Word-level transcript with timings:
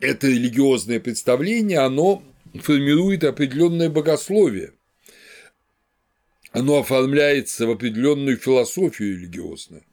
это 0.00 0.26
религиозное 0.26 1.00
представление, 1.00 1.78
оно 1.78 2.22
формирует 2.54 3.24
определенное 3.24 3.88
богословие, 3.88 4.72
оно 6.52 6.78
оформляется 6.78 7.66
в 7.66 7.70
определенную 7.70 8.36
философию 8.36 9.16
религиозную. 9.16 9.84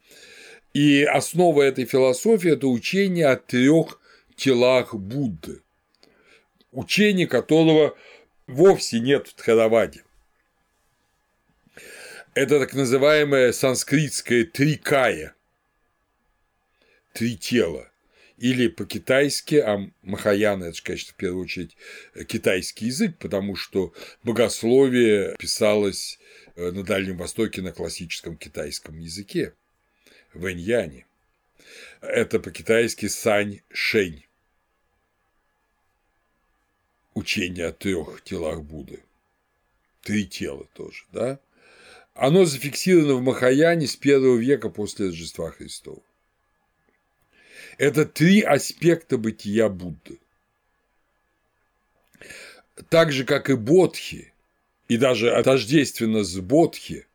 И 0.72 1.04
основа 1.04 1.62
этой 1.62 1.84
философии– 1.84 2.50
это 2.52 2.66
учение 2.66 3.26
о 3.26 3.36
трех 3.36 4.00
телах 4.34 4.94
Будды, 4.94 5.62
учение 6.72 7.26
которого 7.26 7.96
вовсе 8.46 9.00
нет 9.00 9.28
в 9.28 9.34
Тхараваде. 9.34 10.02
Это 12.34 12.58
так 12.58 12.74
называемое 12.74 13.52
санскритское 13.52 14.44
трикая– 14.44 15.34
три 17.14 17.36
тела 17.36 17.88
или 18.38 18.68
по-китайски, 18.68 19.56
а 19.56 19.90
Махаяна– 20.02 20.64
это, 20.66 20.82
конечно, 20.82 21.12
в 21.12 21.16
первую 21.16 21.44
очередь 21.44 21.76
китайский 22.26 22.86
язык, 22.86 23.16
потому 23.18 23.54
что 23.56 23.92
богословие 24.22 25.36
писалось 25.38 26.18
э, 26.56 26.70
на 26.70 26.82
Дальнем 26.82 27.16
Востоке 27.16 27.62
на 27.62 27.72
классическом 27.72 28.36
китайском 28.36 28.98
языке, 28.98 29.54
в 30.32 30.50
Эньяне. 30.50 31.06
Это 32.00 32.40
по-китайски 32.40 33.06
Сань 33.06 33.60
Шень. 33.72 34.26
Учение 37.14 37.66
о 37.66 37.72
трех 37.72 38.22
телах 38.24 38.62
Будды. 38.62 39.00
Три 40.02 40.26
тела 40.26 40.66
тоже, 40.74 41.04
да? 41.12 41.38
Оно 42.14 42.44
зафиксировано 42.44 43.14
в 43.14 43.22
Махаяне 43.22 43.86
с 43.86 43.96
первого 43.96 44.36
века 44.36 44.68
после 44.68 45.06
Рождества 45.06 45.50
Христова. 45.50 46.02
Это 47.78 48.04
три 48.04 48.40
аспекта 48.40 49.18
бытия 49.18 49.68
Будды. 49.68 50.18
Так 52.88 53.12
же, 53.12 53.24
как 53.24 53.50
и 53.50 53.54
Бодхи, 53.54 54.32
и 54.88 54.96
даже 54.96 55.32
отождественно 55.32 56.24
с 56.24 56.38
Бодхи, 56.40 57.06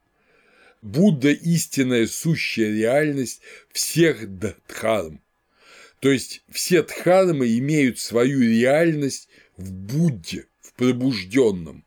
Будда– 0.81 1.29
истинная 1.31 2.07
сущая 2.07 2.73
реальность 2.73 3.41
всех 3.71 4.27
дхарм. 4.39 5.21
То 5.99 6.09
есть 6.09 6.43
все 6.49 6.83
дхармы 6.83 7.57
имеют 7.57 7.99
свою 7.99 8.41
реальность 8.41 9.27
в 9.57 9.71
Будде, 9.71 10.45
в 10.61 10.73
пробужденном. 10.73 11.83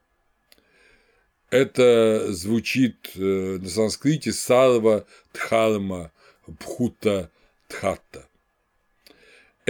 Это 1.48 2.32
звучит 2.32 3.12
э, 3.14 3.58
на 3.60 3.68
санскрите 3.68 4.32
сарва 4.32 5.06
дхарма 5.32 6.12
бхута 6.46 7.30
дхатта 7.68 8.26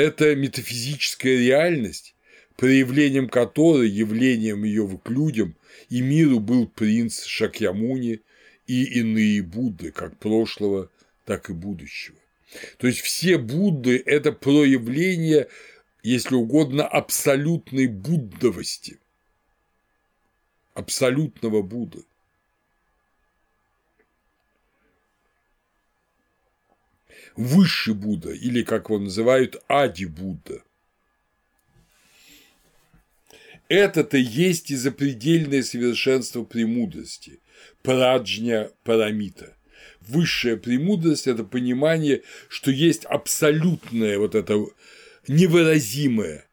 это 0.03 0.34
метафизическая 0.34 1.39
реальность, 1.39 2.17
проявлением 2.56 3.28
которой, 3.28 3.89
явлением 3.89 4.64
ее 4.64 5.00
к 5.03 5.09
людям 5.09 5.56
и 5.89 6.00
миру 6.00 6.41
был 6.41 6.67
принц 6.67 7.25
Шакьямуни 7.25 8.20
и 8.67 8.84
иные 8.98 9.42
Будды, 9.42 9.92
как 9.92 10.19
прошлого, 10.19 10.91
так 11.25 11.50
и 11.50 11.53
будущего. 11.53 12.17
То 12.78 12.89
есть 12.89 13.00
все 13.00 13.39
Будды– 13.39 14.03
это 14.06 14.33
проявление, 14.33 15.48
если 16.03 16.34
угодно, 16.34 16.87
абсолютной 16.87 17.87
буддовости, 17.87 18.98
абсолютного 20.75 21.62
Будды. 21.62 22.05
Высший 27.37 27.95
Будда, 27.95 28.31
или, 28.31 28.62
как 28.62 28.89
его 28.89 28.98
называют, 28.98 29.62
Ади 29.69 30.05
Будда. 30.05 30.62
Это-то 33.69 34.19
есть 34.19 34.70
и 34.70 34.77
запредельное 34.77 35.62
совершенство 35.62 36.44
премудрости, 36.44 37.41
праджня 37.82 38.71
парамита. 38.84 39.56
Высшая 40.00 40.56
премудрость– 40.56 41.27
это 41.28 41.44
понимание, 41.44 42.22
что 42.49 42.71
есть 42.71 43.05
абсолютное 43.05 44.19
вот 44.19 44.34
это 44.34 44.62
невыразимое 45.27 46.47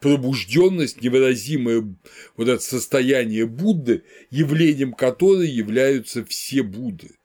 пробужденность, 0.00 1.02
невыразимое 1.02 1.94
вот 2.36 2.48
это 2.48 2.62
состояние 2.62 3.46
Будды, 3.46 4.02
явлением 4.30 4.94
которой 4.94 5.48
являются 5.48 6.24
все 6.24 6.62
Будды. 6.62 7.16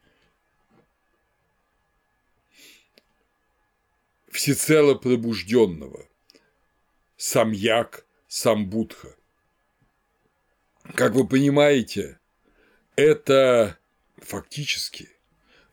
Всецело 4.35 4.95
пробужденного, 4.95 6.09
самьяк, 7.15 8.05
самбудха. 8.27 9.15
Как 10.93 11.13
вы 11.13 11.25
понимаете, 11.25 12.19
это 12.97 13.79
фактически 14.17 15.09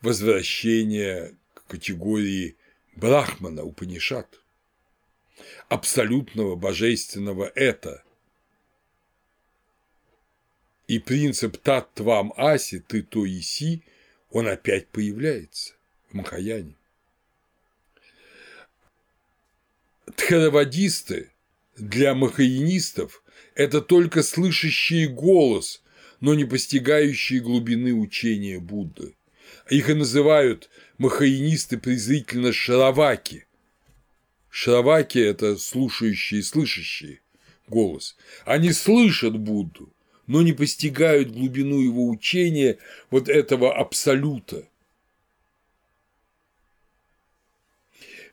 возвращение 0.00 1.36
к 1.54 1.64
категории 1.66 2.56
Брахмана 2.94 3.64
Упанишат, 3.64 4.40
абсолютного 5.68 6.54
божественного 6.54 7.50
это. 7.56 8.04
И 10.86 11.00
принцип 11.00 11.56
тат 11.56 11.92
твам 11.94 12.32
аси, 12.36 12.78
ты 12.78 13.02
то 13.02 13.26
и 13.26 13.40
си, 13.40 13.82
он 14.30 14.46
опять 14.46 14.86
появляется 14.88 15.74
в 16.10 16.14
Махаяне. 16.14 16.76
Тхаравадисты 20.16 21.30
для 21.76 22.14
махаинистов– 22.14 23.22
это 23.54 23.80
только 23.80 24.22
слышащие 24.22 25.08
голос, 25.08 25.82
но 26.20 26.34
не 26.34 26.44
постигающие 26.44 27.40
глубины 27.40 27.92
учения 27.94 28.58
Будды. 28.58 29.14
Их 29.70 29.88
и 29.88 29.94
называют 29.94 30.70
махаинисты 30.98 31.78
презрительно 31.78 32.52
шараваки. 32.52 33.46
Шараваки– 34.50 35.18
это 35.20 35.56
слушающие 35.56 36.40
и 36.40 36.42
слышащие 36.42 37.20
голос. 37.68 38.16
Они 38.44 38.72
слышат 38.72 39.38
Будду, 39.38 39.94
но 40.26 40.42
не 40.42 40.52
постигают 40.52 41.30
глубину 41.30 41.80
его 41.80 42.08
учения 42.08 42.78
вот 43.10 43.28
этого 43.28 43.74
абсолюта. 43.74 44.68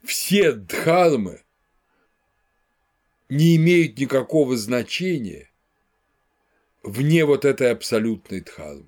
Все 0.03 0.53
дхармы 0.53 1.41
не 3.29 3.55
имеют 3.57 3.97
никакого 3.99 4.57
значения 4.57 5.49
вне 6.81 7.25
вот 7.25 7.45
этой 7.45 7.71
абсолютной 7.71 8.41
дхармы. 8.41 8.87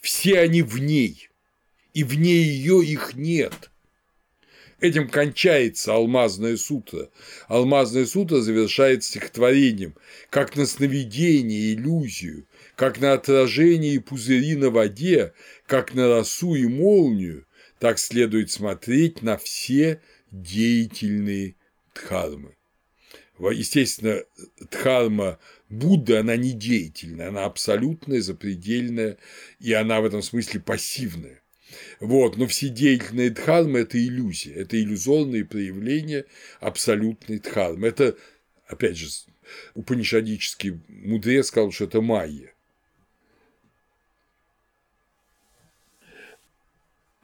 Все 0.00 0.40
они 0.40 0.62
в 0.62 0.78
ней, 0.78 1.30
и 1.94 2.04
вне 2.04 2.34
ее 2.34 2.84
их 2.84 3.14
нет. 3.14 3.70
Этим 4.80 5.08
кончается 5.08 5.92
алмазная 5.92 6.56
сутра. 6.56 7.10
Алмазная 7.48 8.06
сутра 8.06 8.40
завершается 8.40 9.10
стихотворением, 9.10 9.94
как 10.30 10.56
на 10.56 10.64
сновидение, 10.64 11.74
иллюзию, 11.74 12.46
как 12.76 12.98
на 12.98 13.12
отражение 13.12 13.94
и 13.94 13.98
пузыри 13.98 14.56
на 14.56 14.70
воде, 14.70 15.34
как 15.66 15.94
на 15.94 16.08
росу 16.08 16.54
и 16.54 16.66
молнию, 16.66 17.46
так 17.78 17.98
следует 17.98 18.50
смотреть 18.50 19.20
на 19.20 19.36
все 19.36 20.00
деятельные 20.30 21.56
дхармы. 21.94 22.54
Естественно, 23.48 24.22
дхарма 24.70 25.38
Будды, 25.70 26.16
она 26.16 26.36
не 26.36 26.52
деятельная, 26.52 27.28
она 27.28 27.44
абсолютная, 27.44 28.20
запредельная, 28.20 29.18
и 29.60 29.72
она 29.72 30.00
в 30.00 30.04
этом 30.04 30.20
смысле 30.20 30.60
пассивная. 30.60 31.40
Вот, 32.00 32.36
но 32.36 32.46
все 32.46 32.68
деятельные 32.68 33.30
дхармы– 33.30 33.78
это 33.80 33.98
иллюзия, 33.98 34.52
это 34.54 34.80
иллюзорные 34.80 35.44
проявления 35.44 36.26
абсолютной 36.58 37.38
дхармы. 37.38 37.86
Это, 37.86 38.16
опять 38.66 38.96
же, 38.96 39.08
упанишадический 39.74 40.80
мудрец 40.88 41.46
сказал, 41.46 41.70
что 41.70 41.84
это 41.84 42.00
майя. 42.00 42.52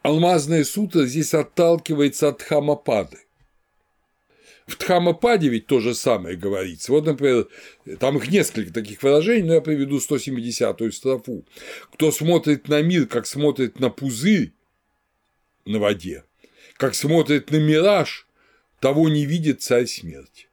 Алмазная 0.03 0.63
сутра 0.63 1.05
здесь 1.05 1.35
отталкивается 1.35 2.29
от 2.29 2.41
хамапады. 2.41 3.19
В 4.67 4.77
Дхамападе 4.79 5.49
ведь 5.49 5.67
то 5.67 5.79
же 5.81 5.95
самое 5.95 6.37
говорится. 6.37 6.91
Вот, 6.91 7.07
например, 7.07 7.47
там 8.01 8.17
их 8.19 8.29
несколько 8.31 8.73
таких 8.73 9.03
выражений, 9.03 9.47
но 9.47 9.55
я 9.55 9.61
приведу 9.61 9.99
170-ю 9.99 10.91
строфу. 10.91 11.45
Кто 11.93 12.11
смотрит 12.11 12.67
на 12.69 12.83
мир, 12.83 13.07
как 13.07 13.27
смотрит 13.27 13.79
на 13.79 13.91
пузырь 13.91 14.53
на 15.65 15.79
воде, 15.79 16.25
как 16.77 16.97
смотрит 16.97 17.51
на 17.53 17.57
мираж, 17.57 18.27
того 18.81 19.09
не 19.09 19.25
видит 19.25 19.63
царь 19.63 19.87
смерти. 19.87 20.49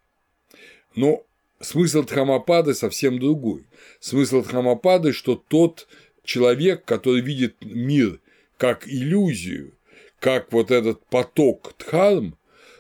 Но 0.96 1.26
смысл 1.60 2.04
Дхамапады 2.04 2.76
совсем 2.76 3.20
другой. 3.20 3.66
Смысл 4.00 4.44
Дхамапады, 4.44 5.12
что 5.12 5.36
тот 5.36 5.88
человек, 6.24 6.86
который 6.86 7.22
видит 7.22 7.56
мир 7.62 8.20
как 8.58 8.88
иллюзию, 8.88 9.74
как 10.20 10.54
вот 10.54 10.70
этот 10.72 11.04
поток 11.08 11.74
дхарм, 11.80 12.38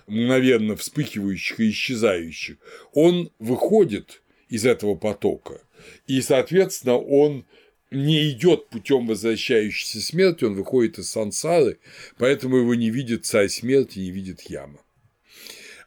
мгновенно 0.08 0.76
вспыхивающих 0.76 1.60
и 1.60 1.70
исчезающих, 1.70 2.58
он 2.94 3.32
выходит 3.40 4.22
из 4.50 4.66
этого 4.66 4.96
потока, 4.96 5.62
и, 6.08 6.22
соответственно, 6.22 6.98
он 6.98 7.46
не 7.92 8.32
идет 8.32 8.70
путем 8.70 9.08
возвращающейся 9.08 10.02
смерти, 10.02 10.44
он 10.44 10.56
выходит 10.56 10.98
из 10.98 11.10
сансары, 11.10 11.78
поэтому 12.18 12.58
его 12.58 12.76
не 12.76 12.90
видит 12.90 13.26
царь 13.26 13.50
смерти, 13.50 14.00
не 14.00 14.12
видит 14.12 14.42
яма. 14.42 14.80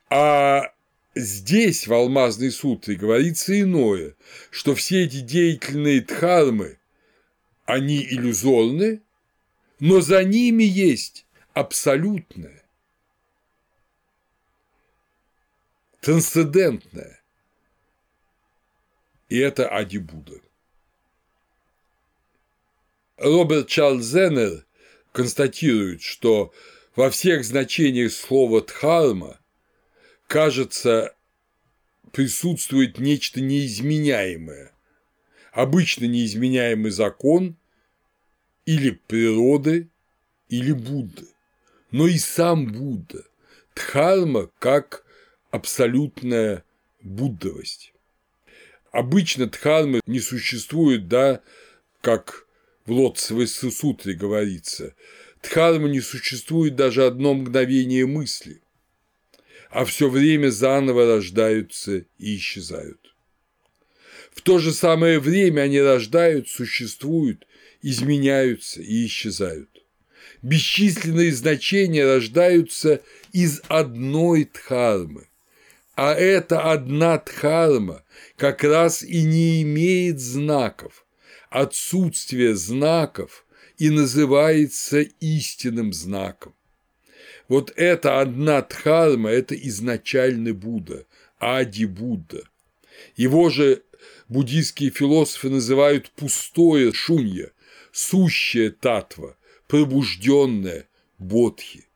А 0.08 0.72
здесь, 1.14 1.86
в 1.86 1.92
Алмазной 1.92 2.50
сутре, 2.50 2.94
говорится 2.94 3.58
иное, 3.60 4.14
что 4.50 4.74
все 4.74 5.04
эти 5.04 5.20
деятельные 5.20 6.00
дхармы, 6.00 6.78
они 7.64 7.98
иллюзорны, 8.02 9.02
но 9.80 10.00
за 10.00 10.22
ними 10.22 10.62
есть 10.62 11.26
абсолютное, 11.52 12.55
трансцендентное, 16.06 17.20
и 19.28 19.38
это 19.38 19.68
Ади 19.68 19.98
Будда. 19.98 20.40
Роберт 23.16 23.66
Чарльз 23.66 24.04
Зеннер 24.04 24.64
констатирует, 25.10 26.02
что 26.02 26.54
во 26.94 27.10
всех 27.10 27.44
значениях 27.44 28.12
слова 28.12 28.60
«дхарма» 28.60 29.40
кажется 30.28 31.12
присутствует 32.12 33.00
нечто 33.00 33.40
неизменяемое, 33.40 34.70
обычно 35.50 36.04
неизменяемый 36.04 36.92
закон 36.92 37.56
или 38.64 38.90
природы, 38.90 39.88
или 40.48 40.70
Будды, 40.70 41.26
но 41.90 42.06
и 42.06 42.16
сам 42.16 42.70
Будда, 42.70 43.24
дхарма 43.74 44.52
как 44.60 45.04
абсолютная 45.50 46.64
буддовость. 47.02 47.92
Обычно 48.92 49.46
дхармы 49.46 50.00
не 50.06 50.20
существует, 50.20 51.08
да, 51.08 51.42
как 52.00 52.46
в 52.86 52.92
Лотцевой 52.92 53.46
сутре 53.46 54.14
говорится, 54.14 54.94
дхарма 55.42 55.88
не 55.88 56.00
существует 56.00 56.76
даже 56.76 57.04
одно 57.04 57.34
мгновение 57.34 58.06
мысли, 58.06 58.62
а 59.70 59.84
все 59.84 60.08
время 60.08 60.50
заново 60.50 61.06
рождаются 61.06 62.04
и 62.18 62.36
исчезают. 62.36 63.14
В 64.32 64.42
то 64.42 64.58
же 64.58 64.72
самое 64.72 65.18
время 65.18 65.62
они 65.62 65.80
рождают, 65.80 66.48
существуют, 66.48 67.46
изменяются 67.82 68.82
и 68.82 69.06
исчезают. 69.06 69.70
Бесчисленные 70.42 71.32
значения 71.32 72.04
рождаются 72.04 73.00
из 73.32 73.62
одной 73.68 74.44
дхармы, 74.44 75.28
а 75.96 76.12
эта 76.12 76.70
одна 76.70 77.18
дхарма 77.18 78.04
как 78.36 78.62
раз 78.62 79.02
и 79.02 79.24
не 79.24 79.62
имеет 79.62 80.20
знаков. 80.20 81.06
Отсутствие 81.48 82.54
знаков 82.54 83.46
и 83.78 83.88
называется 83.88 85.00
истинным 85.20 85.94
знаком. 85.94 86.54
Вот 87.48 87.72
эта 87.76 88.20
одна 88.20 88.60
дхарма– 88.60 89.30
это 89.30 89.54
изначальный 89.54 90.52
Будда, 90.52 91.06
Ади 91.38 91.86
Будда. 91.86 92.42
Его 93.16 93.48
же 93.48 93.82
буддийские 94.28 94.90
философы 94.90 95.48
называют 95.48 96.10
пустое 96.10 96.92
шунья, 96.92 97.52
сущее 97.90 98.70
татва, 98.70 99.36
пробужденное 99.66 100.88
бодхи. 101.18 101.86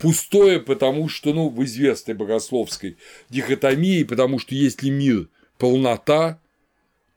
Пустое, 0.00 0.60
потому 0.60 1.08
что, 1.08 1.32
ну, 1.32 1.48
в 1.48 1.64
известной 1.64 2.14
богословской 2.14 2.96
дихотомии, 3.30 4.02
потому 4.04 4.38
что 4.38 4.54
если 4.54 4.90
мир– 4.90 5.28
полнота, 5.58 6.40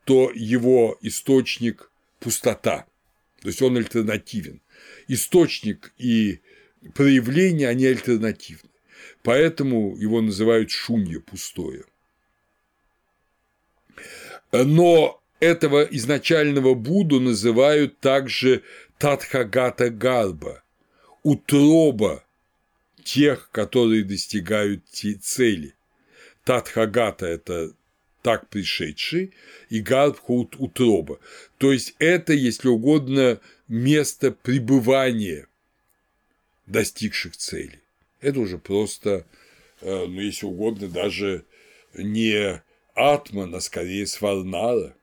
то 0.04 0.30
его 0.34 0.96
источник– 1.02 1.90
пустота, 2.20 2.86
то 3.42 3.48
есть 3.48 3.62
он 3.62 3.76
альтернативен. 3.76 4.60
Источник 5.06 5.92
и 5.98 6.40
проявление, 6.94 7.68
они 7.68 7.86
альтернативны. 7.86 8.70
Поэтому 9.22 9.96
его 9.96 10.20
называют 10.20 10.70
шунья 10.70 11.20
пустое. 11.20 11.84
Но 14.52 15.20
этого 15.40 15.82
изначального 15.82 16.74
Будду 16.74 17.20
называют 17.20 17.98
также 18.00 18.62
Татхагата 18.98 19.90
Гарба, 19.90 20.62
утроба 21.22 22.24
тех, 23.08 23.50
которые 23.52 24.04
достигают 24.04 24.84
цели. 24.86 25.74
Татхагата– 26.44 27.24
это 27.26 27.72
так 28.20 28.48
пришедший, 28.48 29.32
и 29.70 29.80
Гарбха– 29.80 30.32
утроба. 30.58 31.18
То 31.56 31.72
есть 31.72 31.94
это, 31.98 32.34
если 32.34 32.68
угодно, 32.68 33.40
место 33.66 34.30
пребывания 34.30 35.48
достигших 36.66 37.34
цели. 37.34 37.80
Это 38.20 38.40
уже 38.40 38.58
просто, 38.58 39.24
э, 39.80 40.06
ну, 40.06 40.20
если 40.20 40.44
угодно, 40.44 40.88
даже 40.88 41.46
не 41.94 42.62
атман, 42.94 43.54
а 43.54 43.60
скорее 43.60 44.06
сварнара. 44.06 44.94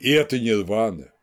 И 0.00 0.10
это 0.10 0.38
нирвана. 0.38 1.13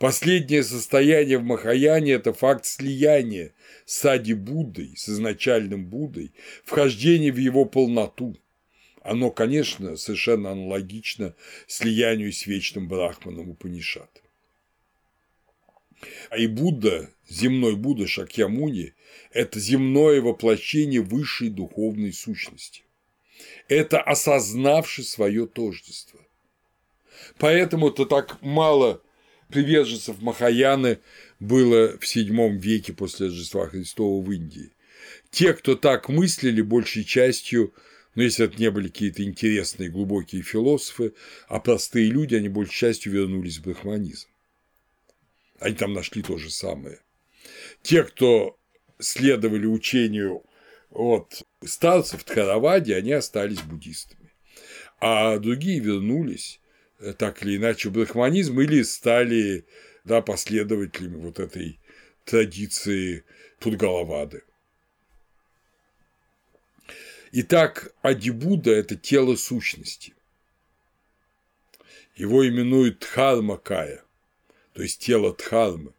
Последнее 0.00 0.64
состояние 0.64 1.36
в 1.36 1.42
Махаяне– 1.42 2.12
это 2.14 2.32
факт 2.32 2.64
слияния 2.64 3.52
с 3.84 4.02
Ади 4.06 4.32
Буддой, 4.32 4.96
с 4.96 5.10
изначальным 5.10 5.84
Буддой, 5.84 6.32
вхождение 6.64 7.30
в 7.30 7.36
его 7.36 7.66
полноту. 7.66 8.34
Оно, 9.02 9.30
конечно, 9.30 9.98
совершенно 9.98 10.52
аналогично 10.52 11.34
слиянию 11.66 12.32
с 12.32 12.46
вечным 12.46 12.88
Брахманом 12.88 13.50
Упанишат. 13.50 14.22
А 16.30 16.38
и 16.38 16.46
Будда, 16.46 17.10
земной 17.28 17.76
Будда 17.76 18.06
Шакьямуни– 18.06 18.94
это 19.32 19.60
земное 19.60 20.22
воплощение 20.22 21.02
высшей 21.02 21.50
духовной 21.50 22.14
сущности. 22.14 22.84
Это 23.68 24.00
осознавший 24.00 25.04
свое 25.04 25.46
тождество. 25.46 26.20
Поэтому-то 27.36 28.06
так 28.06 28.40
мало 28.40 29.02
приверженцев 29.50 30.20
Махаяны 30.20 30.98
было 31.38 31.96
в 31.98 32.02
VII 32.02 32.56
веке 32.58 32.92
после 32.92 33.26
Рождества 33.26 33.66
Христова 33.66 34.22
в 34.22 34.30
Индии. 34.30 34.72
Те, 35.30 35.54
кто 35.54 35.76
так 35.76 36.08
мыслили, 36.08 36.60
большей 36.60 37.04
частью, 37.04 37.72
ну, 38.14 38.22
если 38.22 38.46
это 38.46 38.58
не 38.58 38.70
были 38.70 38.88
какие-то 38.88 39.22
интересные 39.22 39.88
глубокие 39.88 40.42
философы, 40.42 41.14
а 41.48 41.60
простые 41.60 42.06
люди, 42.10 42.34
они 42.34 42.48
большей 42.48 42.74
частью 42.74 43.12
вернулись 43.12 43.58
в 43.58 43.62
брахманизм. 43.62 44.28
Они 45.58 45.74
там 45.74 45.92
нашли 45.92 46.22
то 46.22 46.38
же 46.38 46.50
самое. 46.50 47.00
Те, 47.82 48.02
кто 48.04 48.58
следовали 48.98 49.66
учению 49.66 50.42
от 50.90 51.42
старцев 51.64 52.24
Тхаравади, 52.24 52.92
они 52.92 53.12
остались 53.12 53.60
буддистами. 53.62 54.32
А 55.00 55.38
другие 55.38 55.80
вернулись 55.80 56.60
так 57.18 57.42
или 57.42 57.56
иначе 57.56 57.90
брахманизм 57.90 58.60
или 58.60 58.82
стали 58.82 59.64
да, 60.04 60.22
последователями 60.22 61.16
вот 61.16 61.38
этой 61.38 61.80
традиции 62.24 63.24
Пудгалавады. 63.58 64.42
Итак, 67.32 67.94
Адибуда– 68.02 68.70
это 68.72 68.96
тело 68.96 69.36
сущности. 69.36 70.14
Его 72.16 72.46
именуют 72.46 73.00
Дхармакая– 73.00 74.02
то 74.72 74.82
есть 74.82 75.00
тело 75.00 75.34
Дхармы, 75.34 75.92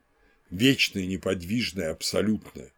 вечное, 0.49 1.05
неподвижное, 1.05 1.91
абсолютное. 1.91 2.71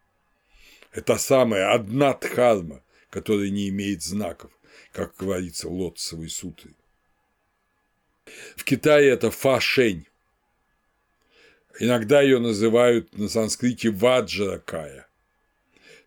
Это 0.91 1.17
самая 1.17 1.73
одна 1.73 2.13
Дхарма, 2.13 2.83
которая 3.09 3.49
не 3.49 3.69
имеет 3.69 4.03
знаков, 4.03 4.51
как 4.91 5.15
говорится 5.17 5.69
в 5.69 5.73
Лотцевой 5.73 6.29
сутре. 6.29 6.73
В 8.55 8.63
Китае 8.63 9.09
это 9.09 9.31
фашень. 9.31 10.07
Иногда 11.79 12.21
ее 12.21 12.39
называют 12.39 13.17
на 13.17 13.27
санскрите 13.27 13.89
ваджракая, 13.89 15.07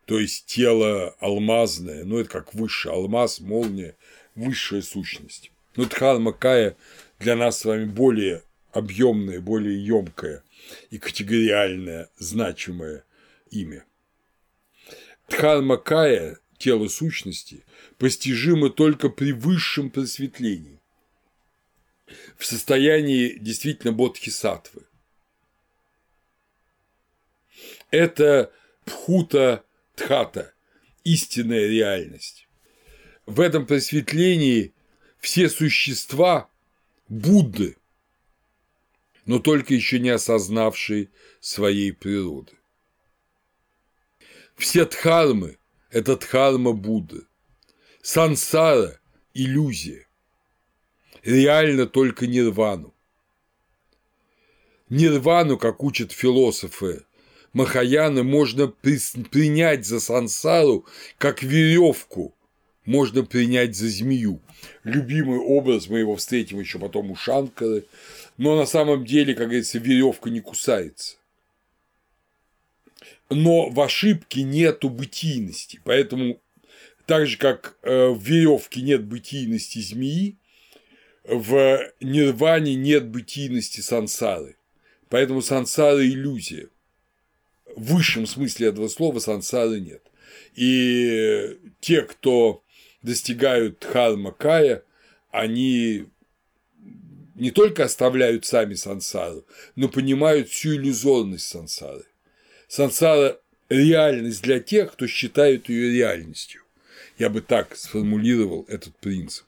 то 0.05 0.19
есть 0.21 0.47
тело 0.47 1.17
алмазное, 1.19 2.05
ну 2.05 2.19
это 2.19 2.31
как 2.31 2.55
высший 2.55 2.93
алмаз, 2.93 3.41
молния, 3.41 3.97
высшая 4.37 4.83
сущность. 4.83 5.51
Но 5.75 5.85
Дхарма 5.85 6.33
Кая 6.33 6.77
для 7.19 7.35
нас 7.35 7.61
с 7.61 7.65
вами 7.65 7.85
более 7.85 8.43
объемное, 8.73 9.41
более 9.41 9.85
емкое 9.85 10.45
и 10.91 10.99
категориальное, 10.99 12.09
значимое 12.19 13.05
имя. 13.51 13.85
Дхармакая, 15.29 16.39
тело 16.59 16.89
сущности, 16.89 17.65
постижимо 17.99 18.71
только 18.71 19.09
при 19.09 19.33
высшем 19.33 19.91
просветлении, 19.91 20.76
в 22.37 22.45
состоянии 22.45 23.39
действительно 23.39 23.93
бодхисаттвы. 23.93 24.83
Это 27.91 28.53
пхута 28.85 29.65
тхата– 29.95 30.55
истинная 31.05 31.67
реальность. 31.67 32.49
В 33.27 33.41
этом 33.41 33.67
просветлении 33.67 34.75
все 35.19 35.49
существа– 35.49 36.51
Будды, 37.09 37.77
но 39.27 39.39
только 39.39 39.75
еще 39.75 40.01
не 40.01 40.09
осознавшие 40.11 41.11
своей 41.39 41.93
природы. 41.93 42.55
Все 44.57 44.85
дхармы– 44.87 45.59
это 45.91 46.17
дхарма 46.17 46.73
Будды. 46.73 47.27
Сансара– 48.03 49.01
иллюзия. 49.35 50.06
Реально 51.27 51.87
только 51.87 52.29
нирвану. 52.29 52.95
Нирвану, 54.89 55.59
как 55.59 55.83
учат 55.83 56.13
философы 56.13 57.05
Махаяны, 57.53 58.23
можно 58.23 58.69
принять 58.69 59.85
за 59.85 59.99
сансару 59.99 60.87
как 61.19 61.43
веревку, 61.43 62.33
можно 62.85 63.25
принять 63.25 63.75
за 63.75 63.89
змею. 63.89 64.41
Любимый 64.85 65.41
образ, 65.41 65.89
мы 65.89 65.99
его 65.99 66.15
встретим 66.15 66.61
еще 66.61 66.79
потом 66.79 67.11
у 67.11 67.17
Шанкары, 67.17 67.87
но 68.37 68.55
на 68.57 68.67
самом 68.67 69.05
деле, 69.05 69.35
как 69.35 69.47
говорится, 69.49 69.81
веревка 69.81 70.31
не 70.31 70.41
кусается. 70.41 71.17
Но 73.31 73.69
в 73.69 73.81
ошибке 73.81 74.45
нету 74.45 74.91
бытийности, 74.91 75.81
поэтому 75.83 76.39
так 77.05 77.27
же, 77.27 77.37
как 77.37 77.77
э, 77.83 78.11
в 78.11 78.23
веревке 78.23 78.81
нет 78.81 79.03
бытийности 79.03 79.81
змеи, 79.81 80.37
в 81.29 81.93
нирване 82.01 82.75
нет 82.75 83.09
бытийности 83.09 83.81
сансары. 83.81 84.57
Поэтому 85.09 85.43
сансара– 85.43 86.05
иллюзия. 86.07 86.69
В 87.75 87.95
высшем 87.95 88.27
смысле 88.27 88.69
этого 88.69 88.89
слова 88.89 89.19
сансары 89.19 89.81
нет. 89.81 90.03
И 90.55 91.59
те, 91.81 92.03
кто 92.03 92.63
достигают 93.03 93.81
дхарма 93.81 94.33
кая, 94.33 94.83
они 95.31 96.07
не 97.35 97.51
только 97.51 97.85
оставляют 97.85 98.47
сами 98.47 98.75
сансару, 98.75 99.45
но 99.75 99.89
понимают 99.89 100.49
всю 100.49 100.75
иллюзорность 100.75 101.47
сансары. 101.47 102.05
Сансара– 102.69 103.39
реальность 103.69 104.43
для 104.43 104.61
тех, 104.61 104.93
кто 104.93 105.07
считает 105.07 105.69
ее 105.69 105.93
реальностью. 105.93 106.63
Я 107.19 107.31
бы 107.31 107.41
так 107.41 107.77
сформулировал 107.77 108.65
этот 108.69 108.97
принцип. 108.97 109.46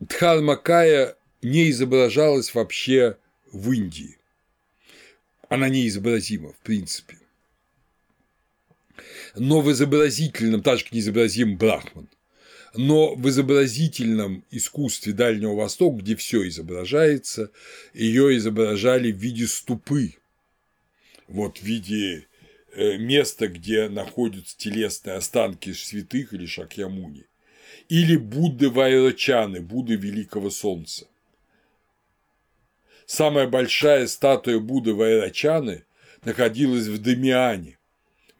Дхарма 0.00 0.56
кая 0.56 1.16
не 1.40 1.70
изображалась 1.70 2.54
вообще 2.54 3.16
в 3.50 3.72
Индии. 3.72 4.18
Она 5.48 5.68
неизобразима, 5.68 6.52
в 6.52 6.58
принципе. 6.58 7.16
Но 9.34 9.60
в 9.60 9.70
изобразительном, 9.70 10.62
так 10.62 10.78
же 10.78 10.84
как 10.84 10.92
неизобразим 10.92 11.56
Брахман, 11.56 12.08
но 12.74 13.14
в 13.14 13.26
изобразительном 13.28 14.44
искусстве 14.50 15.12
Дальнего 15.12 15.54
Востока, 15.54 16.02
где 16.02 16.14
все 16.16 16.46
изображается, 16.46 17.50
ее 17.94 18.36
изображали 18.36 19.12
в 19.12 19.16
виде 19.16 19.46
ступы, 19.46 20.14
вот 21.26 21.58
в 21.58 21.62
виде 21.62 22.26
э, 22.74 22.98
места, 22.98 23.48
где 23.48 23.88
находятся 23.88 24.56
телесные 24.58 25.16
останки 25.16 25.72
святых 25.72 26.34
или 26.34 26.46
Шакьямуни, 26.46 27.26
или 27.88 28.16
Будды 28.16 28.70
Вайрачаны, 28.70 29.60
Будды 29.60 29.96
Великого 29.96 30.50
Солнца. 30.50 31.06
Самая 33.06 33.46
большая 33.46 34.06
статуя 34.06 34.58
Будды 34.58 34.94
Вайрачаны 34.94 35.84
находилась 36.24 36.86
в 36.86 37.00
Дамиане, 37.00 37.78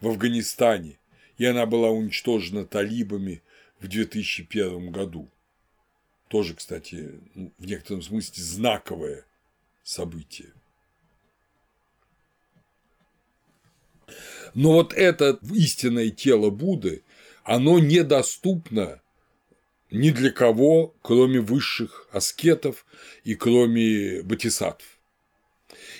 в 0.00 0.08
Афганистане, 0.08 0.98
и 1.38 1.44
она 1.44 1.66
была 1.66 1.90
уничтожена 1.90 2.64
талибами 2.64 3.42
в 3.80 3.88
2001 3.88 4.90
году. 4.90 5.28
Тоже, 6.28 6.54
кстати, 6.54 7.20
в 7.34 7.66
некотором 7.66 8.02
смысле 8.02 8.42
знаковое 8.42 9.24
событие. 9.84 10.52
Но 14.54 14.72
вот 14.72 14.92
это 14.94 15.38
истинное 15.54 16.10
тело 16.10 16.50
Будды, 16.50 17.04
оно 17.44 17.78
недоступно 17.78 19.00
ни 19.90 20.10
для 20.10 20.30
кого, 20.30 20.94
кроме 21.02 21.40
высших 21.40 22.08
аскетов 22.12 22.84
и 23.24 23.34
кроме 23.34 24.22
батисатв. 24.22 24.84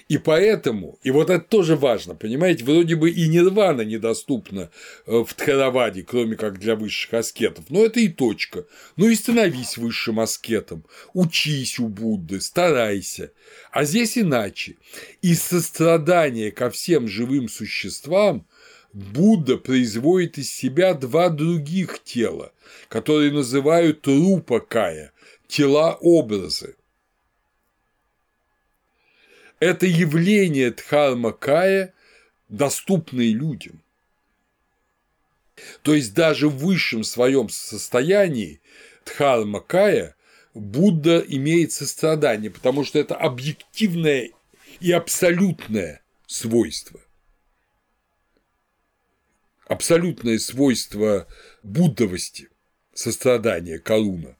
И 0.08 0.18
поэтому, 0.18 0.98
и 1.02 1.10
вот 1.10 1.30
это 1.30 1.44
тоже 1.44 1.74
важно, 1.74 2.14
понимаете, 2.14 2.64
вроде 2.64 2.94
бы 2.94 3.10
и 3.10 3.28
нирвана 3.28 3.80
недоступна 3.82 4.70
э, 5.06 5.24
в 5.26 5.34
Тхараваде, 5.34 6.04
кроме 6.04 6.36
как 6.36 6.60
для 6.60 6.76
высших 6.76 7.14
аскетов, 7.14 7.64
но 7.70 7.84
это 7.84 7.98
и 7.98 8.08
точка. 8.08 8.66
Ну 8.96 9.08
и 9.08 9.16
становись 9.16 9.76
высшим 9.76 10.20
аскетом, 10.20 10.84
учись 11.12 11.80
у 11.80 11.88
Будды, 11.88 12.40
старайся. 12.40 13.32
А 13.72 13.84
здесь 13.84 14.16
иначе. 14.16 14.76
Из 15.22 15.42
сострадания 15.42 16.52
ко 16.52 16.70
всем 16.70 17.08
живым 17.08 17.48
существам 17.48 18.46
Будда 18.96 19.58
производит 19.58 20.38
из 20.38 20.50
себя 20.50 20.94
два 20.94 21.28
других 21.28 22.02
тела, 22.02 22.54
которые 22.88 23.30
называют 23.30 24.06
рупа 24.06 24.58
кая– 24.58 25.12
тела-образы. 25.48 26.76
Это 29.60 29.84
явление 29.84 30.70
дхарма 30.70 31.32
кая, 31.32 31.92
доступные 32.48 33.34
людям. 33.34 33.82
То 35.82 35.94
есть 35.94 36.14
даже 36.14 36.48
в 36.48 36.56
высшем 36.56 37.04
своем 37.04 37.50
состоянии 37.50 38.62
дхарма 39.04 39.60
кая 39.60 40.16
Будда 40.54 41.18
имеет 41.18 41.72
сострадание, 41.72 42.50
потому 42.50 42.82
что 42.82 42.98
это 42.98 43.14
объективное 43.14 44.30
и 44.80 44.90
абсолютное 44.90 46.00
свойство 46.26 46.98
абсолютное 49.66 50.38
свойство 50.38 51.26
буддовости, 51.62 52.48
сострадания, 52.94 53.78
калуна. 53.78 54.36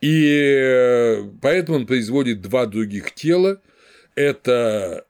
И 0.00 0.24
э, 0.24 1.24
поэтому 1.42 1.78
он 1.78 1.86
производит 1.86 2.40
два 2.40 2.66
других 2.66 3.12
тела. 3.14 3.60
Это 4.14 5.06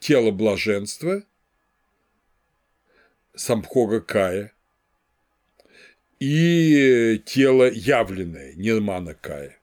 тело 0.00 0.30
блаженства, 0.30 1.22
самбхога 3.34 4.00
кая, 4.00 4.52
и 6.20 7.22
тело 7.24 7.70
явленное, 7.70 8.54
нирмана 8.54 9.14
кая. 9.14 9.58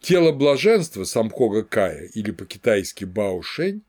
Тело 0.00 0.32
блаженства, 0.32 1.04
самбхога 1.04 1.64
кая, 1.64 2.06
или 2.14 2.30
по-китайски 2.30 3.04
баошень, 3.04 3.82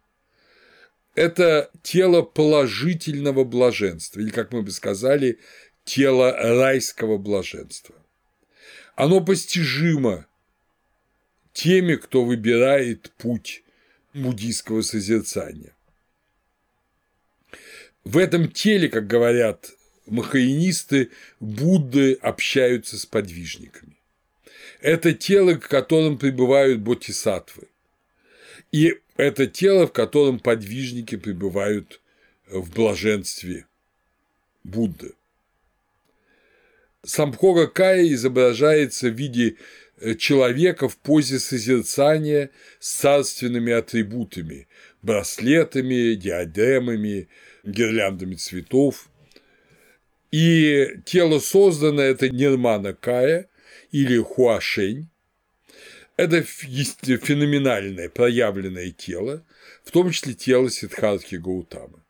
это 1.20 1.70
тело 1.84 2.22
положительного 2.22 3.44
блаженства, 3.44 4.22
или, 4.22 4.30
как 4.30 4.54
мы 4.54 4.62
бы 4.62 4.72
сказали, 4.72 5.40
тело 5.84 6.32
райского 6.32 7.18
блаженства. 7.18 7.94
Оно 8.96 9.20
постижимо 9.20 10.28
теми, 11.52 11.96
кто 11.96 12.24
выбирает 12.24 13.12
путь 13.18 13.64
буддийского 14.14 14.82
созерцания. 14.82 15.74
В 18.06 18.18
этом 18.18 18.50
теле, 18.50 18.88
как 18.88 19.06
говорят 19.06 19.72
махаинисты, 20.06 21.10
Будды 21.42 22.14
общаются 22.14 22.98
с 22.98 23.06
подвижниками. 23.06 23.98
Это 24.80 25.12
тело, 25.12 25.56
к 25.56 25.68
которым 25.68 26.18
пребывают 26.18 26.80
бодхисаттвы. 26.80 27.68
И 28.72 28.96
это 29.18 29.48
тело, 29.48 29.88
в 29.88 29.94
котором 29.94 30.40
подвижники 30.40 31.18
пребывают 31.18 32.02
в 32.48 32.72
блаженстве 32.74 33.66
Будды. 34.64 35.14
Самбхора 37.04 37.68
Кая 37.68 38.08
изображается 38.14 39.10
в 39.10 39.14
виде 39.14 39.56
э, 40.00 40.16
человека 40.16 40.90
в 40.90 40.98
позе 40.98 41.40
созерцания 41.40 42.52
с 42.80 42.92
царственными 42.92 43.72
атрибутами– 43.72 44.68
браслетами, 45.02 46.16
диадемами, 46.16 47.30
гирляндами 47.64 48.36
цветов. 48.36 49.10
И 50.32 50.88
тело 51.06 51.40
создано– 51.40 52.02
это 52.04 52.30
Нирмана 52.30 52.94
Кая 52.94 53.48
или 53.92 54.20
Хуашень, 54.20 55.08
это 56.20 56.44
феноменальное 56.44 58.10
проявленное 58.10 58.92
тело, 58.92 59.46
в 59.86 59.92
том 59.92 60.12
числе 60.12 60.34
тело 60.34 60.70
Сиддхартхи 60.70 61.36
Гаутамы. 61.36 62.04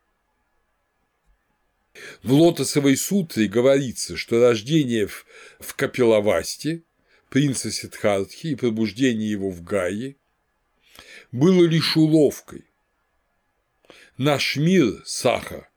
В 2.24 2.32
Лотосовой 2.32 2.96
сутре 2.96 3.46
говорится, 3.46 4.16
что 4.16 4.40
рождение 4.40 5.06
в, 5.06 5.24
в 5.60 5.76
Капилавасте 5.76 6.82
принца 7.28 7.70
Сиддхартхи 7.70 8.48
и 8.48 8.54
пробуждение 8.56 9.30
его 9.30 9.48
в 9.48 9.62
Гае 9.62 10.16
было 11.30 11.64
лишь 11.64 11.96
уловкой. 11.96 12.64
Наш 14.18 14.56
мир, 14.56 15.02
Саха, 15.06 15.68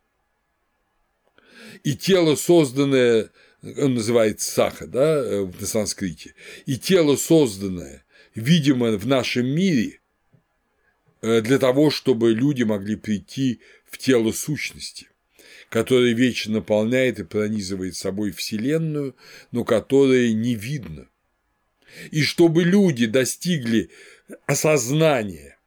И 1.83 1.95
тело, 1.95 2.35
созданное, 2.35 3.29
он 3.61 3.93
называется 3.93 4.51
саха, 4.51 4.87
да, 4.87 5.21
на 5.21 5.67
санскрите, 5.67 6.33
и 6.65 6.79
тело, 6.79 7.15
созданное, 7.15 8.03
видимо, 8.35 8.97
в 8.97 9.07
нашем 9.07 9.47
мире, 9.47 9.99
э, 11.21 11.41
для 11.41 11.59
того, 11.59 11.89
чтобы 11.89 12.33
люди 12.33 12.63
могли 12.63 12.95
прийти 12.95 13.61
в 13.85 13.97
тело 13.97 14.31
сущности, 14.31 15.07
которое 15.69 16.13
вечно 16.13 16.53
наполняет 16.53 17.19
и 17.19 17.23
пронизывает 17.23 17.95
собой 17.95 18.31
Вселенную, 18.31 19.15
но 19.51 19.63
которое 19.63 20.33
не 20.33 20.55
видно. 20.55 21.07
И 22.11 22.23
чтобы 22.23 22.63
люди 22.63 23.05
достигли 23.05 23.89
осознания, 24.45 25.59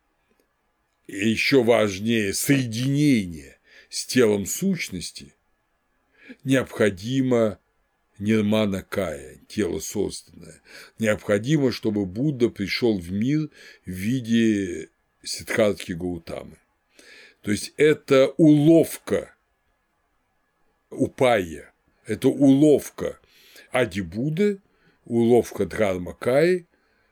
и 1.07 1.29
еще 1.29 1.63
важнее 1.63 2.35
соединения 2.35 3.59
с 3.89 4.07
телом 4.07 4.45
сущности, 4.45 5.35
необходимо 6.43 7.61
нирмана 8.19 8.83
кая, 8.83 9.39
тело 9.49 9.81
созданное. 9.81 10.61
Необходимо, 10.99 11.73
чтобы 11.73 12.07
Будда 12.07 12.49
пришел 12.49 12.99
в 12.99 13.13
мир 13.13 13.51
в 13.85 13.91
виде 13.91 14.91
Сиддхартхи 15.23 15.93
Гаутамы. 15.93 16.59
То 17.43 17.51
есть 17.51 17.73
это 17.77 18.29
уловка 18.37 19.35
упая, 20.91 21.73
это 22.07 22.29
уловка 22.29 23.19
Ади 23.71 24.01
Будды, 24.01 24.61
уловка 25.05 25.67
Дхармакаи, 25.67 26.67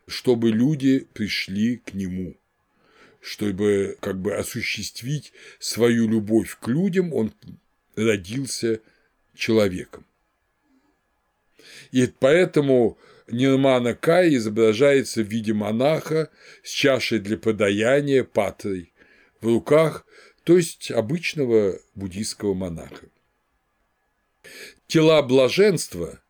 чтобы 0.07 0.51
люди 0.51 1.07
пришли 1.13 1.77
к 1.77 1.95
нему, 1.95 2.37
чтобы 3.21 3.97
как 4.01 4.21
бы 4.21 4.35
осуществить 4.35 5.33
свою 5.59 6.09
любовь 6.09 6.59
к 6.61 6.69
людям, 6.69 7.13
он 7.13 7.33
родился 7.97 8.81
человеком. 9.35 10.05
И 11.93 12.07
поэтому 12.07 12.99
Нирмана 13.29 13.95
Кай 13.95 14.35
изображается 14.37 15.23
в 15.23 15.29
виде 15.29 15.53
монаха 15.53 16.31
с 16.63 16.71
чашей 16.71 17.19
для 17.19 17.39
подаяния 17.39 18.25
патрой 18.25 18.93
в 19.41 19.47
руках, 19.47 20.07
то 20.45 20.57
есть 20.57 20.91
обычного 20.91 21.79
буддийского 21.95 22.55
монаха. 22.55 23.09
Тела 24.87 25.23
блаженства 25.23 26.21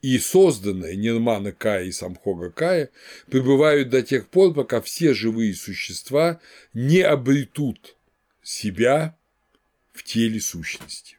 и 0.00 0.18
созданные 0.18 0.96
Нирмана 0.96 1.52
Кая 1.52 1.84
и 1.84 1.92
Самхога 1.92 2.50
Кая 2.50 2.90
пребывают 3.26 3.90
до 3.90 4.02
тех 4.02 4.28
пор, 4.28 4.54
пока 4.54 4.80
все 4.80 5.12
живые 5.12 5.54
существа 5.54 6.40
не 6.72 7.00
обретут 7.00 7.96
себя 8.42 9.18
в 9.92 10.02
теле 10.02 10.40
сущности. 10.40 11.17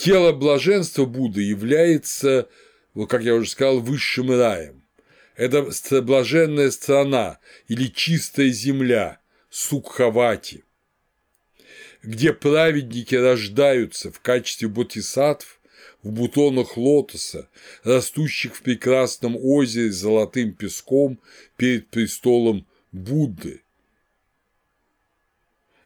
Тело 0.00 0.32
блаженства 0.32 1.04
Будды 1.04 1.42
является, 1.42 2.48
вот 2.94 3.10
как 3.10 3.22
я 3.22 3.34
уже 3.34 3.50
сказал, 3.50 3.80
высшим 3.80 4.30
раем. 4.30 4.82
Это 5.36 5.70
блаженная 6.00 6.70
страна 6.70 7.38
или 7.68 7.86
чистая 7.88 8.48
земля, 8.48 9.20
Сукхавати, 9.50 10.64
где 12.02 12.32
праведники 12.32 13.14
рождаются 13.14 14.10
в 14.10 14.20
качестве 14.20 14.68
бодхисаттв 14.68 15.60
в 16.02 16.12
бутонах 16.12 16.78
лотоса, 16.78 17.50
растущих 17.84 18.56
в 18.56 18.62
прекрасном 18.62 19.36
озере 19.36 19.92
с 19.92 19.96
золотым 19.96 20.54
песком 20.54 21.20
перед 21.58 21.90
престолом 21.90 22.66
Будды. 22.90 23.60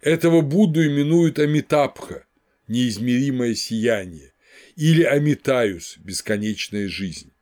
Этого 0.02 0.40
Будду 0.40 0.86
именуют 0.86 1.40
Амитабха, 1.40 2.26
неизмеримое 2.68 3.54
сияние, 3.54 4.32
или 4.76 5.02
Амитаюс– 5.02 5.96
бесконечная 6.04 6.88
жизнь. 6.88 7.32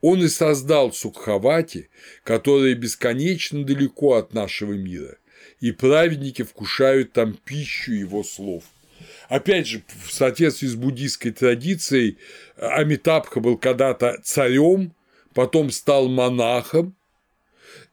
Он 0.00 0.22
и 0.24 0.28
создал 0.28 0.92
Сукхавати, 0.92 1.88
которая 2.24 2.74
бесконечно 2.74 3.64
далеко 3.64 4.14
от 4.14 4.34
нашего 4.34 4.72
мира, 4.72 5.16
и 5.60 5.70
праведники 5.70 6.42
вкушают 6.42 7.12
там 7.12 7.34
пищу 7.34 7.92
его 7.92 8.24
слов. 8.24 8.64
Опять 9.28 9.66
же, 9.66 9.82
в 10.04 10.12
соответствии 10.12 10.66
с 10.66 10.74
буддийской 10.74 11.30
традицией, 11.30 12.18
Амитабха 12.56 13.40
был 13.40 13.56
когда-то 13.56 14.20
царем, 14.22 14.92
потом 15.34 15.70
стал 15.70 16.08
монахом 16.08 16.96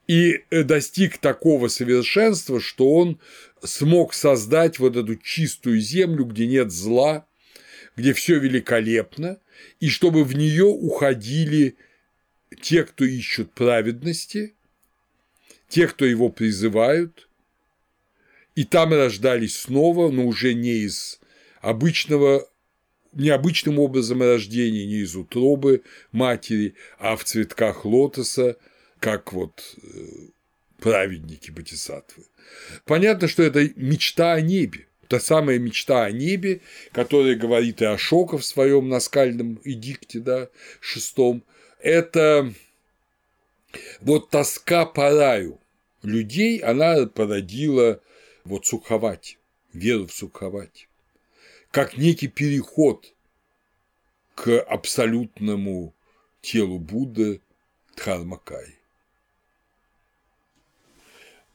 и 0.10 0.44
достиг 0.50 1.20
такого 1.20 1.68
совершенства, 1.68 2.60
что 2.60 2.96
он 2.96 3.20
смог 3.64 4.16
создать 4.16 4.80
вот 4.80 4.96
эту 4.96 5.16
чистую 5.16 5.80
землю, 5.80 6.26
где 6.26 6.48
нет 6.48 6.72
зла, 6.72 7.28
где 7.96 8.14
все 8.14 8.40
великолепно, 8.40 9.38
и 9.80 9.88
чтобы 9.88 10.24
в 10.24 10.36
нее 10.36 10.66
уходили 10.66 11.76
те, 12.60 12.86
кто 12.86 13.06
ищут 13.06 13.54
праведности, 13.54 14.56
те, 15.68 15.86
кто 15.86 16.06
его 16.06 16.30
призывают, 16.30 17.30
и 18.56 18.66
там 18.66 18.92
рождались 18.94 19.60
снова, 19.60 20.10
но 20.10 20.26
уже 20.26 20.56
не 20.56 20.78
из 20.86 21.20
обычного 21.62 22.50
необычным 23.14 23.78
образом 23.78 24.24
рождения, 24.24 24.88
не 24.88 25.02
из 25.02 25.16
утробы 25.16 25.84
матери, 26.12 26.74
а 26.98 27.16
в 27.16 27.24
цветках 27.26 27.86
лотоса, 27.86 28.58
как 29.00 29.34
вот 29.34 29.76
э, 29.82 29.88
праведники 30.80 31.52
Батисатвы. 31.52 32.26
Понятно, 32.86 33.28
что 33.28 33.44
это 33.44 33.70
мечта 33.76 34.34
о 34.34 34.42
небе, 34.42 34.88
та 35.08 35.20
самая 35.20 35.60
мечта 35.60 36.06
о 36.06 36.12
небе, 36.12 36.62
которая 36.92 37.36
говорит 37.36 37.82
и 37.82 37.86
о 37.86 37.98
Шока 37.98 38.38
в 38.38 38.46
своем 38.46 38.90
наскальном 38.90 39.60
эдикте, 39.64 40.20
да, 40.20 40.50
шестом, 40.80 41.44
это 41.80 42.54
вот 44.02 44.30
тоска 44.30 44.86
по 44.86 45.12
раю 45.12 45.60
людей, 46.04 46.60
она 46.60 47.06
породила 47.06 48.02
вот 48.44 48.66
Сукхавати, 48.66 49.38
веру 49.74 50.08
в 50.08 50.14
Сукхавати, 50.14 50.88
как 51.72 51.98
некий 51.98 52.28
переход 52.28 53.14
к 54.36 54.60
абсолютному 54.62 55.94
телу 56.42 56.80
Будды 56.80 57.42
Дхармакай. 57.96 58.79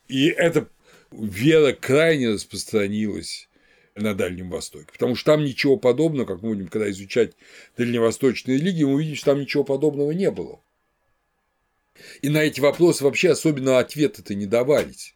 И 0.08 0.26
эта 0.26 0.68
вера 1.10 1.72
крайне 1.72 2.30
распространилась 2.30 3.48
на 3.94 4.14
Дальнем 4.14 4.50
Востоке, 4.50 4.88
потому 4.92 5.14
что 5.14 5.32
там 5.32 5.44
ничего 5.44 5.76
подобного, 5.76 6.26
как 6.26 6.42
мы 6.42 6.50
будем 6.50 6.68
когда 6.68 6.90
изучать 6.90 7.34
дальневосточные 7.76 8.58
религии, 8.58 8.84
мы 8.84 8.94
увидим, 8.94 9.14
что 9.14 9.26
там 9.26 9.40
ничего 9.40 9.62
подобного 9.62 10.10
не 10.10 10.30
было. 10.30 10.60
И 12.22 12.28
на 12.28 12.38
эти 12.38 12.60
вопросы 12.60 13.04
вообще 13.04 13.30
особенно 13.30 13.78
ответы-то 13.78 14.34
не 14.34 14.46
давались. 14.46 15.14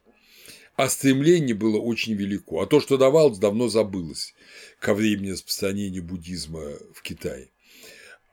А 0.75 0.87
стремление 0.87 1.55
было 1.55 1.77
очень 1.77 2.13
велико. 2.13 2.61
А 2.61 2.65
то, 2.65 2.79
что 2.79 2.95
давалось, 2.95 3.37
давно 3.37 3.67
забылось 3.67 4.33
ко 4.79 4.93
времени 4.93 5.31
распространения 5.31 5.99
буддизма 5.99 6.71
в 6.93 7.01
Китае. 7.01 7.49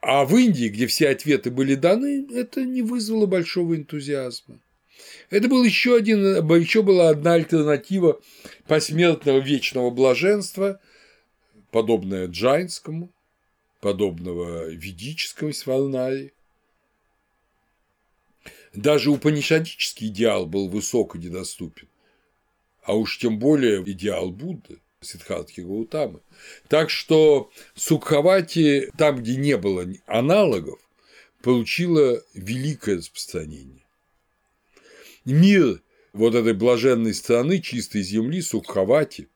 А 0.01 0.25
в 0.25 0.37
Индии, 0.37 0.69
где 0.69 0.87
все 0.87 1.09
ответы 1.09 1.51
были 1.51 1.75
даны, 1.75 2.25
это 2.33 2.63
не 2.63 2.83
вызвало 2.83 3.27
большого 3.27 3.75
энтузиазма. 3.75 4.61
Это 5.31 5.49
был 5.49 5.65
еще, 5.65 5.97
один, 5.97 6.23
еще 6.59 6.83
была 6.83 7.11
одна 7.11 7.35
альтернатива 7.35 8.21
посмертного 8.67 9.39
вечного 9.39 9.91
блаженства, 9.91 10.81
подобная 11.71 12.29
джайнскому, 12.29 13.11
подобного 13.81 14.69
ведическому 14.69 15.53
сварнари. 15.53 16.33
Даже 18.75 19.11
упанишадический 19.11 20.09
идеал 20.09 20.47
был 20.47 20.69
высок 20.69 21.17
и 21.17 21.19
недоступен, 21.19 21.89
а 22.83 22.95
уж 22.95 23.19
тем 23.19 23.39
более 23.39 23.83
идеал 23.83 24.31
Будды. 24.31 24.81
Сиддхартхи 25.03 25.61
Гаутамы. 25.61 26.21
Так 26.69 26.91
что 26.91 27.51
Сукхавати, 27.75 28.91
там, 28.97 29.19
где 29.19 29.37
не 29.37 29.57
было 29.57 29.87
аналогов, 30.07 30.81
получила 31.43 32.21
великое 32.35 32.97
распространение 32.97 33.86
мир 35.27 35.83
вот 36.13 36.35
этой 36.35 36.55
блаженной 36.55 37.13
страны, 37.13 37.61
чистой 37.61 38.03
земли, 38.03 38.41
Сукхавати, 38.41 39.29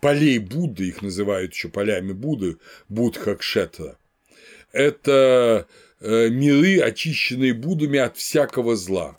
полей 0.00 0.38
Будды, 0.38 0.88
их 0.88 1.02
называют 1.02 1.52
еще 1.52 1.68
полями 1.68 2.12
Будды, 2.12 2.58
Будха 2.88 3.34
Кшетра, 3.36 3.98
это 4.72 5.66
э, 6.00 6.28
миры, 6.28 6.80
очищенные 6.80 7.54
Буддами 7.54 7.98
от 7.98 8.16
всякого 8.16 8.76
зла. 8.76 9.16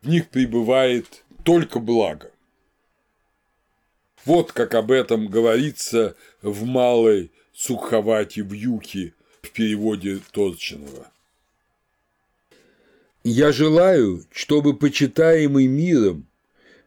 В 0.00 0.08
них 0.08 0.30
пребывает 0.30 1.24
только 1.44 1.78
благо. 1.78 2.32
Вот 4.24 4.52
как 4.52 4.74
об 4.74 4.90
этом 4.90 5.28
говорится 5.28 6.16
в 6.40 6.64
малой 6.64 7.30
Сукхавати 7.52 8.40
в 8.40 8.52
Юке 8.52 9.14
в 9.42 9.50
переводе 9.50 10.20
Торчинова. 10.30 11.10
Я 13.24 13.52
желаю, 13.52 14.24
чтобы 14.32 14.76
почитаемый 14.76 15.68
миром, 15.68 16.26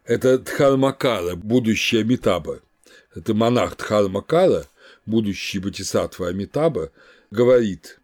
это 0.04 0.38
Дхармакара, 0.38 1.36
будущая 1.36 2.04
Митаба, 2.04 2.62
это 3.16 3.34
монах 3.34 3.78
Дхармакара, 3.78 4.68
будущий 5.06 5.60
Батисатва 5.60 6.28
Амитаба, 6.28 6.92
говорит 7.32 8.02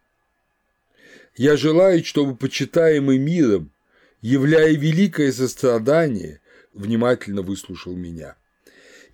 «Я 1.36 1.58
желаю, 1.58 2.02
чтобы 2.04 2.34
почитаемый 2.34 3.18
миром, 3.18 3.70
являя 4.22 4.72
великое 4.72 5.30
сострадание, 5.30 6.40
внимательно 6.72 7.42
выслушал 7.42 7.94
меня. 7.94 8.36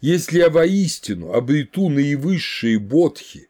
Если 0.00 0.38
я 0.38 0.48
воистину 0.48 1.32
обрету 1.32 1.88
наивысшие 1.88 2.78
бодхи 2.78 3.48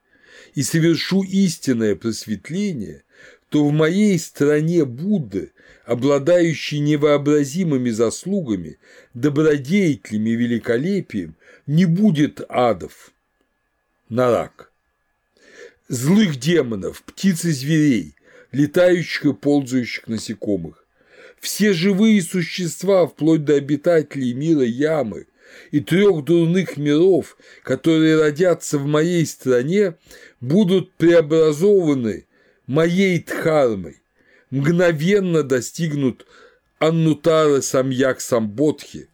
и 0.54 0.62
совершу 0.62 1.24
истинное 1.24 1.94
просветление, 1.94 3.04
то 3.48 3.66
в 3.66 3.72
моей 3.72 4.18
стране 4.18 4.84
Будды, 4.84 5.52
обладающей 5.84 6.78
невообразимыми 6.80 7.90
заслугами, 7.90 8.78
добродетелями 9.14 10.30
и 10.30 10.36
великолепием, 10.36 11.34
не 11.66 11.86
будет 11.86 12.42
адов. 12.48 13.12
Нарак. 14.08 14.70
Злых 15.88 16.36
демонов, 16.36 17.02
птиц 17.02 17.44
и 17.46 17.50
зверей, 17.50 18.14
летающих 18.52 19.24
и 19.24 19.32
ползающих 19.32 20.06
насекомых. 20.08 20.84
Все 21.40 21.72
живые 21.72 22.20
существа, 22.20 23.06
вплоть 23.06 23.44
до 23.44 23.54
обитателей 23.54 24.34
мира 24.34 24.64
ямы 24.64 25.26
и 25.70 25.80
трех 25.80 26.24
дурных 26.24 26.76
миров, 26.76 27.38
которые 27.62 28.20
родятся 28.20 28.78
в 28.78 28.86
моей 28.86 29.24
стране, 29.24 29.94
будут 30.40 30.92
преобразованы 30.94 32.26
моей 32.68 33.18
дхармой, 33.18 34.00
мгновенно 34.50 35.42
достигнут 35.42 36.24
аннутара 36.78 37.60
самьяк 37.60 38.20
самбодхи, 38.20 39.08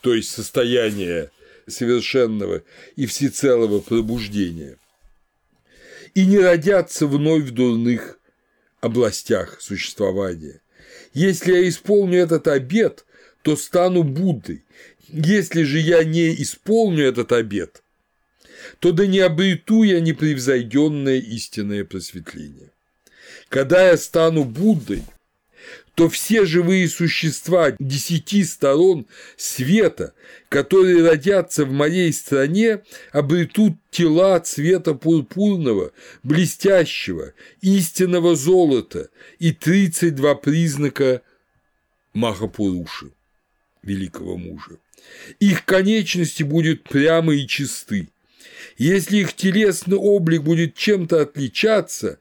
то 0.00 0.14
есть 0.14 0.30
состояния 0.30 1.30
совершенного 1.66 2.62
и 2.96 3.04
всецелого 3.04 3.80
пробуждения, 3.80 4.78
и 6.14 6.24
не 6.24 6.38
родятся 6.38 7.06
вновь 7.06 7.42
в 7.44 7.50
дурных 7.50 8.18
областях 8.80 9.60
существования. 9.60 10.62
Если 11.12 11.52
я 11.52 11.68
исполню 11.68 12.20
этот 12.20 12.48
обет, 12.48 13.04
то 13.42 13.56
стану 13.56 14.02
Буддой. 14.02 14.64
Если 15.08 15.64
же 15.64 15.78
я 15.78 16.04
не 16.04 16.40
исполню 16.42 17.04
этот 17.04 17.32
обет, 17.32 17.82
то 18.78 18.92
да 18.92 19.06
не 19.06 19.18
обрету 19.18 19.82
я 19.82 20.00
непревзойденное 20.00 21.18
истинное 21.18 21.84
просветление. 21.84 22.70
Когда 23.50 23.88
я 23.88 23.96
стану 23.96 24.44
Буддой, 24.44 25.02
то 25.96 26.08
все 26.08 26.46
живые 26.46 26.88
существа 26.88 27.74
десяти 27.80 28.44
сторон 28.44 29.06
света, 29.36 30.14
которые 30.48 31.04
родятся 31.04 31.64
в 31.64 31.72
моей 31.72 32.12
стране, 32.12 32.84
обретут 33.10 33.74
тела 33.90 34.38
цвета 34.38 34.94
пурпурного, 34.94 35.90
блестящего, 36.22 37.34
истинного 37.60 38.36
золота 38.36 39.10
и 39.40 39.52
32 39.52 40.36
признака 40.36 41.22
Махапуруши, 42.14 43.10
великого 43.82 44.36
мужа. 44.36 44.78
Их 45.40 45.64
конечности 45.64 46.44
будут 46.44 46.84
прямы 46.84 47.38
и 47.38 47.48
чисты. 47.48 48.10
Если 48.78 49.18
их 49.18 49.34
телесный 49.34 49.96
облик 49.96 50.42
будет 50.42 50.76
чем-то 50.76 51.22
отличаться, 51.22 52.20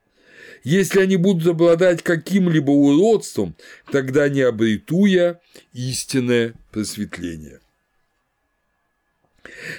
если 0.63 1.01
они 1.01 1.15
будут 1.15 1.47
обладать 1.47 2.03
каким-либо 2.03 2.71
уродством, 2.71 3.55
тогда 3.91 4.29
не 4.29 4.41
обрету 4.41 5.05
я 5.05 5.39
истинное 5.73 6.53
просветление. 6.71 7.59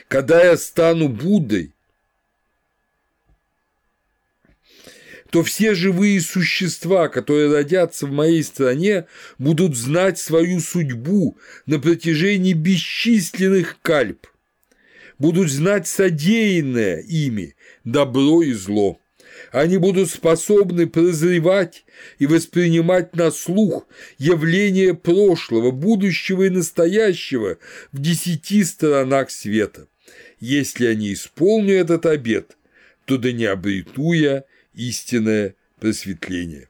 Когда 0.08 0.42
я 0.44 0.56
стану 0.56 1.08
Буддой, 1.08 1.72
то 5.30 5.44
все 5.44 5.74
живые 5.74 6.20
существа, 6.20 7.08
которые 7.08 7.52
родятся 7.52 8.06
в 8.06 8.10
моей 8.10 8.42
стране, 8.42 9.06
будут 9.38 9.76
знать 9.76 10.18
свою 10.18 10.58
судьбу 10.60 11.38
на 11.66 11.78
протяжении 11.78 12.52
бесчисленных 12.52 13.78
кальп, 13.80 14.26
будут 15.18 15.50
знать 15.50 15.86
содеянное 15.86 16.98
ими 17.00 17.54
добро 17.84 18.42
и 18.42 18.52
зло 18.52 18.99
они 19.52 19.76
будут 19.76 20.10
способны 20.10 20.86
прозревать 20.86 21.84
и 22.18 22.26
воспринимать 22.26 23.14
на 23.14 23.30
слух 23.30 23.86
явления 24.18 24.94
прошлого, 24.94 25.70
будущего 25.70 26.44
и 26.44 26.50
настоящего 26.50 27.58
в 27.92 28.00
десяти 28.00 28.64
сторонах 28.64 29.30
света. 29.30 29.86
Если 30.40 30.86
они 30.86 31.12
исполню 31.12 31.74
этот 31.74 32.06
обет, 32.06 32.56
то 33.04 33.18
да 33.18 33.32
не 33.32 33.44
обрету 33.44 34.12
я 34.12 34.44
истинное 34.74 35.54
просветление. 35.78 36.69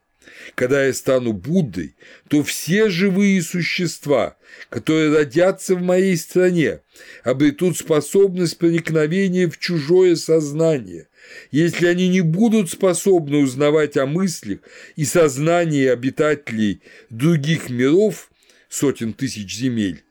Когда 0.54 0.86
я 0.86 0.92
стану 0.92 1.32
Буддой, 1.32 1.94
то 2.28 2.42
все 2.42 2.88
живые 2.88 3.42
существа, 3.42 4.36
которые 4.68 5.14
родятся 5.14 5.74
в 5.74 5.82
моей 5.82 6.16
стране, 6.16 6.80
обретут 7.24 7.78
способность 7.78 8.58
проникновения 8.58 9.48
в 9.48 9.58
чужое 9.58 10.16
сознание, 10.16 11.08
если 11.50 11.86
они 11.86 12.08
не 12.08 12.20
будут 12.20 12.70
способны 12.70 13.38
узнавать 13.38 13.96
о 13.96 14.06
мыслях 14.06 14.60
и 14.96 15.04
сознании 15.04 15.86
обитателей 15.86 16.82
других 17.10 17.70
миров, 17.70 18.30
сотен 18.68 19.12
тысяч 19.12 19.56
земель, 19.56 20.02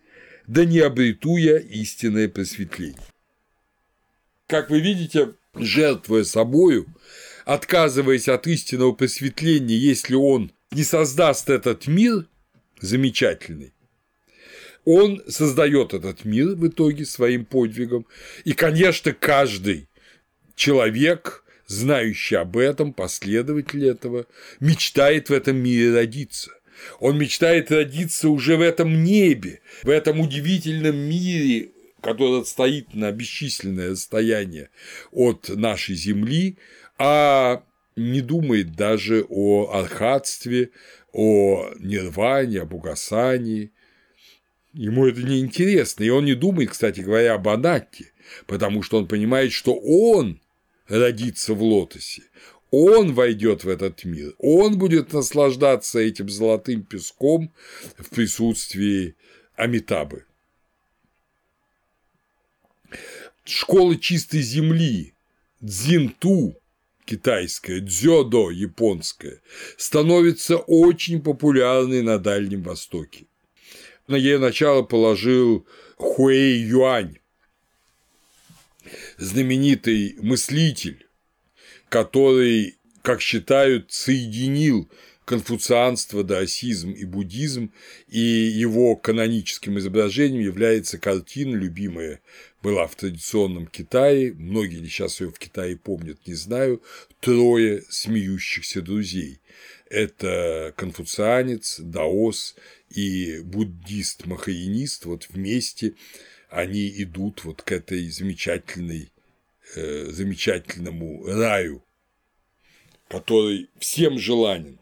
да 0.47 0.65
не 0.65 0.79
обрету 0.79 1.37
я 1.37 1.57
истинное 1.57 2.27
просветление. 2.27 2.97
Как 4.47 4.69
вы 4.69 4.79
видите, 4.79 5.33
жертвуя 5.55 6.23
собою, 6.23 6.87
отказываясь 7.49 8.27
от 8.27 8.45
истинного 8.45 8.91
просветления, 8.91 9.75
если 9.75 10.13
он 10.13 10.51
не 10.69 10.83
создаст 10.83 11.49
этот 11.49 11.88
мир 11.88 12.27
замечательный, 12.79 13.73
он 14.85 15.23
создает 15.27 15.95
этот 15.95 16.25
мир 16.25 16.49
в 16.49 16.67
итоге 16.67 17.05
своим 17.05 17.45
подвигом. 17.45 18.05
И, 18.43 18.53
конечно, 18.53 19.13
каждый 19.13 19.89
человек, 20.53 21.43
знающий 21.65 22.35
об 22.35 22.55
этом, 22.55 22.93
последователь 22.93 23.88
этого, 23.88 24.27
мечтает 24.59 25.29
в 25.29 25.33
этом 25.33 25.57
мире 25.57 25.91
родиться. 25.91 26.51
Он 26.99 27.17
мечтает 27.17 27.71
родиться 27.71 28.29
уже 28.29 28.57
в 28.57 28.62
этом 28.62 29.03
небе, 29.03 29.62
в 29.81 29.89
этом 29.89 30.19
удивительном 30.19 30.97
мире, 30.97 31.71
который 31.99 32.45
стоит 32.45 32.93
на 32.93 33.12
бесчисленное 33.12 33.89
расстояние 33.89 34.69
от 35.12 35.49
нашей 35.49 35.95
Земли, 35.95 36.59
а 36.99 37.63
не 37.95 38.21
думает 38.21 38.75
даже 38.75 39.25
о 39.29 39.71
архатстве, 39.73 40.71
о 41.13 41.71
нирване, 41.79 42.62
об 42.62 42.73
угасании. 42.73 43.71
Ему 44.73 45.07
это 45.07 45.23
не 45.23 45.39
интересно, 45.39 46.03
и 46.03 46.09
он 46.09 46.25
не 46.25 46.35
думает, 46.35 46.71
кстати 46.71 46.99
говоря, 46.99 47.33
об 47.33 47.47
анатте, 47.47 48.12
потому 48.45 48.83
что 48.83 48.97
он 48.97 49.07
понимает, 49.07 49.51
что 49.51 49.73
он 49.73 50.39
родится 50.88 51.53
в 51.53 51.63
лотосе. 51.63 52.23
Он 52.71 53.13
войдет 53.13 53.63
в 53.63 53.69
этот 53.69 54.03
мир, 54.05 54.35
он 54.38 54.77
будет 54.77 55.12
наслаждаться 55.12 55.99
этим 55.99 56.29
золотым 56.29 56.83
песком 56.83 57.51
в 57.97 58.09
присутствии 58.09 59.15
Амитабы. 59.55 60.25
Школа 63.43 63.95
чистой 63.95 64.41
земли, 64.41 65.15
Дзинту, 65.62 66.55
китайская, 67.10 67.80
дзёдо, 67.80 68.52
японская, 68.52 69.41
становится 69.78 70.58
очень 70.58 71.22
популярной 71.24 72.04
на 72.04 72.19
Дальнем 72.19 72.62
Востоке. 72.62 73.26
На 74.08 74.15
ее 74.15 74.38
начало 74.38 74.84
положил 74.84 75.67
Хуэй 75.98 76.60
Юань, 76.60 77.17
знаменитый 79.17 80.17
мыслитель, 80.22 81.08
который, 81.89 82.78
как 83.02 83.22
считают, 83.22 83.91
соединил 83.91 84.88
конфуцианство, 85.29 86.23
даосизм 86.23 86.89
и 86.89 87.05
буддизм, 87.05 87.71
и 88.07 88.19
его 88.19 88.95
каноническим 88.95 89.77
изображением 89.77 90.41
является 90.41 90.97
картина, 90.97 91.55
любимая 91.55 92.19
была 92.63 92.87
в 92.87 92.95
традиционном 92.95 93.67
Китае, 93.67 94.33
многие 94.33 94.77
ли 94.77 94.89
сейчас 94.89 95.21
ее 95.21 95.29
в 95.29 95.37
Китае 95.37 95.77
помнят, 95.77 96.17
не 96.25 96.33
знаю, 96.33 96.81
«Трое 97.19 97.83
смеющихся 97.89 98.81
друзей». 98.81 99.39
Это 99.87 100.73
конфуцианец, 100.75 101.79
даос 101.79 102.55
и 102.89 103.41
буддист-махаинист 103.43 105.05
вот 105.05 105.27
вместе 105.29 105.93
они 106.49 106.89
идут 107.03 107.43
вот 107.43 107.61
к 107.61 107.71
этой 107.71 108.09
замечательной, 108.09 109.11
э, 109.75 110.07
замечательному 110.09 111.23
раю, 111.27 111.83
который 113.07 113.69
всем 113.77 114.17
желанен. 114.17 114.78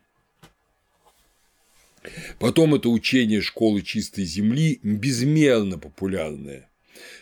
Потом 2.39 2.76
это 2.76 2.89
учение 2.89 3.41
школы 3.41 3.82
чистой 3.82 4.26
земли 4.26 4.80
безмерно 4.84 5.78
популярное. 5.78 6.70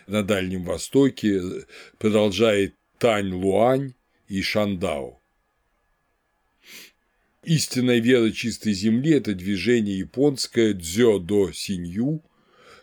на 0.06 0.22
Дальнем 0.22 0.64
Востоке, 0.64 1.40
продолжает 1.98 2.74
Тань 2.98 3.32
Луань 3.32 3.94
и 4.28 4.40
Шандао. 4.42 5.20
Истинная 7.44 8.00
вера 8.00 8.30
чистой 8.32 8.72
земли– 8.72 9.12
это 9.14 9.34
движение 9.34 9.98
японское 9.98 10.72
дзё 10.72 11.18
до 11.18 11.52
синью. 11.52 12.22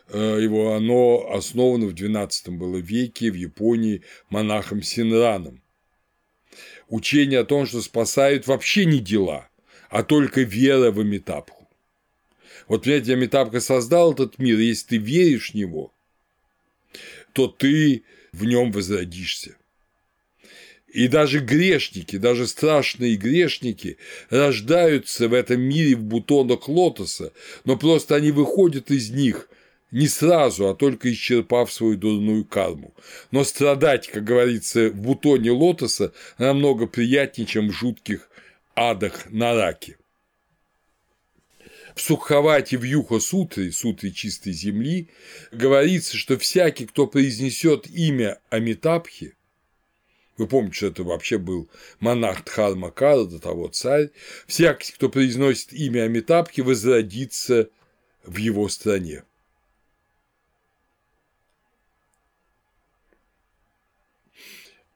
Э, 0.08 0.38
его 0.40 0.74
оно 0.74 1.30
основано 1.34 1.86
в 1.86 1.94
XII 1.94 2.50
было 2.50 2.78
веке 2.78 3.30
в 3.30 3.34
Японии 3.34 4.02
монахом 4.30 4.82
Синраном. 4.82 5.62
Учение 6.88 7.40
о 7.40 7.44
том, 7.44 7.66
что 7.66 7.82
спасают 7.82 8.46
вообще 8.46 8.86
не 8.86 9.00
дела, 9.00 9.48
а 9.90 10.02
только 10.02 10.40
вера 10.42 10.90
в 10.90 11.00
Амитабху. 11.00 11.63
Вот, 12.68 12.84
понимаете, 12.84 13.12
Амитабха 13.12 13.60
создал 13.60 14.12
этот 14.12 14.38
мир, 14.38 14.58
если 14.58 14.88
ты 14.88 14.96
веришь 14.96 15.50
в 15.50 15.54
него, 15.54 15.92
то 17.32 17.48
ты 17.48 18.04
в 18.32 18.44
нем 18.44 18.72
возродишься. 18.72 19.56
И 20.88 21.08
даже 21.08 21.40
грешники, 21.40 22.16
даже 22.16 22.46
страшные 22.46 23.16
грешники 23.16 23.98
рождаются 24.30 25.28
в 25.28 25.34
этом 25.34 25.60
мире 25.60 25.96
в 25.96 26.04
бутонах 26.04 26.68
лотоса, 26.68 27.32
но 27.64 27.76
просто 27.76 28.14
они 28.14 28.30
выходят 28.30 28.92
из 28.92 29.10
них 29.10 29.48
не 29.90 30.06
сразу, 30.06 30.68
а 30.68 30.74
только 30.74 31.12
исчерпав 31.12 31.72
свою 31.72 31.96
дурную 31.96 32.44
карму. 32.44 32.94
Но 33.32 33.42
страдать, 33.44 34.08
как 34.08 34.22
говорится, 34.24 34.90
в 34.90 34.94
бутоне 34.94 35.50
лотоса 35.50 36.12
намного 36.38 36.86
приятнее, 36.86 37.46
чем 37.46 37.68
в 37.68 37.72
жутких 37.72 38.28
адах 38.74 39.30
на 39.30 39.54
раке. 39.54 39.96
В 41.94 42.00
Суххавате 42.00 42.76
в 42.76 42.82
Юха 42.82 43.20
Сутре, 43.20 43.70
Сутре 43.70 44.10
чистой 44.10 44.52
земли, 44.52 45.08
говорится, 45.52 46.16
что 46.16 46.36
всякий, 46.38 46.86
кто 46.86 47.06
произнесет 47.06 47.86
имя 47.86 48.40
Амитабхи, 48.50 49.34
вы 50.36 50.48
помните, 50.48 50.76
что 50.76 50.86
это 50.88 51.04
вообще 51.04 51.38
был 51.38 51.70
монарх 52.00 52.44
Дхармакара, 52.44 53.24
до 53.24 53.38
того 53.38 53.68
царь. 53.68 54.10
Всякий, 54.48 54.92
кто 54.92 55.08
произносит 55.08 55.72
имя 55.72 56.02
Амитабхи, 56.02 56.60
возродится 56.60 57.68
в 58.24 58.36
его 58.38 58.68
стране. 58.68 59.22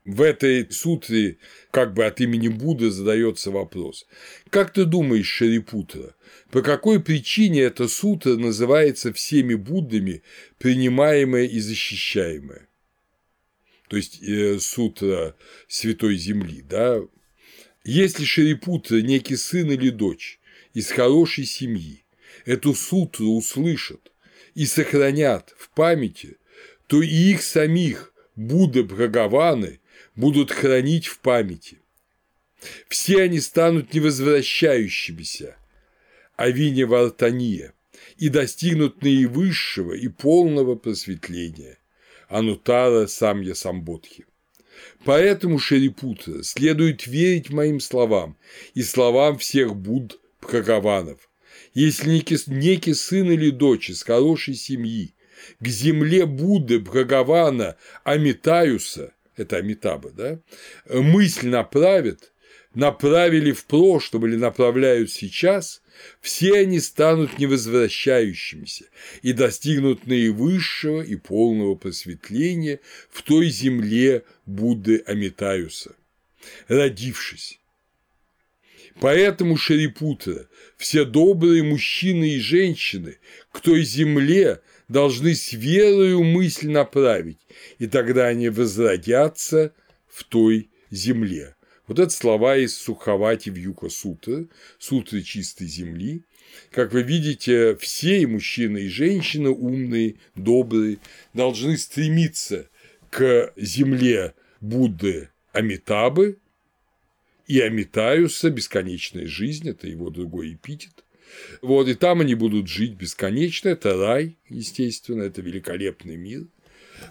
В 0.09 0.23
этой 0.23 0.73
сутре 0.73 1.37
как 1.71 1.93
бы 1.93 2.07
от 2.07 2.19
имени 2.23 2.49
Будды 2.49 2.91
задается 2.91 3.51
вопрос. 3.51 4.07
Как 4.49 4.73
ты 4.73 4.87
думаешь, 4.87 5.27
Шарипутра, 5.27 6.15
по 6.51 6.63
какой 6.63 6.99
причине 6.99 7.61
эта 7.61 7.89
сутра 7.89 8.37
называется 8.37 9.13
всеми 9.13 9.55
Буддами 9.55 10.23
принимаемая 10.57 11.45
и 11.45 11.61
защищаемая? 11.61 12.69
то 13.89 13.97
есть 13.97 14.23
э, 14.23 14.59
сутра 14.61 15.35
Святой 15.67 16.17
Земли, 16.17 16.63
да, 16.63 17.01
если 17.85 18.25
Шарипутра 18.25 19.01
некий 19.01 19.37
сын 19.37 19.71
или 19.71 19.91
дочь 19.91 20.41
из 20.75 20.91
хорошей 20.91 21.45
семьи 21.45 22.05
эту 22.45 22.75
сутру 22.75 23.29
услышат 23.29 24.13
и 24.55 24.67
сохранят 24.67 25.55
в 25.59 25.71
памяти, 25.71 26.37
то 26.87 27.03
и 27.03 27.09
их 27.09 27.43
самих 27.43 28.13
Будда 28.37 28.85
Бхагаваны 28.85 29.81
будут 30.19 30.51
хранить 30.51 31.07
в 31.07 31.21
памяти. 31.21 31.79
Все 32.89 33.23
они 33.23 33.41
станут 33.41 33.95
невозвращающимися, 33.95 35.57
а 36.37 36.51
вине 36.51 36.87
вартания, 36.87 37.73
и 38.17 38.29
достигнут 38.29 39.01
наивысшего 39.03 39.93
и 39.93 40.09
полного 40.09 40.75
просветления. 40.75 41.79
Анутара 42.29 43.07
Самья 43.07 43.55
Самбодхи. 43.55 44.27
Поэтому, 45.05 45.59
Шерипутра, 45.59 46.43
следует 46.43 47.07
верить 47.07 47.51
моим 47.51 47.79
словам 47.81 48.37
и 48.75 48.83
словам 48.83 49.39
всех 49.39 49.77
Будд 49.77 50.19
Бхагаванов. 50.41 51.31
Если 51.75 52.11
некий, 52.11 52.39
некий 52.49 52.95
сын 52.95 53.31
или 53.31 53.51
дочь 53.51 53.91
из 53.91 54.03
хорошей 54.03 54.57
семьи 54.57 55.15
к 55.61 55.67
земле 55.69 56.27
Будды 56.27 56.81
Бхагавана 56.81 57.77
Амитаюса, 58.05 59.13
это 59.39 59.57
Амитаба, 59.57 60.11
да, 60.11 60.41
мысль 60.89 61.49
направит, 61.49 62.33
направили 62.75 63.53
в 63.53 63.65
прошлом 63.65 64.27
или 64.27 64.37
направляют 64.37 65.11
сейчас, 65.11 65.83
все 66.21 66.59
они 66.59 66.81
станут 66.81 67.39
невозвращающимися 67.39 68.85
и 69.23 69.33
достигнут 69.33 70.07
наивысшего 70.07 71.03
и 71.03 71.17
полного 71.17 71.75
просветления 71.75 72.81
в 73.11 73.23
той 73.23 73.49
земле 73.49 74.25
Будды 74.47 75.03
Амитаюса, 75.07 75.97
родившись. 76.69 77.59
Поэтому 79.01 79.57
Шарипутра, 79.57 80.49
все 80.77 81.05
добрые 81.05 81.63
мужчины 81.63 82.31
и 82.31 82.41
женщины 82.41 83.19
к 83.53 83.61
той 83.61 83.83
земле 83.85 84.61
должны 84.89 85.35
с 85.35 85.53
верою 85.53 86.25
мысль 86.25 86.69
направить, 86.69 87.39
и 87.79 87.87
тогда 87.87 88.27
они 88.27 88.49
возродятся 88.49 89.73
в 90.09 90.25
той 90.25 90.71
земле. 90.91 91.55
Вот 91.87 91.99
это 91.99 92.11
слова 92.11 92.57
из 92.57 92.77
Суховати 92.77 93.51
в 93.51 93.57
Юка 93.57 93.89
Сутры, 93.89 94.49
Сутры 94.79 95.23
чистой 95.23 95.67
земли. 95.67 96.23
Как 96.71 96.93
вы 96.93 97.03
видите, 97.03 97.77
все 97.77 98.21
и 98.21 98.27
мужчины, 98.27 98.79
и 98.79 98.89
женщины 98.89 99.51
умные, 99.51 100.17
добрые, 100.35 100.99
должны 101.33 101.77
стремиться 101.79 102.69
к 103.11 103.53
земле 103.57 104.35
Будды 104.61 105.31
Амитабы 105.53 106.39
и 107.47 107.61
Амитаюса, 107.61 108.51
бесконечная 108.51 109.27
жизнь, 109.27 109.69
это 109.69 109.87
его 109.87 110.11
другой 110.11 110.55
эпитет. 110.55 111.05
Вот, 111.63 111.89
и 111.89 111.95
там 111.95 112.21
они 112.21 112.35
будут 112.35 112.69
жить 112.69 112.95
бесконечно, 112.95 113.69
это 113.69 113.97
рай, 113.97 114.37
естественно, 114.49 115.23
это 115.23 115.41
великолепный 115.41 116.17
мир. 116.17 116.47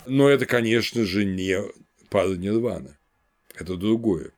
Но 0.06 0.30
это, 0.30 0.46
конечно 0.46 1.06
же, 1.06 1.26
не 1.26 1.62
пара 2.10 2.36
нирвана, 2.36 2.98
это 3.56 3.76
другое. 3.76 4.32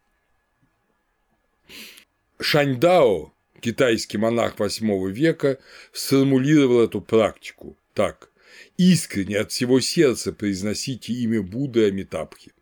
Шаньдао, 2.39 3.33
китайский 3.59 4.17
монах 4.17 4.55
VIII 4.57 5.11
века, 5.11 5.59
сформулировал 5.91 6.81
эту 6.81 7.01
практику 7.01 7.77
так 7.93 8.29
искренне 8.77 9.37
от 9.37 9.51
всего 9.51 9.81
сердца 9.81 10.31
произносите 10.31 11.11
имя 11.11 11.41
Будды 11.41 11.87
Амитабхи. 11.87 12.53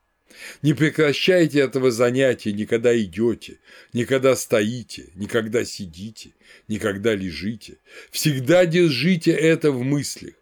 Не 0.61 0.73
прекращайте 0.73 1.59
этого 1.59 1.91
занятия, 1.91 2.51
никогда 2.51 2.97
идете, 2.97 3.59
никогда 3.93 4.35
стоите, 4.35 5.09
никогда 5.15 5.65
сидите, 5.65 6.31
никогда 6.67 7.15
лежите. 7.15 7.77
Всегда 8.11 8.65
держите 8.65 9.31
это 9.31 9.71
в 9.71 9.83
мыслях. 9.83 10.33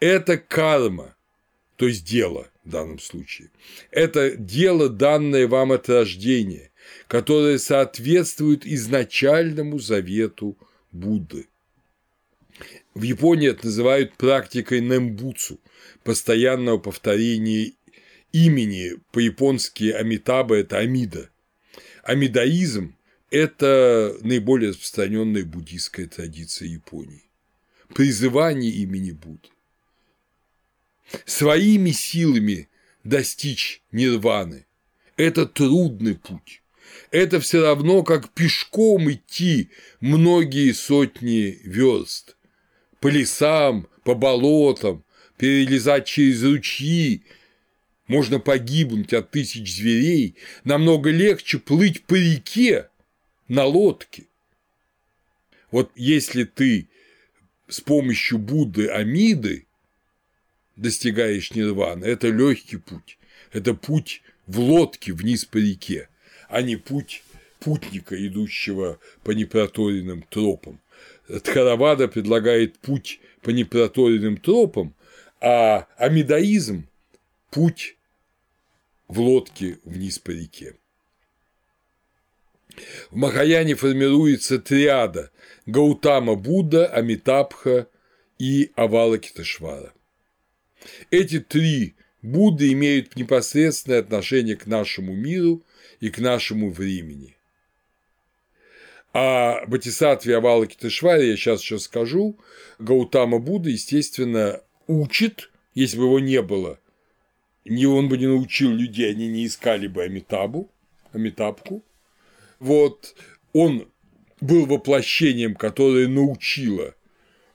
Это 0.00 0.36
карма, 0.36 1.14
то 1.76 1.86
есть 1.86 2.04
дело 2.04 2.48
в 2.64 2.70
данном 2.70 2.98
случае. 2.98 3.50
Это 3.90 4.36
дело, 4.36 4.88
данное 4.88 5.46
вам 5.48 5.72
от 5.72 5.88
рождения, 5.88 6.70
которое 7.08 7.58
соответствует 7.58 8.66
изначальному 8.66 9.78
завету 9.78 10.56
Будды. 10.92 11.46
В 12.94 13.02
Японии 13.02 13.48
это 13.48 13.66
называют 13.66 14.14
практикой 14.14 14.80
нембуцу– 14.80 15.58
постоянного 16.04 16.78
повторения 16.78 17.72
имени, 18.32 18.94
по-японски 19.12 19.90
Амитаба– 19.90 20.56
это 20.56 20.78
Амида. 20.78 21.30
Амидаизм– 22.02 22.96
это 23.30 24.16
наиболее 24.22 24.70
распространенная 24.70 25.44
буддийская 25.44 26.06
традиция 26.06 26.68
Японии. 26.68 27.24
Призывание 27.94 28.70
имени 28.70 29.12
Будды. 29.12 29.48
Своими 31.26 31.90
силами 31.90 32.68
достичь 33.04 33.82
нирваны– 33.92 34.66
это 35.16 35.46
трудный 35.46 36.14
путь 36.14 36.62
это 37.12 37.40
все 37.40 37.62
равно, 37.62 38.02
как 38.02 38.30
пешком 38.30 39.10
идти 39.12 39.70
многие 40.00 40.72
сотни 40.72 41.60
верст. 41.62 42.36
По 43.00 43.08
лесам, 43.08 43.86
по 44.02 44.14
болотам, 44.14 45.04
перелезать 45.36 46.06
через 46.06 46.42
ручьи. 46.42 47.24
Можно 48.12 48.40
погибнуть 48.40 49.14
от 49.14 49.30
тысяч 49.30 49.74
зверей, 49.74 50.34
намного 50.64 51.08
легче 51.08 51.58
плыть 51.58 52.04
по 52.04 52.14
реке 52.14 52.90
на 53.48 53.64
лодке. 53.64 54.24
Вот 55.70 55.90
если 55.96 56.44
ты 56.44 56.88
с 57.68 57.80
помощью 57.80 58.36
Будды 58.36 58.88
Амиды 58.88 59.64
достигаешь 60.76 61.54
нирваны, 61.54 62.04
это 62.04 62.28
легкий 62.28 62.76
путь, 62.76 63.16
это 63.50 63.72
путь 63.72 64.20
в 64.46 64.60
лодке 64.60 65.14
вниз 65.14 65.46
по 65.46 65.56
реке 65.56 66.10
а 66.50 66.60
не 66.60 66.76
путь 66.76 67.22
путника, 67.60 68.14
идущего 68.26 68.98
по 69.24 69.30
непроторенным 69.30 70.20
тропам. 70.28 70.80
Тхаравада 71.44 72.08
предлагает 72.08 72.78
путь 72.78 73.20
по 73.40 73.48
непроторенным 73.48 74.36
тропам, 74.36 74.94
а 75.40 75.86
амидаизм 75.96 76.86
путь 77.50 77.96
в 79.12 79.20
лодке 79.20 79.78
вниз 79.84 80.18
по 80.18 80.30
реке. 80.30 80.74
В 83.10 83.16
Махаяне 83.16 83.74
формируется 83.74 84.58
триада 84.58 85.30
Гаутама 85.66 86.34
Будда, 86.34 86.86
Амитабха 86.86 87.88
и 88.38 88.72
Авалакиташвара. 88.74 89.92
Эти 91.10 91.40
три 91.40 91.94
Будды 92.22 92.72
имеют 92.72 93.14
непосредственное 93.14 94.00
отношение 94.00 94.56
к 94.56 94.66
нашему 94.66 95.14
миру 95.14 95.62
и 96.00 96.08
к 96.08 96.18
нашему 96.18 96.70
времени. 96.70 97.36
А 99.12 99.66
Батисатве 99.66 100.38
Авалакиташваре 100.38 101.28
я 101.28 101.36
сейчас 101.36 101.60
еще 101.60 101.78
скажу, 101.78 102.38
Гаутама 102.78 103.40
Будда, 103.40 103.68
естественно, 103.68 104.62
учит, 104.86 105.50
если 105.74 105.98
бы 105.98 106.04
его 106.04 106.18
не 106.18 106.40
было, 106.40 106.78
не 107.64 107.86
он 107.86 108.08
бы 108.08 108.18
не 108.18 108.26
научил 108.26 108.70
людей, 108.70 109.10
они 109.10 109.28
не 109.28 109.46
искали 109.46 109.86
бы 109.86 110.02
Амитабу, 110.02 110.70
Амитабку. 111.12 111.84
Вот 112.58 113.14
он 113.52 113.90
был 114.40 114.66
воплощением, 114.66 115.54
которое 115.54 116.08
научило 116.08 116.94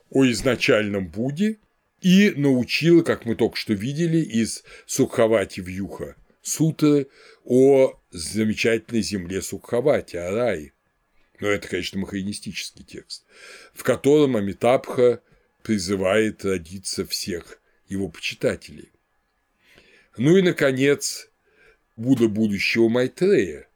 о 0.09 0.25
изначальном 0.25 1.07
Будде 1.07 1.57
и 2.01 2.31
научило, 2.35 3.01
как 3.01 3.25
мы 3.25 3.35
только 3.35 3.57
что 3.57 3.73
видели 3.73 4.19
из 4.19 4.63
Сукхавати 4.85 5.59
Вьюха 5.59 6.15
сутры 6.47 7.07
о 7.43 7.99
замечательной 8.11 9.01
земле 9.01 9.41
Сукхавати, 9.41 10.15
о 10.15 10.31
рае. 10.31 10.73
Но 11.39 11.47
это, 11.47 11.67
конечно, 11.67 11.99
махаинистический 11.99 12.83
текст, 12.83 13.25
в 13.73 13.83
котором 13.83 14.37
Амитабха 14.37 15.21
призывает 15.61 16.43
родиться 16.45 17.05
всех 17.05 17.59
его 17.87 18.09
почитателей. 18.09 18.91
Ну 20.17 20.35
и, 20.37 20.41
наконец, 20.41 21.29
Будда 21.95 22.27
будущего 22.27 22.89
Майтрея. 22.89 23.67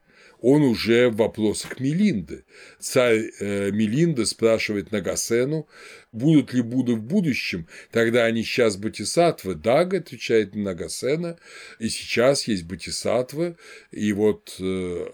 Он 0.41 0.63
уже 0.63 1.09
в 1.09 1.17
вопросах 1.17 1.79
Мелинды. 1.79 2.45
Царь 2.79 3.31
э, 3.39 3.69
Мелинда 3.71 4.25
спрашивает 4.25 4.91
Нагасену, 4.91 5.67
будут 6.11 6.51
ли 6.53 6.61
Будды 6.61 6.93
в 6.93 7.03
будущем, 7.03 7.67
тогда 7.91 8.25
они 8.25 8.43
сейчас 8.43 8.75
Батисатвы. 8.75 9.53
Дага 9.53 9.97
отвечает 9.97 10.55
Нагасена, 10.55 11.37
и 11.77 11.89
сейчас 11.89 12.47
есть 12.47 12.63
Батисатва, 12.63 13.55
и 13.91 14.13
вот 14.13 14.55
э, 14.59 15.11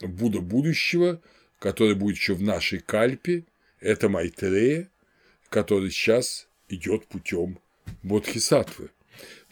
Будда 0.00 0.40
будущего, 0.40 1.20
который 1.58 1.94
будет 1.94 2.16
еще 2.16 2.32
в 2.34 2.42
нашей 2.42 2.78
кальпе, 2.78 3.44
это 3.80 4.08
Майтрея, 4.08 4.88
который 5.50 5.90
сейчас 5.90 6.48
идет 6.70 7.06
путем 7.06 7.58
Бодхисаттвы. 8.02 8.90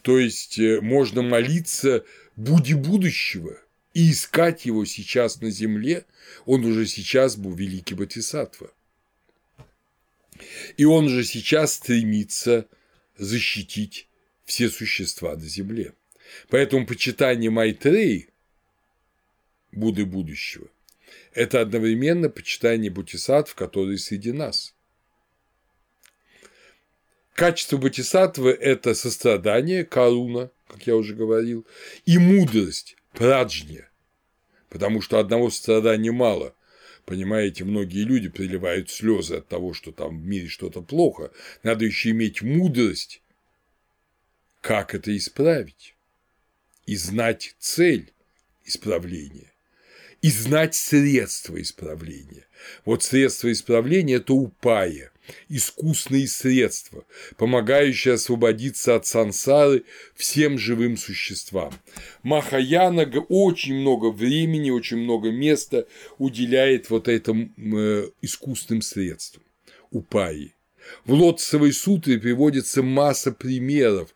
То 0.03 0.19
есть 0.19 0.59
э, 0.59 0.81
можно 0.81 1.23
молиться 1.23 2.05
Будде 2.35 2.75
будущего 2.75 3.59
и 3.93 4.11
искать 4.11 4.65
его 4.65 4.85
сейчас 4.85 5.39
на 5.39 5.49
земле, 5.49 6.05
он 6.45 6.65
уже 6.65 6.85
сейчас 6.85 7.37
был 7.37 7.53
великий 7.55 7.95
Бодхисаттва. 7.95 8.71
И 10.77 10.83
он 10.83 11.09
же 11.09 11.23
сейчас 11.23 11.73
стремится 11.73 12.67
защитить 13.17 14.07
все 14.43 14.69
существа 14.69 15.35
на 15.35 15.47
земле. 15.47 15.93
Поэтому 16.49 16.85
почитание 16.85 17.49
Майтреи, 17.49 18.29
Будды 19.71 20.05
будущего, 20.05 20.67
это 21.33 21.61
одновременно 21.61 22.29
почитание 22.29 22.91
Бодхисаттв, 22.91 23.55
которые 23.55 23.99
среди 23.99 24.33
нас. 24.33 24.75
Качество 27.33 27.77
бодхисаттвы– 27.77 28.51
это 28.61 28.93
сострадание, 28.93 29.85
каруна, 29.85 30.51
как 30.67 30.85
я 30.85 30.95
уже 30.95 31.15
говорил, 31.15 31.65
и 32.05 32.19
мудрость, 32.19 32.95
праджня, 33.11 33.89
потому 34.69 35.01
что 35.01 35.17
одного 35.17 35.49
сострадания 35.49 36.11
мало. 36.11 36.55
Понимаете, 37.05 37.63
многие 37.63 38.03
люди 38.03 38.29
приливают 38.29 38.91
слезы 38.91 39.37
от 39.37 39.47
того, 39.47 39.73
что 39.73 39.91
там 39.91 40.21
в 40.21 40.25
мире 40.25 40.47
что-то 40.47 40.81
плохо. 40.81 41.31
Надо 41.63 41.85
еще 41.85 42.11
иметь 42.11 42.43
мудрость, 42.43 43.21
как 44.61 44.93
это 44.93 45.15
исправить, 45.17 45.95
и 46.85 46.95
знать 46.95 47.55
цель 47.59 48.13
исправления, 48.63 49.51
и 50.21 50.29
знать 50.29 50.75
средства 50.75 51.59
исправления. 51.59 52.45
Вот 52.85 53.03
средства 53.03 53.51
исправления– 53.51 54.13
это 54.15 54.33
упая, 54.33 55.11
искусные 55.49 56.27
средства, 56.27 57.05
помогающие 57.37 58.15
освободиться 58.15 58.95
от 58.95 59.05
сансары 59.05 59.83
всем 60.15 60.57
живым 60.57 60.97
существам. 60.97 61.73
Махаяна 62.23 63.03
очень 63.29 63.75
много 63.75 64.11
времени, 64.11 64.69
очень 64.69 64.97
много 64.97 65.31
места 65.31 65.87
уделяет 66.17 66.89
вот 66.89 67.07
этим 67.07 67.53
э, 67.57 68.09
искусственным 68.21 68.81
средствам– 68.81 69.43
упаи. 69.91 70.53
В 71.05 71.13
Лотцевой 71.13 71.71
сутре 71.71 72.19
приводится 72.19 72.83
масса 72.83 73.31
примеров, 73.31 74.13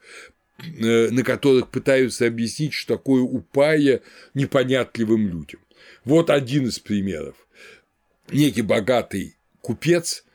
э, 0.60 1.10
на 1.10 1.24
которых 1.24 1.70
пытаются 1.70 2.28
объяснить, 2.28 2.74
что 2.74 2.98
такое 2.98 3.22
упая 3.22 4.02
непонятливым 4.34 5.28
людям. 5.28 5.62
Вот 6.04 6.30
один 6.30 6.68
из 6.68 6.80
примеров. 6.80 7.36
Некий 8.32 8.62
богатый 8.62 9.38
купец 9.62 10.26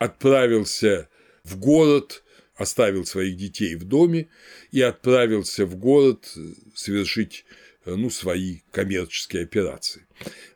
отправился 0.00 1.08
в 1.44 1.58
город, 1.58 2.24
оставил 2.56 3.06
своих 3.06 3.36
детей 3.36 3.76
в 3.76 3.84
доме 3.84 4.28
и 4.72 4.80
отправился 4.80 5.66
в 5.66 5.76
город 5.76 6.34
совершить 6.74 7.44
ну, 7.84 8.10
свои 8.10 8.60
коммерческие 8.72 9.42
операции. 9.42 10.06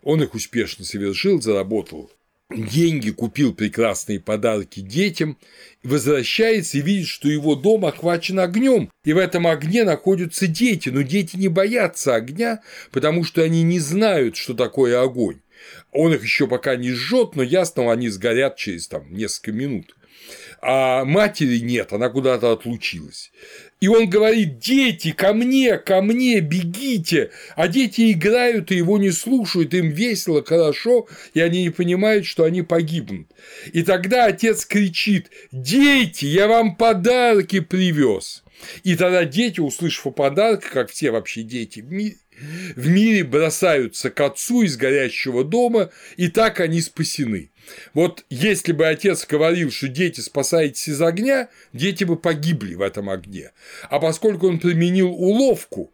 Он 0.02 0.22
их 0.22 0.34
успешно 0.34 0.84
совершил, 0.84 1.40
заработал 1.40 2.10
деньги, 2.50 3.10
купил 3.10 3.54
прекрасные 3.54 4.18
подарки 4.18 4.80
детям, 4.80 5.36
возвращается 5.82 6.78
и 6.78 6.82
видит, 6.82 7.08
что 7.08 7.28
его 7.28 7.54
дом 7.54 7.84
охвачен 7.84 8.38
огнем, 8.38 8.90
и 9.04 9.12
в 9.12 9.18
этом 9.18 9.46
огне 9.46 9.84
находятся 9.84 10.46
дети, 10.46 10.88
но 10.88 11.02
дети 11.02 11.36
не 11.36 11.48
боятся 11.48 12.14
огня, 12.14 12.62
потому 12.92 13.24
что 13.24 13.42
они 13.42 13.62
не 13.62 13.78
знают, 13.78 14.36
что 14.36 14.54
такое 14.54 15.02
огонь. 15.02 15.40
Он 15.92 16.12
их 16.12 16.22
еще 16.22 16.46
пока 16.46 16.76
не 16.76 16.92
жжет, 16.92 17.36
но 17.36 17.42
ясно, 17.42 17.90
они 17.92 18.08
сгорят 18.08 18.56
через 18.56 18.88
там, 18.88 19.12
несколько 19.12 19.52
минут. 19.52 19.94
А 20.66 21.04
матери 21.04 21.58
нет, 21.58 21.92
она 21.92 22.08
куда-то 22.08 22.52
отлучилась. 22.52 23.30
И 23.80 23.88
он 23.88 24.08
говорит, 24.08 24.58
дети, 24.60 25.12
ко 25.12 25.34
мне, 25.34 25.76
ко 25.76 26.00
мне, 26.00 26.40
бегите. 26.40 27.30
А 27.54 27.68
дети 27.68 28.12
играют 28.12 28.72
и 28.72 28.76
его 28.76 28.96
не 28.96 29.10
слушают, 29.10 29.74
им 29.74 29.90
весело, 29.90 30.42
хорошо, 30.42 31.06
и 31.34 31.40
они 31.40 31.64
не 31.64 31.70
понимают, 31.70 32.24
что 32.24 32.44
они 32.44 32.62
погибнут. 32.62 33.28
И 33.74 33.82
тогда 33.82 34.24
отец 34.24 34.64
кричит, 34.64 35.30
дети, 35.52 36.24
я 36.24 36.48
вам 36.48 36.76
подарки 36.76 37.60
привез. 37.60 38.42
И 38.84 38.96
тогда 38.96 39.26
дети, 39.26 39.60
услышав 39.60 40.06
о 40.06 40.10
подарках, 40.12 40.70
как 40.70 40.90
все 40.90 41.10
вообще 41.10 41.42
дети 41.42 41.80
в 41.80 41.92
мире, 41.92 42.16
в 42.76 42.88
мире 42.88 43.24
бросаются 43.24 44.10
к 44.10 44.20
отцу 44.20 44.62
из 44.62 44.76
горящего 44.76 45.44
дома, 45.44 45.90
и 46.16 46.28
так 46.28 46.60
они 46.60 46.80
спасены. 46.80 47.50
Вот 47.94 48.24
если 48.30 48.72
бы 48.72 48.86
отец 48.86 49.26
говорил, 49.26 49.70
что 49.70 49.88
дети 49.88 50.20
спасаетесь 50.20 50.88
из 50.88 51.00
огня, 51.00 51.48
дети 51.72 52.04
бы 52.04 52.16
погибли 52.16 52.74
в 52.74 52.82
этом 52.82 53.08
огне. 53.08 53.52
А 53.88 53.98
поскольку 54.00 54.48
он 54.48 54.58
применил 54.58 55.08
уловку, 55.08 55.92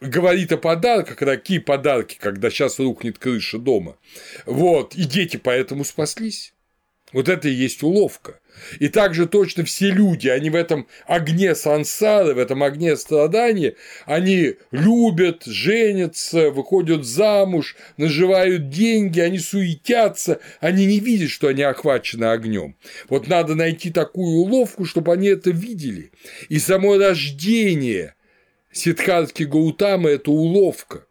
говорит 0.00 0.52
о 0.52 0.58
подарках, 0.58 1.16
какие 1.16 1.58
подарки, 1.58 2.18
когда 2.20 2.50
сейчас 2.50 2.78
рухнет 2.78 3.18
крыша 3.18 3.58
дома, 3.58 3.96
вот, 4.44 4.94
и 4.94 5.04
дети 5.04 5.36
поэтому 5.36 5.84
спаслись. 5.84 6.52
Вот 7.12 7.28
это 7.28 7.48
и 7.48 7.52
есть 7.52 7.82
уловка. 7.82 8.40
И 8.78 8.88
также 8.88 9.26
точно 9.26 9.64
все 9.64 9.90
люди, 9.90 10.28
они 10.28 10.50
в 10.50 10.54
этом 10.54 10.86
огне 11.06 11.54
сансары, 11.54 12.34
в 12.34 12.38
этом 12.38 12.62
огне 12.62 12.96
страдания, 12.96 13.74
они 14.04 14.54
любят, 14.70 15.44
женятся, 15.46 16.50
выходят 16.50 17.04
замуж, 17.04 17.76
наживают 17.96 18.68
деньги, 18.68 19.20
они 19.20 19.38
суетятся, 19.38 20.40
они 20.60 20.86
не 20.86 21.00
видят, 21.00 21.30
что 21.30 21.48
они 21.48 21.62
охвачены 21.62 22.24
огнем. 22.26 22.76
Вот 23.08 23.28
надо 23.28 23.54
найти 23.54 23.90
такую 23.90 24.38
уловку, 24.38 24.84
чтобы 24.84 25.12
они 25.12 25.28
это 25.28 25.50
видели. 25.50 26.10
И 26.48 26.58
само 26.58 26.98
рождение 26.98 28.14
Сидхартки 28.76 29.44
Гаутамы– 29.44 30.10
это 30.10 30.30
уловка. 30.30 31.05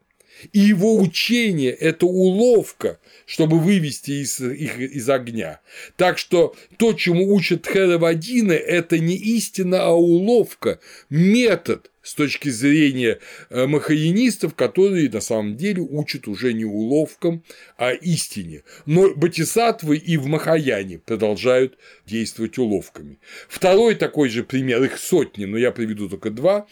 И 0.53 0.59
его 0.59 0.99
учение– 0.99 1.71
это 1.71 2.05
уловка, 2.05 2.99
чтобы 3.25 3.59
вывести 3.59 4.11
из, 4.23 4.39
их 4.39 4.79
из 4.79 5.09
огня. 5.09 5.59
Так 5.95 6.17
что 6.17 6.55
то, 6.77 6.93
чему 6.93 7.33
учат 7.33 7.65
Херавадины, 7.67 8.53
это 8.53 8.99
не 8.99 9.15
истина, 9.15 9.83
а 9.83 9.91
уловка, 9.91 10.79
метод, 11.09 11.91
с 12.05 12.13
точки 12.13 12.49
зрения 12.49 13.19
э, 13.49 13.65
махаинистов, 13.65 14.53
которые 14.53 15.09
на 15.09 15.21
самом 15.21 15.57
деле 15.57 15.81
учат 15.81 16.27
уже 16.27 16.53
не 16.53 16.63
уловкам, 16.63 17.43
а 17.77 17.93
истине. 17.93 18.61
Но 18.85 19.15
бодисаттвы 19.15 19.97
и 19.97 20.15
в 20.17 20.27
Махаяне 20.27 20.99
продолжают 20.99 21.79
действовать 22.05 22.59
уловками. 22.59 23.17
Второй 23.49 23.95
такой 23.95 24.29
же 24.29 24.43
пример, 24.43 24.83
их 24.83 24.99
сотни, 24.99 25.45
но 25.45 25.57
я 25.57 25.71
приведу 25.71 26.07
только 26.07 26.29
два, 26.29 26.67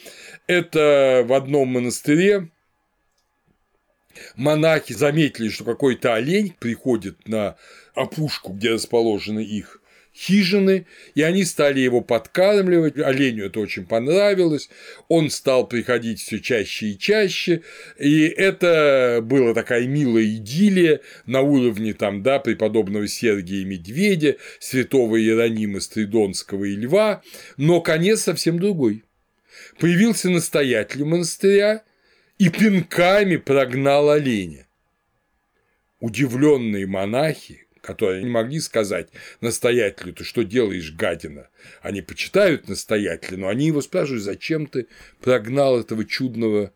это 0.46 1.26
в 1.28 1.34
одном 1.34 1.70
монастыре 1.70 2.50
монахи 4.36 4.94
заметили, 4.94 5.50
что 5.50 5.64
какой-то 5.64 6.14
олень 6.14 6.56
приходит 6.60 7.28
на 7.28 7.56
опушку, 7.94 8.54
где 8.54 8.72
расположены 8.72 9.40
их 9.40 9.80
хижины, 10.16 10.86
и 11.16 11.22
они 11.22 11.44
стали 11.44 11.80
его 11.80 12.02
подкармливать. 12.02 12.98
Оленю 12.98 13.46
это 13.46 13.60
очень 13.60 13.86
понравилось. 13.86 14.70
Он 15.08 15.30
стал 15.30 15.68
приходить 15.68 16.22
все 16.22 16.40
чаще 16.40 16.88
и 16.88 16.98
чаще, 16.98 17.64
и 17.98 18.26
это 18.26 19.20
была 19.24 19.54
такая 19.54 19.88
милая 19.88 20.26
идиллия 20.26 21.02
на 21.26 21.42
уровне 21.42 21.94
там, 21.94 22.22
да, 22.22 22.40
преподобного 22.40 23.08
Сергия 23.08 23.66
Медведя, 23.66 24.38
святого 24.60 25.20
Иеронима 25.20 25.80
Стридонского 25.80 26.66
и 26.66 26.76
Льва, 26.76 27.24
но 27.58 27.82
конец 27.82 28.22
совсем 28.22 28.60
другой. 28.60 29.04
Появился 29.80 30.30
настоятель 30.30 31.04
монастыря 31.04 31.84
и 32.44 32.50
пинками 32.50 33.38
прогнал 33.38 34.10
оленя. 34.10 34.68
Удивленные 36.02 36.86
монахи 36.86 37.60
которые 37.82 38.24
не 38.24 38.30
могли 38.30 38.62
сказать 38.62 39.10
настоятелю, 39.42 40.14
ты 40.14 40.24
что 40.24 40.44
делаешь, 40.44 40.94
гадина? 40.94 41.50
Они 41.82 42.02
почитают 42.02 42.70
настоятеля, 42.70 43.38
но 43.38 43.50
они 43.50 43.68
его 43.68 43.82
спрашивают, 43.82 44.24
зачем 44.24 44.68
ты 44.68 44.88
прогнал 45.20 45.78
этого 45.78 46.06
чудного 46.06 46.72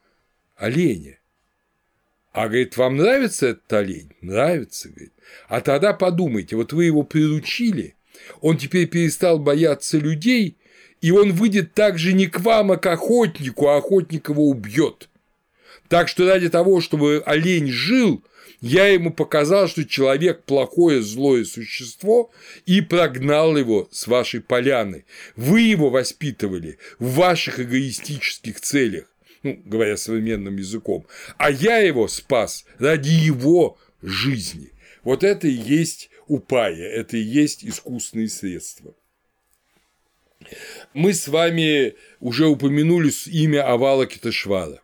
оленя? 0.58 1.18
А 2.34 2.48
говорит, 2.48 2.76
вам 2.76 2.98
нравится 2.98 3.48
этот 3.48 3.72
олень? 3.72 4.12
Нравится, 4.20 4.90
говорит. 4.90 5.14
А 5.48 5.62
тогда 5.62 5.94
подумайте, 5.94 6.58
вот 6.58 6.74
вы 6.74 6.84
его 6.84 7.04
приручили, 7.04 7.96
он 8.42 8.58
теперь 8.58 8.88
перестал 8.88 9.40
бояться 9.40 9.98
людей, 9.98 10.58
и 11.00 11.12
он 11.12 11.32
выйдет 11.32 11.74
также 11.74 12.12
не 12.12 12.28
к 12.28 12.42
вам, 12.42 12.74
а 12.74 12.78
к 12.78 12.86
охотнику, 12.86 13.68
а 13.68 13.78
охотник 13.78 14.28
его 14.28 14.50
убьет. 14.50 15.08
Так 15.90 16.10
что 16.10 16.28
ради 16.28 16.50
того, 16.50 16.82
чтобы 16.82 17.24
олень 17.26 17.70
жил, 17.70 18.24
я 18.60 18.88
ему 18.88 19.14
показал, 19.14 19.68
что 19.68 19.86
человек 19.86 20.44
плохое, 20.44 21.02
злое 21.02 21.46
существо 21.46 22.32
и 22.66 22.82
прогнал 22.82 23.56
его 23.56 23.88
с 23.92 24.08
вашей 24.08 24.42
поляны. 24.42 25.06
Вы 25.36 25.62
его 25.62 25.90
воспитывали 25.90 26.78
в 27.00 27.14
ваших 27.16 27.60
эгоистических 27.60 28.60
целях, 28.60 29.06
ну, 29.44 29.62
говоря 29.64 29.96
современным 29.96 30.58
языком, 30.58 31.06
а 31.38 31.52
я 31.52 31.78
его 31.78 32.08
спас 32.08 32.66
ради 32.80 33.10
его 33.10 33.78
жизни. 34.02 34.72
Вот 35.04 35.24
это 35.24 35.48
и 35.48 35.52
есть 35.52 36.10
упая, 36.28 36.90
это 36.90 37.16
и 37.16 37.22
есть 37.22 37.64
искусственные 37.64 38.30
средства. 38.30 38.96
Мы 40.94 41.14
с 41.14 41.28
вами 41.28 41.96
уже 42.20 42.48
упомянули 42.48 43.12
имя 43.28 43.72
Авала 43.72 44.06
Киташвара. 44.08 44.82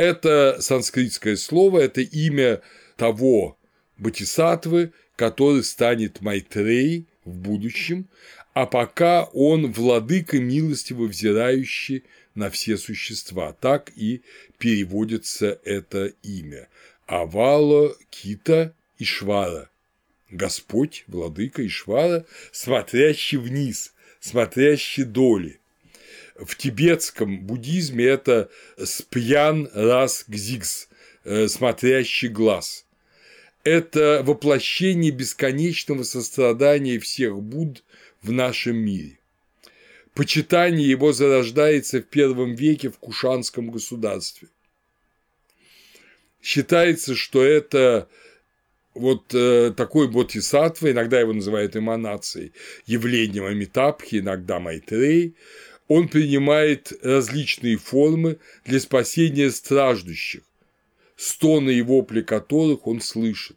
Это 0.00 0.56
санскритское 0.62 1.36
слово, 1.36 1.80
это 1.80 2.00
имя 2.00 2.62
того 2.96 3.58
Батисатвы, 3.98 4.94
который 5.14 5.62
станет 5.62 6.22
Майтрей 6.22 7.04
в 7.26 7.34
будущем, 7.34 8.08
а 8.54 8.64
пока 8.64 9.24
он 9.24 9.70
владыка 9.72 10.40
милостиво 10.40 11.04
взирающий 11.04 12.04
на 12.34 12.48
все 12.48 12.78
существа. 12.78 13.52
Так 13.52 13.92
и 13.94 14.22
переводится 14.56 15.60
это 15.64 16.14
имя. 16.22 16.70
Авала 17.06 17.94
Кита 18.08 18.74
Ишвара. 18.98 19.68
Господь, 20.30 21.04
владыка 21.08 21.66
Ишвара, 21.66 22.24
смотрящий 22.52 23.36
вниз, 23.36 23.92
смотрящий 24.18 25.04
доли 25.04 25.59
в 26.44 26.56
тибетском 26.56 27.40
буддизме 27.40 28.04
это 28.04 28.50
спьян 28.82 29.68
рас 29.74 30.24
гзикс, 30.26 30.88
э, 31.24 31.48
смотрящий 31.48 32.28
глаз. 32.28 32.86
Это 33.62 34.22
воплощение 34.24 35.10
бесконечного 35.10 36.02
сострадания 36.02 36.98
всех 36.98 37.40
Будд 37.42 37.84
в 38.22 38.32
нашем 38.32 38.76
мире. 38.76 39.18
Почитание 40.14 40.88
его 40.88 41.12
зарождается 41.12 42.00
в 42.00 42.06
первом 42.06 42.54
веке 42.54 42.90
в 42.90 42.98
Кушанском 42.98 43.70
государстве. 43.70 44.48
Считается, 46.42 47.14
что 47.14 47.44
это 47.44 48.08
вот 48.94 49.34
э, 49.34 49.72
такой 49.76 50.08
бодхисаттва, 50.08 50.90
иногда 50.90 51.20
его 51.20 51.32
называют 51.32 51.76
эманацией, 51.76 52.52
явлением 52.86 53.44
Амитабхи, 53.44 54.16
иногда 54.16 54.58
Майтрей, 54.58 55.36
он 55.90 56.06
принимает 56.06 56.92
различные 57.02 57.76
формы 57.76 58.38
для 58.64 58.78
спасения 58.78 59.50
страждущих, 59.50 60.42
стоны 61.16 61.70
и 61.70 61.82
вопли 61.82 62.20
которых 62.20 62.86
он 62.86 63.00
слышит. 63.00 63.56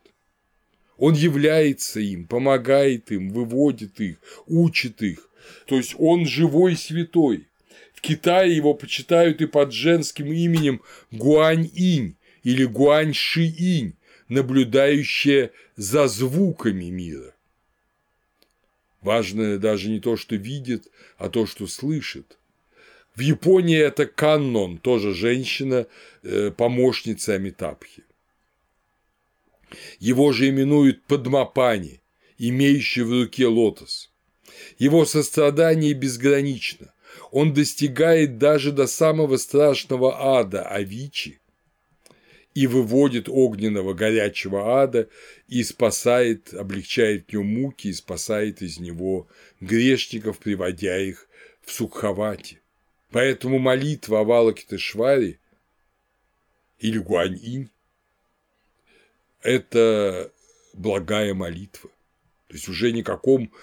Он 0.98 1.14
является 1.14 2.00
им, 2.00 2.26
помогает 2.26 3.12
им, 3.12 3.30
выводит 3.30 4.00
их, 4.00 4.18
учит 4.48 5.04
их. 5.04 5.30
То 5.68 5.76
есть 5.76 5.94
он 6.00 6.26
живой 6.26 6.76
святой. 6.76 7.46
В 7.94 8.02
Китае 8.02 8.56
его 8.56 8.74
почитают 8.74 9.40
и 9.42 9.46
под 9.46 9.72
женским 9.72 10.34
именем 10.34 10.82
Гуань-инь 11.12 12.16
или 12.42 12.66
Гуань-ши-инь, 12.66 13.94
наблюдающая 14.28 15.52
за 15.76 16.08
звуками 16.08 16.86
мира. 16.86 17.36
Важно 19.04 19.58
даже 19.60 19.90
не 19.90 20.00
то, 20.00 20.16
что 20.16 20.36
видит, 20.36 20.88
а 21.18 21.30
то, 21.30 21.46
что 21.46 21.68
слышит. 21.68 22.38
В 23.16 23.20
Японии 23.20 23.78
это 23.78 24.06
каннон, 24.06 24.78
тоже 24.78 25.14
женщина, 25.14 25.86
э, 26.24 26.52
помощница 26.52 27.34
Амитабхи. 27.34 28.04
Его 30.00 30.32
же 30.32 30.50
именуют 30.50 31.04
Падмапани, 31.04 32.02
имеющий 32.38 33.02
в 33.02 33.12
руке 33.12 33.46
лотос. 33.46 34.10
Его 34.80 35.06
сострадание 35.06 35.94
безгранично. 35.94 36.94
Он 37.32 37.54
достигает 37.54 38.38
даже 38.38 38.72
до 38.72 38.88
самого 38.88 39.38
страшного 39.38 40.40
ада 40.40 40.64
Авичи, 40.64 41.40
и 42.54 42.68
выводит 42.68 43.28
огненного 43.30 43.94
горячего 43.94 44.82
ада 44.82 45.10
и 45.54 45.64
спасает, 45.64 46.52
облегчает 46.56 47.28
в 47.28 47.34
нем 47.34 47.46
муки 47.46 47.90
и 47.90 47.94
спасает 47.94 48.64
из 48.64 48.80
него 48.80 49.28
грешников, 49.62 50.40
приводя 50.40 50.98
их 50.98 51.30
в 51.62 51.72
Сукхавати. 51.72 52.60
Поэтому 53.12 53.60
молитва 53.60 54.22
Авалакитешвари 54.22 55.40
или 56.80 56.98
Гуань-инь– 56.98 57.70
это 59.44 60.32
благая 60.74 61.36
молитва. 61.36 61.92
То 62.48 62.56
есть 62.56 62.68
уже 62.68 62.92
никаком 62.92 63.54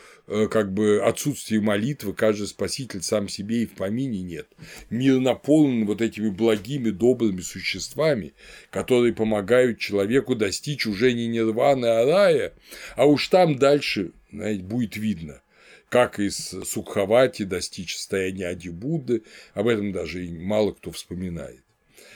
как 0.51 0.73
бы 0.73 1.03
отсутствии 1.03 1.59
молитвы 1.59 2.13
каждый 2.13 2.47
спаситель 2.47 3.03
сам 3.03 3.29
себе 3.29 3.63
и 3.63 3.67
в 3.67 3.73
помине 3.73 4.23
нет. 4.23 4.47
Мир 4.89 5.19
наполнен 5.19 5.87
вот 5.87 6.01
этими 6.01 6.29
благими, 6.29 6.91
добрыми 6.91 7.41
существами, 7.41 8.35
которые 8.71 9.13
помогают 9.13 9.79
человеку 9.79 10.37
достичь 10.37 10.87
уже 10.87 11.13
не 11.13 11.27
нирваны, 11.27 11.87
а 11.87 12.07
рая, 12.07 12.53
а 12.95 13.07
уж 13.07 13.29
там 13.29 13.59
дальше 13.59 14.13
знаете, 14.33 14.63
будет 14.63 14.97
видно, 14.97 15.43
как 15.89 16.21
из 16.21 16.37
Сукхавати 16.37 17.43
достичь 17.43 17.97
состояния 17.97 18.47
Ади 18.47 18.69
Будды, 18.69 19.25
об 19.55 19.67
этом 19.67 19.93
даже 19.93 20.21
мало 20.31 20.73
кто 20.73 20.93
вспоминает. 20.93 21.65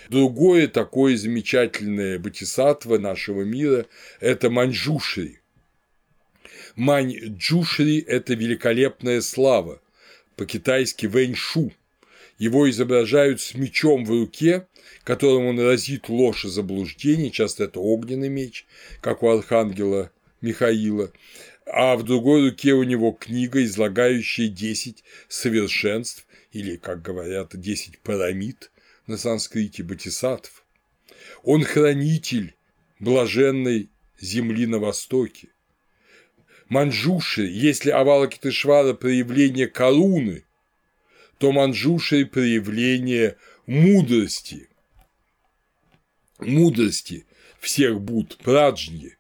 Другое 0.09 0.69
такое 0.69 1.17
замечательное 1.17 2.19
бодхисаттва 2.19 2.99
нашего 2.99 3.43
мира– 3.43 3.87
это 4.21 4.51
Маньчжушри– 4.51 5.41
Мань 6.77 7.15
Джушри– 7.39 8.01
это 8.09 8.35
великолепная 8.35 9.21
слава, 9.21 9.81
по-китайски 10.35 11.07
Вэньшу. 11.07 11.73
Его 12.37 12.69
изображают 12.69 13.41
с 13.41 13.55
мечом 13.55 14.05
в 14.05 14.11
руке, 14.11 14.67
которым 15.05 15.47
он 15.47 15.61
разит 15.61 16.09
ложь 16.09 16.45
и 16.45 16.49
заблуждение, 16.49 17.31
часто 17.31 17.65
это 17.65 17.79
огненный 17.79 18.29
меч, 18.29 18.67
как 19.01 19.23
у 19.23 19.29
архангела 19.29 20.11
Михаила, 20.41 21.13
а 21.65 21.97
в 21.97 22.03
другой 22.03 22.51
руке 22.51 22.73
у 22.73 22.83
него 22.83 23.13
книга, 23.13 23.63
излагающая 23.63 24.49
10 24.49 25.05
совершенств, 25.29 26.27
или, 26.51 26.75
как 26.77 27.03
говорят, 27.03 27.51
10 27.55 28.01
пирамид 28.01 28.73
на 29.07 29.17
санскрите 29.17 29.85
Батисатов. 29.85 30.65
Он 31.45 31.63
хранитель 31.63 32.57
блаженной 32.99 33.91
земли 34.21 34.67
на 34.67 34.81
востоке. 34.81 35.49
Манджуши, 36.75 37.43
если 37.47 37.91
Авалакитешвара 37.91 38.95
проявление 38.95 39.69
Каруны, 39.69 40.43
то 41.39 41.53
Манджуши– 41.53 42.27
проявление 42.35 43.37
мудрости, 43.67 44.69
мудрости 46.41 47.27
всех 47.61 48.01
Буд, 48.01 48.39
праджни. 48.39 49.17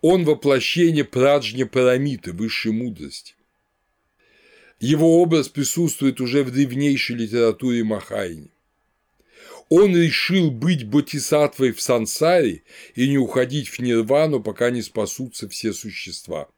Он 0.00 0.24
воплощение 0.24 1.04
праджни 1.04 1.64
парамиты, 1.64 2.32
высшей 2.32 2.72
мудрости. 2.72 3.34
Его 4.80 5.20
образ 5.20 5.50
присутствует 5.50 6.18
уже 6.22 6.44
в 6.44 6.50
древнейшей 6.50 7.16
литературе 7.16 7.84
Махайни. 7.84 8.53
Он 9.68 9.96
решил 9.96 10.50
быть 10.50 10.84
бодхисаттвой 10.84 11.72
в 11.72 11.80
сансаре 11.80 12.62
и 12.94 13.08
не 13.08 13.18
уходить 13.18 13.68
в 13.68 13.78
нирвану, 13.80 14.42
пока 14.42 14.70
не 14.70 14.82
спасутся 14.82 15.48
все 15.48 15.72
существа. 15.72 16.48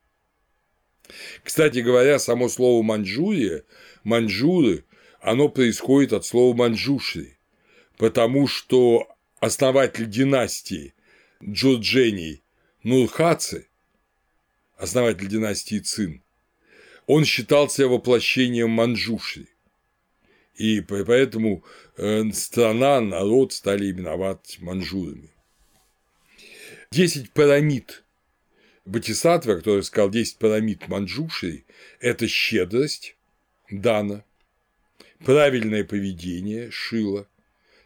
Кстати 1.45 1.79
говоря, 1.79 2.19
само 2.19 2.49
слово 2.49 2.83
«маньчжурия», 2.83 3.65
«маньчжуры», 4.03 4.85
оно 5.21 5.49
происходит 5.49 6.13
от 6.13 6.25
слова 6.25 6.55
«маньчжушри», 6.57 7.39
потому 7.97 8.49
что 8.49 9.09
основатель 9.39 10.09
династии 10.09 10.95
Джорджений 11.43 12.43
Нурхаци, 12.83 13.69
основатель 14.77 15.29
династии 15.29 15.79
Цин, 15.79 16.23
он 17.07 17.25
считался 17.25 17.89
воплощением 17.89 18.71
Манджушри. 18.71 19.49
И 20.57 20.81
поэтому 20.81 21.65
э, 21.97 22.31
страна, 22.33 23.01
народ 23.01 23.53
стали 23.53 23.91
именовать 23.91 24.57
манжурами. 24.61 25.31
Десять 26.91 27.31
пирамид 27.31 28.03
Батисатва, 28.87 29.57
который 29.57 29.83
сказал 29.83 30.11
10 30.11 30.39
пирамид 30.39 30.87
Манджушри, 30.87 31.67
это 31.99 32.29
щедрость, 32.29 33.17
дана, 33.69 34.25
правильное 35.25 35.83
поведение, 35.83 36.71
шила, 36.71 37.29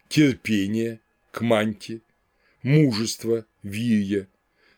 терпение, 0.09 1.01
кманти, 1.31 2.01
мужество, 2.61 3.45
вирья, 3.63 4.27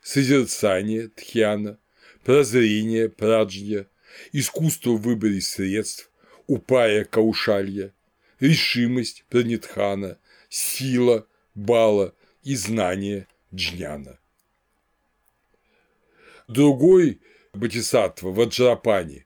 созерцание, 0.02 1.10
тхьяна, 1.10 1.78
прозрение, 2.24 3.10
праджья, 3.10 3.86
искусство 4.32 4.91
в 4.91 5.02
выборе 5.02 5.41
средств, 5.41 6.10
упая 6.54 7.04
каушалья, 7.04 7.91
решимость 8.39 9.26
пранитхана, 9.30 10.18
сила 10.49 11.26
бала 11.56 12.14
и 12.43 12.56
знание 12.56 13.28
джняна. 13.54 14.20
Другой 16.47 17.20
Батисатва 17.54 18.32
Ваджрапани, 18.32 19.26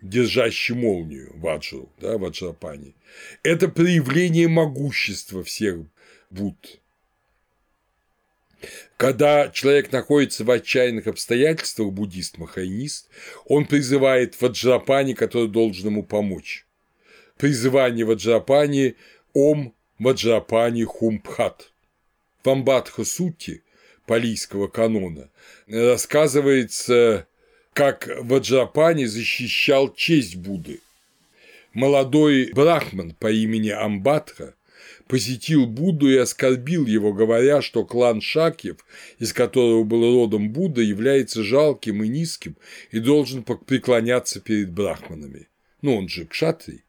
держащий 0.00 0.74
молнию 0.74 1.32
Ваджру, 1.38 1.92
да, 2.00 2.16
Ваджрапани, 2.16 2.94
это 3.42 3.68
проявление 3.68 4.48
могущества 4.48 5.42
всех 5.42 5.76
Будд. 6.30 6.80
Когда 8.96 9.48
человек 9.50 9.92
находится 9.92 10.44
в 10.44 10.50
отчаянных 10.50 11.06
обстоятельствах, 11.06 11.92
буддист-махайнист, 11.92 13.08
он 13.46 13.66
призывает 13.66 14.40
Ваджрапани, 14.40 15.14
который 15.14 15.48
должен 15.48 15.86
ему 15.86 16.02
помочь. 16.02 16.66
Призывание 17.36 18.04
Ваджрапани– 18.04 18.96
Ом 19.34 19.74
Ваджрапани 19.98 20.84
Хумпхат. 20.84 21.70
В 22.42 22.48
Амбадха 22.48 23.04
Сутти 23.04 23.62
палийского 24.06 24.68
канона 24.68 25.28
рассказывается, 25.68 27.26
как 27.72 28.08
Ваджрапани 28.20 29.04
защищал 29.04 29.94
честь 29.94 30.36
Будды. 30.36 30.80
Молодой 31.72 32.50
брахман 32.52 33.14
по 33.14 33.30
имени 33.30 33.68
Амбатха 33.68 34.54
посетил 35.08 35.66
Будду 35.66 36.08
и 36.08 36.16
оскорбил 36.16 36.86
его, 36.86 37.12
говоря, 37.12 37.62
что 37.62 37.84
клан 37.84 38.20
Шакьев, 38.20 38.76
из 39.18 39.32
которого 39.32 39.82
был 39.84 40.02
родом 40.14 40.52
Будда, 40.52 40.82
является 40.82 41.42
жалким 41.42 42.04
и 42.04 42.08
низким 42.08 42.56
и 42.90 43.00
должен 43.00 43.42
преклоняться 43.42 44.40
перед 44.40 44.70
брахманами. 44.70 45.48
Ну, 45.82 45.96
он 45.96 46.08
же 46.08 46.26
кшатрий. 46.26 46.84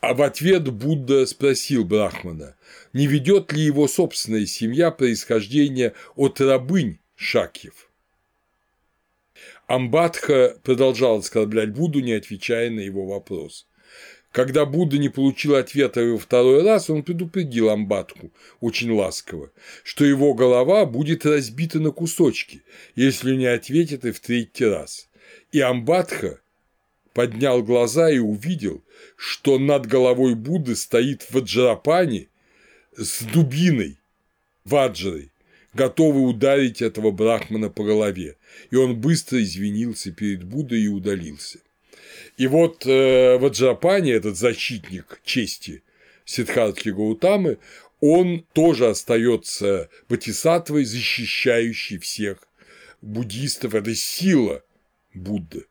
А 0.00 0.12
в 0.12 0.20
ответ 0.20 0.70
Будда 0.70 1.24
спросил 1.24 1.84
Брахмана, 1.84 2.56
не 2.92 3.06
ведет 3.06 3.52
ли 3.54 3.62
его 3.62 3.88
собственная 3.88 4.44
семья 4.44 4.90
происхождения 4.90 5.94
от 6.14 6.42
рабынь 6.42 6.98
Шакьев. 7.16 7.88
Амбатха 9.66 10.58
продолжал 10.62 11.20
оскорблять 11.20 11.70
Будду, 11.70 12.00
не 12.00 12.12
отвечая 12.12 12.68
на 12.68 12.80
его 12.80 13.06
вопрос. 13.06 13.66
Когда 14.34 14.66
Будда 14.66 14.98
не 14.98 15.10
получил 15.10 15.54
ответа 15.54 16.04
во 16.04 16.18
второй 16.18 16.64
раз, 16.64 16.90
он 16.90 17.04
предупредил 17.04 17.70
Амбатху 17.70 18.32
очень 18.60 18.90
ласково, 18.90 19.52
что 19.84 20.04
его 20.04 20.34
голова 20.34 20.86
будет 20.86 21.24
разбита 21.24 21.78
на 21.78 21.92
кусочки, 21.92 22.64
если 22.96 23.36
не 23.36 23.46
ответит 23.46 24.04
и 24.04 24.10
в 24.10 24.18
третий 24.18 24.64
раз. 24.64 25.08
И 25.52 25.60
Амбатха 25.60 26.40
поднял 27.12 27.62
глаза 27.62 28.10
и 28.10 28.18
увидел, 28.18 28.82
что 29.14 29.60
над 29.60 29.86
головой 29.86 30.34
Будды 30.34 30.74
стоит 30.74 31.30
Ваджрапани 31.30 32.28
с 32.96 33.22
дубиной, 33.22 33.98
ваджрой, 34.64 35.30
готовый 35.74 36.28
ударить 36.28 36.82
этого 36.82 37.12
брахмана 37.12 37.70
по 37.70 37.84
голове, 37.84 38.36
и 38.72 38.74
он 38.74 39.00
быстро 39.00 39.40
извинился 39.40 40.10
перед 40.10 40.42
Буддой 40.42 40.80
и 40.80 40.88
удалился. 40.88 41.60
И 42.36 42.46
вот 42.46 42.84
э, 42.86 43.38
Ваджрапани, 43.38 44.10
этот 44.10 44.36
защитник 44.36 45.20
чести 45.24 45.82
Сиддхартхи 46.24 46.88
Гаутамы, 46.88 47.58
он 48.00 48.44
тоже 48.52 48.88
остается 48.88 49.88
бодхисаттвой, 50.08 50.84
защищающей 50.84 51.98
всех 51.98 52.38
буддистов. 53.00 53.74
Это 53.74 53.94
сила 53.94 54.62
Будды. 55.14 55.66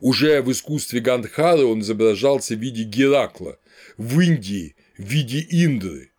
Уже 0.00 0.42
в 0.42 0.50
искусстве 0.50 1.00
Гандхары 1.00 1.64
он 1.64 1.80
изображался 1.80 2.56
в 2.56 2.58
виде 2.58 2.82
Геракла, 2.82 3.58
в 3.96 4.18
Индии 4.20 4.74
в 4.98 5.04
виде 5.04 5.46
Индры. 5.48 6.10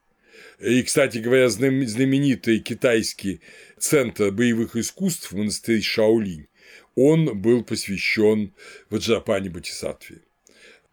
И, 0.60 0.82
кстати 0.84 1.18
говоря, 1.18 1.50
знаменитый 1.50 2.60
китайский 2.60 3.42
центр 3.78 4.32
боевых 4.32 4.76
искусств 4.76 5.32
монастырь 5.34 5.82
Шаолинь 5.82 6.48
он 6.96 7.40
был 7.42 7.64
посвящен 7.64 8.54
Ваджрапани 8.90 9.50
Батисатве. 9.50 10.20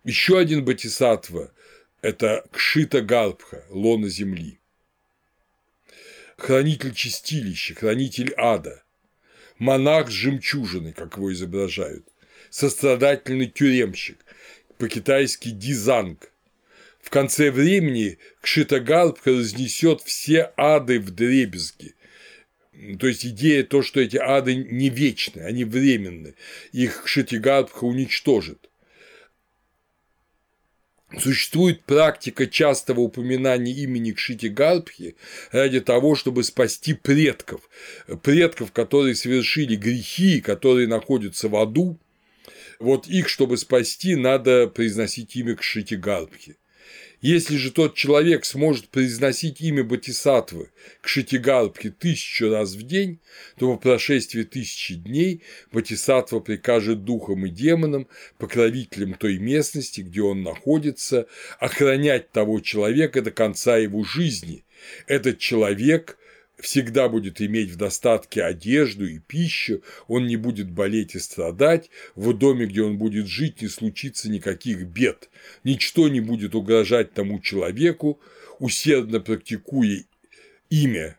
Еще 0.05 0.39
один 0.39 0.65
Батисатва– 0.65 1.53
это 2.03 2.45
Кшита 2.53 3.01
Гарбха, 3.03 3.65
лона 3.71 4.09
земли. 4.09 4.59
Хранитель 6.37 6.95
чистилища, 6.95 7.75
хранитель 7.75 8.33
ада, 8.37 8.85
монах 9.59 10.09
с 10.09 10.13
жемчужиной, 10.13 10.93
как 10.93 11.17
его 11.17 11.33
изображают, 11.33 12.07
сострадательный 12.49 13.49
тюремщик, 13.49 14.25
по-китайски 14.79 15.51
дизанг. 15.51 16.33
В 17.03 17.11
конце 17.11 17.51
времени 17.51 18.19
Кшитагарбха 18.41 19.31
разнесет 19.31 20.03
все 20.03 20.53
ады 20.57 21.01
в 21.01 21.11
дребезги, 21.11 21.95
то 22.99 23.07
есть 23.07 23.27
идея 23.27 23.65
то, 23.65 23.83
что 23.83 24.01
эти 24.01 24.17
ады 24.17 24.55
не 24.55 24.89
вечны, 24.89 25.43
они 25.43 25.65
временны, 25.65 26.35
их 26.73 27.05
Кшитигарбха 27.05 27.85
уничтожит. 27.85 28.69
Существует 31.19 31.85
практика 31.85 32.47
частого 32.47 33.01
упоминания 33.01 33.73
имени 33.73 34.13
Кшитигарбхи 34.13 35.17
ради 35.51 35.81
того, 35.81 36.15
чтобы 36.15 36.45
спасти 36.45 36.93
предков, 36.93 37.63
предков, 38.23 38.73
которые 38.73 39.15
совершили 39.15 39.75
грехи, 39.75 40.43
которые 40.43 40.87
находятся 40.87 41.49
в 41.49 41.57
аду. 41.57 41.99
Вот 42.79 43.09
их, 43.09 43.29
чтобы 43.29 43.57
спасти, 43.57 44.17
надо 44.17 44.69
произносить 44.69 45.35
имя 45.35 45.57
Кшитигарбхи. 45.57 46.57
Если 47.21 47.57
же 47.57 47.73
тот 47.73 47.97
человек 47.97 48.45
сможет 48.45 48.89
произносить 48.91 49.61
имя 49.61 49.83
Батисатвы 49.83 50.71
к 51.01 51.09
Шитигарбхе 51.09 51.91
тысячу 51.91 52.49
раз 52.49 52.75
в 52.75 52.83
день, 52.85 53.19
то 53.59 53.73
по 53.73 53.77
прошествии 53.77 54.45
тысячи 54.45 54.95
дней 54.95 55.43
Батисатва 55.73 56.39
прикажет 56.39 57.05
духам 57.05 57.47
и 57.47 57.51
демонам, 57.51 58.07
покровителям 58.39 59.15
той 59.15 59.39
местности, 59.39 60.03
где 60.03 60.23
он 60.23 60.43
находится, 60.43 61.27
охранять 61.59 62.31
того 62.31 62.61
человека 62.61 63.21
до 63.21 63.33
конца 63.33 63.77
его 63.79 64.05
жизни. 64.05 64.65
Этот 65.09 65.39
человек 65.39 66.19
всегда 66.59 67.09
будет 67.09 67.41
иметь 67.41 67.71
в 67.71 67.77
достатке 67.77 68.43
одежду 68.43 69.07
и 69.07 69.19
пищу, 69.19 69.83
он 70.07 70.27
не 70.27 70.37
будет 70.37 70.71
болеть 70.71 71.15
и 71.15 71.19
страдать, 71.19 71.91
в 72.15 72.33
доме, 72.33 72.67
где 72.67 72.83
он 72.83 72.99
будет 72.99 73.27
жить, 73.27 73.63
не 73.63 73.69
случится 73.69 74.31
никаких 74.31 74.85
бед, 74.87 75.31
ничто 75.65 76.09
не 76.09 76.21
будет 76.21 76.55
угрожать 76.55 77.15
тому 77.15 77.41
человеку, 77.41 78.21
усердно 78.59 79.21
практикуя 79.21 80.05
имя 80.71 81.19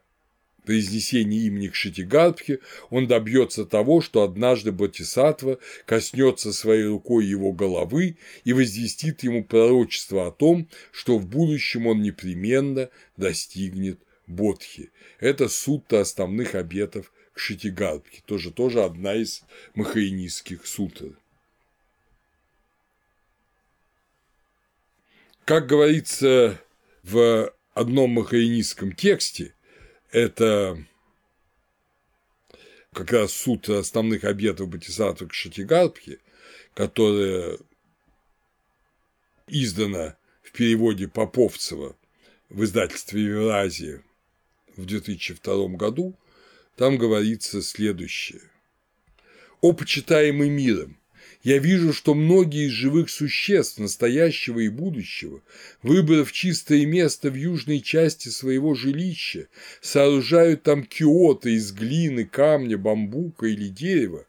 произнесении 0.70 1.46
имени 1.48 1.70
Кшитигарбхи 1.70 2.60
он 2.92 3.08
добьется 3.08 3.66
того, 3.66 4.02
что 4.02 4.22
однажды 4.22 4.72
Бодхисаттва 4.72 5.58
коснется 5.88 6.54
своей 6.54 6.84
рукой 6.84 7.26
его 7.26 7.54
головы 7.54 8.18
и 8.44 8.54
возвестит 8.54 9.24
ему 9.24 9.44
пророчество 9.44 10.28
о 10.28 10.32
том, 10.32 10.70
что 10.92 11.18
в 11.18 11.26
будущем 11.26 11.88
он 11.88 12.04
непременно 12.04 12.90
достигнет 13.18 14.00
Бодхи. 14.30 14.92
Это 15.20 15.50
сутта 15.50 16.02
основных 16.02 16.56
обетов 16.56 17.12
Кшитигарбхи, 17.34 18.22
тоже, 18.26 18.52
тоже 18.52 18.84
одна 18.84 19.16
из 19.16 19.44
махаинистских 19.74 20.66
сутр. 20.66 21.18
Как 25.46 25.66
говорится 25.66 26.62
в 27.02 27.52
одном 27.74 28.12
махаинистском 28.12 28.94
тексте, 28.94 29.56
это 30.12 30.78
как 32.94 33.12
раз 33.12 33.34
суд 33.34 33.68
основных 33.70 34.26
обетов 34.26 34.70
Батисатвы 34.70 35.28
Кшатигарбхи, 35.30 36.20
которая 36.76 37.58
издана 39.48 40.18
в 40.44 40.52
переводе 40.52 41.08
Поповцева 41.08 41.96
в 42.50 42.64
издательстве 42.64 43.24
Евразия 43.24 44.04
в 44.80 44.86
2002 44.86 45.68
году, 45.70 46.16
там 46.76 46.98
говорится 46.98 47.62
следующее. 47.62 48.42
«О 49.62 49.74
почитаемый 49.74 50.50
миром, 50.50 50.98
я 51.44 51.58
вижу, 51.58 51.94
что 51.94 52.14
многие 52.14 52.68
из 52.68 52.72
живых 52.72 53.10
существ 53.10 53.80
настоящего 53.80 54.60
и 54.60 54.70
будущего, 54.70 55.42
выбрав 55.84 56.32
чистое 56.32 56.86
место 56.86 57.30
в 57.30 57.36
южной 57.36 57.80
части 57.80 58.30
своего 58.30 58.76
жилища, 58.76 59.48
сооружают 59.82 60.64
там 60.64 60.84
киоты 60.84 61.54
из 61.54 61.72
глины, 61.72 62.26
камня, 62.26 62.78
бамбука 62.78 63.48
или 63.48 63.70
дерева. 63.70 64.26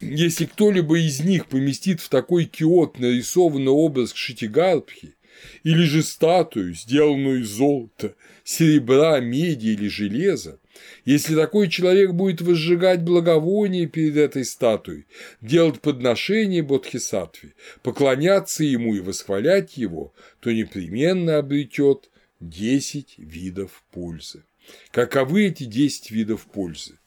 Если 0.00 0.46
кто-либо 0.46 0.98
из 0.98 1.20
них 1.20 1.46
поместит 1.46 2.00
в 2.00 2.08
такой 2.08 2.44
киот 2.46 2.98
нарисованный 2.98 3.72
образ 3.72 4.12
Кшитигарбхи, 4.12 5.14
или 5.62 5.82
же 5.84 6.02
статую, 6.02 6.74
сделанную 6.74 7.40
из 7.42 7.48
золота, 7.48 8.14
серебра, 8.44 9.20
меди 9.20 9.68
или 9.68 9.88
железа, 9.88 10.58
если 11.04 11.34
такой 11.34 11.68
человек 11.68 12.12
будет 12.12 12.40
возжигать 12.40 13.02
благовоние 13.02 13.86
перед 13.86 14.16
этой 14.16 14.44
статуей, 14.44 15.06
делать 15.40 15.80
подношение 15.80 16.62
Бодхисаттве, 16.62 17.54
поклоняться 17.82 18.64
ему 18.64 18.94
и 18.94 19.00
восхвалять 19.00 19.76
его, 19.76 20.12
то 20.40 20.52
непременно 20.52 21.38
обретет 21.38 22.10
10 22.40 23.14
видов 23.18 23.82
пользы. 23.90 24.44
Каковы 24.90 25.46
эти 25.46 25.64
10 25.64 26.10
видов 26.10 26.46
пользы? 26.46 26.98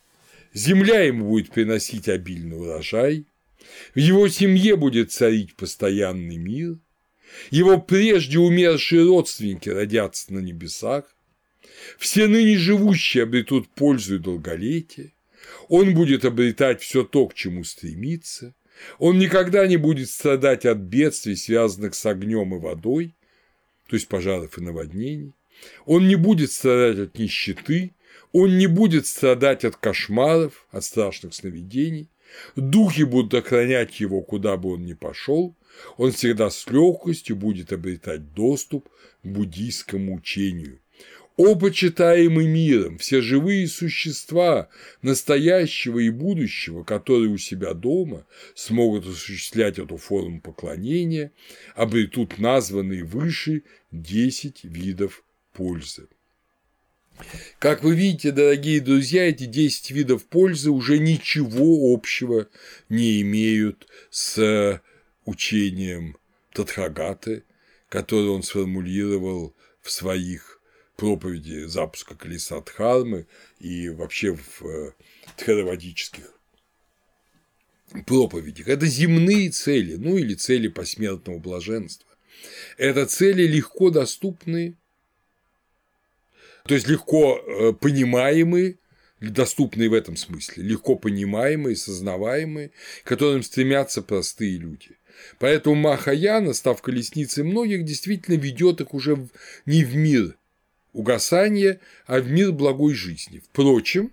Земля 0.54 1.02
ему 1.02 1.30
будет 1.30 1.52
приносить 1.52 2.10
обильный 2.10 2.58
урожай, 2.58 3.26
в 3.96 4.00
его 4.00 4.28
семье 4.28 4.76
будет 4.76 5.12
царить 5.12 5.56
постоянный 5.56 6.38
мир, 6.38 6.78
его 7.50 7.80
прежде 7.80 8.40
умершие 8.40 9.06
родственники 9.06 9.70
родятся 9.70 10.34
на 10.34 10.40
небесах, 10.40 11.06
все 11.98 12.28
ныне 12.28 12.58
живущие 12.58 13.24
обретут 13.24 13.70
пользу 13.70 14.16
и 14.16 14.20
долголетие, 14.20 15.14
он 15.68 15.94
будет 15.94 16.26
обретать 16.26 16.82
все 16.82 17.04
то, 17.04 17.28
к 17.28 17.34
чему 17.34 17.64
стремится, 17.64 18.54
он 19.00 19.20
никогда 19.20 19.68
не 19.68 19.78
будет 19.78 20.10
страдать 20.10 20.66
от 20.66 20.78
бедствий, 20.78 21.36
связанных 21.36 21.96
с 21.96 22.06
огнем 22.06 22.56
и 22.56 22.60
водой, 22.60 23.16
то 23.88 23.96
есть 23.96 24.08
пожаров 24.08 24.58
и 24.58 24.62
наводнений, 24.62 25.34
он 25.86 26.08
не 26.08 26.16
будет 26.16 26.52
страдать 26.52 27.00
от 27.00 27.18
нищеты, 27.18 27.94
он 28.32 28.58
не 28.58 28.68
будет 28.68 29.08
страдать 29.08 29.66
от 29.66 29.76
кошмаров, 29.76 30.66
от 30.72 30.84
страшных 30.84 31.34
сновидений, 31.34 32.10
духи 32.56 33.04
будут 33.04 33.34
охранять 33.34 34.00
его, 34.00 34.22
куда 34.22 34.58
бы 34.58 34.74
он 34.74 34.86
ни 34.86 34.94
пошел, 34.94 35.56
он 35.98 36.12
всегда 36.12 36.50
с 36.50 36.68
легкостью 36.68 37.36
будет 37.36 37.74
обретать 37.74 38.34
доступ 38.34 38.90
к 39.24 39.28
буддийскому 39.28 40.16
учению, 40.16 40.80
о, 41.38 41.56
почитаемый 41.56 42.46
миром, 42.46 42.98
все 42.98 43.22
живые 43.22 43.68
существа 43.68 44.70
настоящего 45.02 46.00
и 46.00 46.10
будущего, 46.10 46.84
которые 46.84 47.30
у 47.32 47.38
себя 47.38 47.74
дома 47.74 48.26
смогут 48.54 49.08
осуществлять 49.08 49.80
эту 49.80 49.98
форму 49.98 50.42
поклонения, 50.42 51.32
обретут 51.74 52.38
названные 52.38 53.04
выше 53.04 53.64
10 53.92 54.66
видов 54.66 55.24
пользы. 55.54 56.08
Как 57.60 57.84
вы 57.84 57.96
видите, 57.96 58.32
дорогие 58.32 58.82
друзья, 58.82 59.30
эти 59.30 59.46
10 59.46 59.92
видов 59.92 60.26
пользы 60.26 60.70
уже 60.70 61.00
ничего 61.00 61.94
общего 61.94 62.48
не 62.90 63.22
имеют 63.22 63.88
с 64.10 64.82
учением 65.26 66.18
Тадхагаты, 66.54 67.44
которое 67.90 68.30
он 68.30 68.44
сформулировал 68.44 69.56
в 69.82 69.92
своих 69.92 70.62
проповеди 70.96 71.66
запуска 71.66 72.16
колеса 72.16 72.62
Дхармы 72.62 73.28
и 73.60 73.90
вообще 73.90 74.36
в 74.36 74.66
э, 74.66 74.94
тхаравадических 75.38 76.32
проповедях. 78.06 78.68
Это 78.68 78.86
земные 78.86 79.50
цели, 79.50 79.96
ну 79.96 80.18
или 80.18 80.34
цели 80.36 80.68
посмертного 80.68 81.40
блаженства. 81.40 82.08
Это 82.78 83.06
цели 83.06 83.44
легко 83.44 83.90
доступные, 83.90 84.76
то 86.66 86.76
есть 86.76 86.88
легко 86.88 87.38
э, 87.38 87.74
понимаемые, 87.74 88.78
доступные 89.20 89.90
в 89.90 89.94
этом 89.94 90.16
смысле, 90.16 90.64
легко 90.64 90.96
понимаемые, 90.96 91.76
сознаваемые, 91.76 92.72
к 93.04 93.08
которым 93.08 93.44
стремятся 93.44 94.02
простые 94.02 94.58
люди. 94.58 94.98
Поэтому 95.40 95.76
Махаяна, 95.76 96.54
став 96.54 96.82
колесницей 96.82 97.44
многих, 97.44 97.86
действительно 97.86 98.36
ведет 98.36 98.82
их 98.82 98.94
уже 98.94 99.28
не 99.66 99.84
в 99.84 99.96
мир 99.96 100.36
угасания, 100.94 101.80
а 102.06 102.20
в 102.20 102.30
мир 102.30 102.52
благой 102.52 102.94
жизни. 102.94 103.40
Впрочем, 103.40 104.12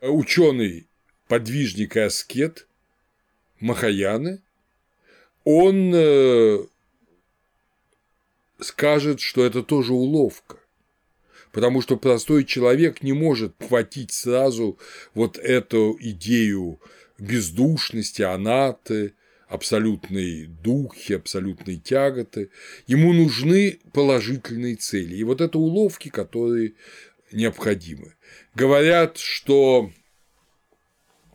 ученый, 0.00 0.86
подвижник 1.28 1.96
и 1.96 2.00
аскет 2.00 2.66
Махаяны, 3.60 4.40
он 5.44 5.92
э, 5.94 6.58
скажет, 8.60 9.20
что 9.20 9.44
это 9.44 9.62
тоже 9.62 9.92
уловка, 9.92 10.58
потому 11.52 11.82
что 11.82 11.96
простой 11.96 12.44
человек 12.44 13.02
не 13.02 13.12
может 13.12 13.54
хватить 13.66 14.12
сразу 14.12 14.78
вот 15.14 15.38
эту 15.38 15.96
идею 16.00 16.80
бездушности, 17.18 18.22
анаты, 18.22 19.14
абсолютной 19.48 20.46
духи, 20.46 21.12
абсолютной 21.12 21.76
тяготы, 21.76 22.50
ему 22.86 23.12
нужны 23.12 23.80
положительные 23.92 24.76
цели. 24.76 25.16
И 25.16 25.24
вот 25.24 25.40
это 25.40 25.58
уловки, 25.58 26.08
которые 26.08 26.74
необходимы. 27.32 28.14
Говорят, 28.54 29.18
что 29.18 29.90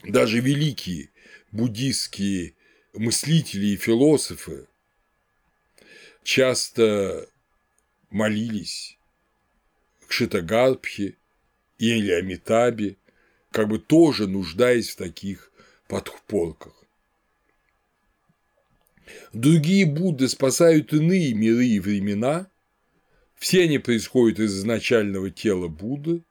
даже 0.04 0.40
великие 0.40 1.10
буддистские 1.52 2.56
мыслители 2.94 3.68
и 3.68 3.78
философы 3.78 4.68
часто 6.24 7.28
молились 8.10 8.98
к 10.08 10.12
Шитагарбхе 10.12 11.16
или 11.78 12.12
Амитабе, 12.12 12.98
как 13.52 13.68
бы 13.68 13.80
тоже 13.80 14.28
нуждаясь 14.28 14.90
в 14.90 14.96
таких 14.96 15.52
подпорках. 15.88 16.74
Другие 19.34 19.86
Будды 19.86 20.28
спасают 20.28 20.94
иные 20.94 21.34
миры 21.34 21.66
и 21.66 21.80
времена, 21.80 22.48
все 23.38 23.64
они 23.64 23.80
происходят 23.80 24.40
из 24.40 24.58
изначального 24.58 25.30
тела 25.32 25.68
Будды, 25.68 26.24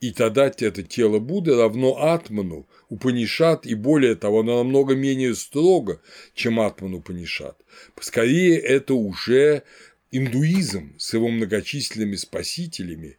и 0.00 0.12
тогда 0.12 0.46
это 0.46 0.82
тело 0.82 1.18
Будды 1.18 1.54
равно 1.54 2.02
Атману, 2.02 2.66
Упанишат, 2.88 3.66
и 3.66 3.74
более 3.74 4.16
того, 4.16 4.40
оно 4.40 4.58
намного 4.58 4.94
менее 4.94 5.34
строго, 5.34 6.00
чем 6.34 6.58
Атман 6.58 6.94
Упанишат. 6.94 7.58
Скорее, 8.00 8.58
это 8.58 8.94
уже 8.94 9.62
индуизм 10.10 10.94
с 10.98 11.12
его 11.12 11.28
многочисленными 11.28 12.16
спасителями, 12.16 13.18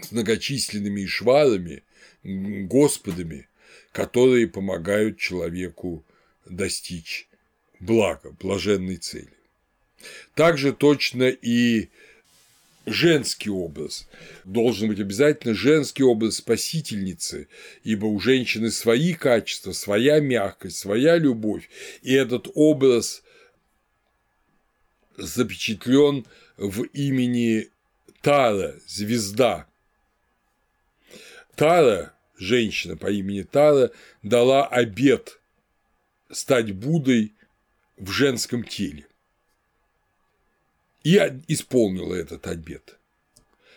с 0.00 0.12
многочисленными 0.12 1.04
ишварами, 1.04 1.82
господами, 2.24 3.48
которые 3.92 4.48
помогают 4.48 5.18
человеку 5.18 6.04
достичь 6.50 7.28
блага, 7.78 8.30
блаженной 8.38 8.96
цели. 8.96 9.32
Также 10.34 10.72
точно 10.72 11.28
и 11.28 11.88
женский 12.86 13.50
образ. 13.50 14.08
Должен 14.44 14.88
быть 14.88 15.00
обязательно 15.00 15.54
женский 15.54 16.02
образ 16.02 16.36
спасительницы, 16.36 17.48
ибо 17.84 18.06
у 18.06 18.18
женщины 18.20 18.70
свои 18.70 19.14
качества, 19.14 19.72
своя 19.72 20.20
мягкость, 20.20 20.78
своя 20.78 21.16
любовь, 21.16 21.68
и 22.02 22.12
этот 22.12 22.48
образ 22.54 23.22
запечатлен 25.16 26.26
в 26.56 26.84
имени 26.84 27.68
Тара, 28.22 28.74
звезда. 28.86 29.66
Тара, 31.54 32.14
женщина 32.38 32.96
по 32.96 33.10
имени 33.10 33.42
Тара, 33.42 33.90
дала 34.22 34.66
обет 34.66 35.39
стать 36.30 36.72
Буддой 36.72 37.34
в 37.96 38.10
женском 38.10 38.64
теле. 38.64 39.06
И 41.02 41.16
исполнила 41.48 42.14
этот 42.14 42.46
обет. 42.46 42.98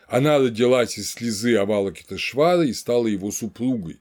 Она 0.07 0.37
родилась 0.37 0.97
из 0.97 1.11
слезы 1.11 1.55
Авалокитешвара 1.55 2.63
и 2.63 2.73
стала 2.73 3.07
его 3.07 3.31
супругой. 3.31 3.99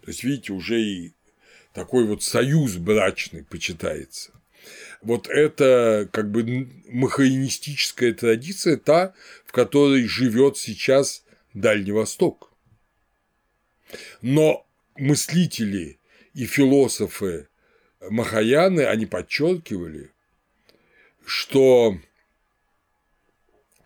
То 0.00 0.08
есть, 0.08 0.24
видите, 0.24 0.52
уже 0.52 0.80
и 0.80 1.12
такой 1.74 2.06
вот 2.06 2.22
союз 2.22 2.76
брачный 2.76 3.44
почитается. 3.44 4.32
Вот 5.02 5.28
это 5.28 6.08
как 6.12 6.30
бы 6.30 6.68
махаинистическая 6.88 8.12
традиция, 8.14 8.76
та, 8.76 9.14
в 9.44 9.52
которой 9.52 10.06
живет 10.06 10.56
сейчас 10.56 11.24
Дальний 11.54 11.92
Восток. 11.92 12.52
Но 14.22 14.66
мыслители 14.96 15.98
и 16.34 16.46
философы 16.46 17.48
Махаяны, 18.10 18.82
они 18.86 19.06
подчеркивали, 19.06 20.10
что 21.24 21.98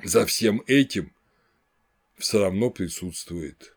за 0.03 0.25
всем 0.27 0.63
этим 0.67 1.13
все 2.17 2.41
равно 2.41 2.71
присутствует 2.71 3.77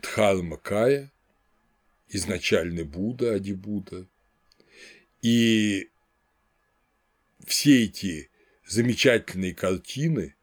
Дхарма 0.00 0.56
Кая, 0.56 1.12
изначальный 2.08 2.84
Будда, 2.84 3.34
Ади 3.34 3.52
Будда, 3.52 4.06
и 5.22 5.90
все 7.46 7.84
эти 7.84 8.30
замечательные 8.66 9.54
картины, 9.54 10.34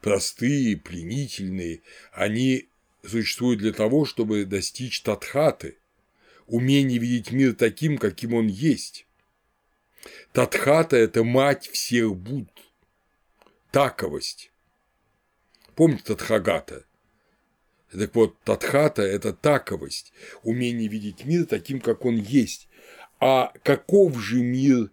простые, 0.00 0.76
пленительные, 0.76 1.82
они 2.12 2.68
существуют 3.06 3.60
для 3.60 3.72
того, 3.72 4.04
чтобы 4.04 4.44
достичь 4.44 5.02
татхаты, 5.02 5.77
умение 6.48 6.98
видеть 6.98 7.30
мир 7.30 7.54
таким, 7.54 7.98
каким 7.98 8.34
он 8.34 8.48
есть. 8.48 9.06
Татхата– 10.32 10.96
это 10.98 11.22
мать 11.22 11.68
всех 11.68 12.16
Будд, 12.16 12.50
таковость. 13.70 14.50
Помните 15.74 16.04
Татхагата? 16.04 16.84
Так 17.92 18.14
вот, 18.14 18.38
Татхата– 18.40 19.02
это 19.16 19.32
таковость, 19.32 20.12
умение 20.42 20.88
видеть 20.88 21.24
мир 21.24 21.46
таким, 21.46 21.80
как 21.80 22.04
он 22.04 22.16
есть. 22.16 22.68
А 23.20 23.52
каков 23.62 24.18
же 24.18 24.40
мир 24.40 24.90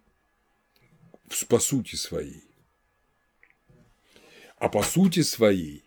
по 1.48 1.60
сути 1.60 1.96
своей? 1.96 2.44
А 4.58 4.70
по 4.70 4.84
сути 4.84 5.22
своей 5.22 5.84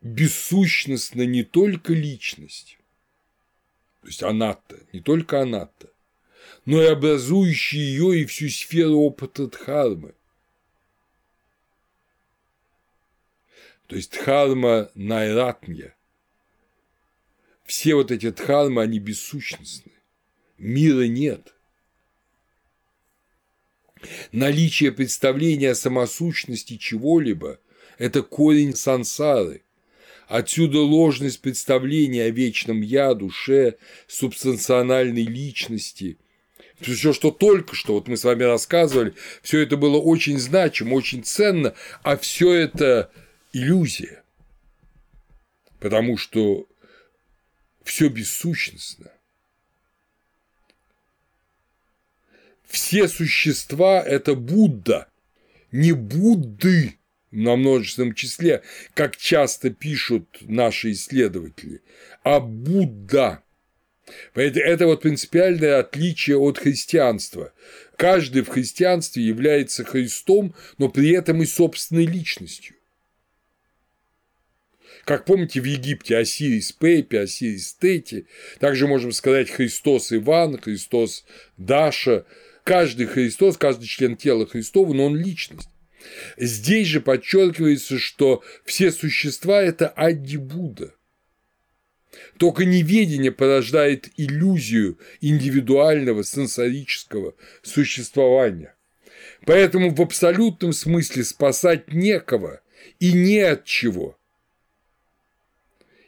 бессущностна 0.00 1.26
не 1.26 1.42
только 1.42 1.92
личность, 1.92 2.78
то 4.00 4.06
есть 4.06 4.22
анатта, 4.22 4.78
не 4.92 5.00
только 5.00 5.42
анатта, 5.42 5.92
но 6.64 6.82
и 6.82 6.86
образующий 6.86 7.78
ее 7.78 8.20
и 8.20 8.26
всю 8.26 8.48
сферу 8.48 8.98
опыта 9.00 9.46
дхармы. 9.46 10.14
То 13.86 13.96
есть 13.96 14.12
дхарма 14.12 14.90
найратмья. 14.94 15.94
Все 17.64 17.94
вот 17.94 18.10
эти 18.10 18.30
дхармы, 18.30 18.82
они 18.82 18.98
бессущностны. 18.98 19.92
Мира 20.58 21.06
нет. 21.06 21.54
Наличие 24.32 24.92
представления 24.92 25.72
о 25.72 25.74
самосущности 25.74 26.78
чего-либо– 26.78 27.60
это 27.98 28.22
корень 28.22 28.74
сансары– 28.74 29.62
Отсюда 30.30 30.78
ложность 30.78 31.40
представления 31.40 32.26
о 32.26 32.30
вечном 32.30 32.82
я, 32.82 33.14
душе, 33.14 33.78
субстанциональной 34.06 35.24
личности. 35.24 36.18
Все, 36.80 37.12
что 37.12 37.32
только 37.32 37.74
что, 37.74 37.94
вот 37.94 38.06
мы 38.06 38.16
с 38.16 38.22
вами 38.22 38.44
рассказывали, 38.44 39.14
все 39.42 39.58
это 39.58 39.76
было 39.76 39.98
очень 39.98 40.38
значимо, 40.38 40.94
очень 40.94 41.24
ценно, 41.24 41.74
а 42.04 42.16
все 42.16 42.52
это 42.52 43.10
иллюзия. 43.52 44.22
Потому 45.80 46.16
что 46.16 46.68
все 47.82 48.06
бессущностно. 48.06 49.10
Все 52.68 53.08
существа– 53.08 54.00
это 54.06 54.36
Будда, 54.36 55.08
не 55.72 55.90
Будды 55.90 56.99
на 57.30 57.56
множественном 57.56 58.14
числе, 58.14 58.62
как 58.94 59.16
часто 59.16 59.70
пишут 59.70 60.26
наши 60.42 60.92
исследователи, 60.92 61.82
а 62.22 62.40
Будда. 62.40 63.42
Это 64.34 64.86
вот 64.86 65.02
принципиальное 65.02 65.78
отличие 65.78 66.36
от 66.36 66.58
христианства. 66.58 67.52
Каждый 67.96 68.42
в 68.42 68.48
христианстве 68.48 69.22
является 69.22 69.84
Христом, 69.84 70.54
но 70.78 70.88
при 70.88 71.10
этом 71.10 71.42
и 71.42 71.46
собственной 71.46 72.06
личностью. 72.06 72.74
Как 75.04 75.24
помните, 75.24 75.60
в 75.60 75.64
Египте 75.64 76.16
Осирис 76.16 76.72
Пепи, 76.72 77.16
Осирис 77.16 77.74
Тети, 77.74 78.26
также 78.58 78.86
можем 78.86 79.12
сказать 79.12 79.50
Христос 79.50 80.12
Иван, 80.12 80.58
Христос 80.58 81.24
Даша. 81.56 82.26
Каждый 82.64 83.06
Христос, 83.06 83.56
каждый 83.56 83.86
член 83.86 84.16
тела 84.16 84.46
Христова, 84.46 84.92
но 84.92 85.06
он 85.06 85.16
личность. 85.16 85.68
Здесь 86.36 86.88
же 86.88 87.00
подчеркивается, 87.00 87.98
что 87.98 88.42
все 88.64 88.90
существа– 88.90 89.62
это 89.62 89.88
Адди 89.88 90.36
Будда. 90.36 90.94
Только 92.38 92.64
неведение 92.64 93.32
порождает 93.32 94.08
иллюзию 94.16 94.98
индивидуального 95.20 96.24
сенсорического 96.24 97.34
существования. 97.62 98.74
Поэтому 99.46 99.94
в 99.94 100.00
абсолютном 100.00 100.72
смысле 100.72 101.24
спасать 101.24 101.92
некого 101.92 102.60
и 102.98 103.12
не 103.12 103.40
от 103.40 103.64
чего. 103.64 104.18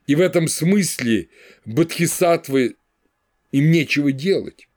И 0.06 0.14
в 0.14 0.20
этом 0.20 0.48
смысле 0.48 1.28
бодхисаттвы 1.64 2.76
им 3.52 3.70
нечего 3.70 4.10
делать. 4.12 4.68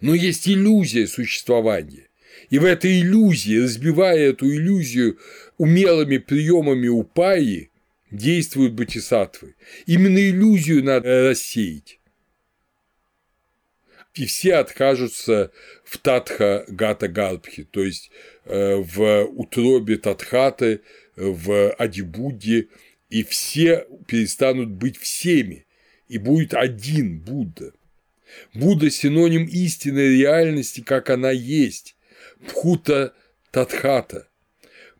Но 0.00 0.14
есть 0.14 0.48
иллюзия 0.48 1.06
существования. 1.06 2.07
И 2.50 2.58
в 2.58 2.64
этой 2.64 3.00
иллюзии, 3.00 3.58
разбивая 3.62 4.30
эту 4.30 4.46
иллюзию 4.50 5.18
умелыми 5.58 6.18
приемами 6.18 6.88
упаи, 6.88 7.70
действуют 8.10 8.72
бодхисаттвы. 8.72 9.54
Именно 9.86 10.18
иллюзию 10.18 10.82
надо 10.82 11.28
рассеять. 11.28 11.98
И 14.14 14.24
все 14.26 14.54
откажутся 14.54 15.52
в 15.84 15.98
татха 15.98 16.64
гата 16.68 17.06
гарбхи, 17.06 17.64
то 17.64 17.84
есть 17.84 18.10
э, 18.46 18.76
в 18.76 19.24
утробе 19.26 19.96
татхаты, 19.96 20.80
в 21.14 21.70
адибудде, 21.72 22.68
и 23.10 23.22
все 23.22 23.86
перестанут 24.06 24.70
быть 24.70 24.96
всеми, 24.96 25.66
и 26.08 26.18
будет 26.18 26.54
один 26.54 27.20
Будда. 27.20 27.72
Будда– 28.54 28.90
синоним 28.90 29.44
истинной 29.44 30.18
реальности, 30.18 30.80
как 30.80 31.10
она 31.10 31.30
есть, 31.30 31.96
Пхута 32.46 33.14
Татхата. 33.50 34.28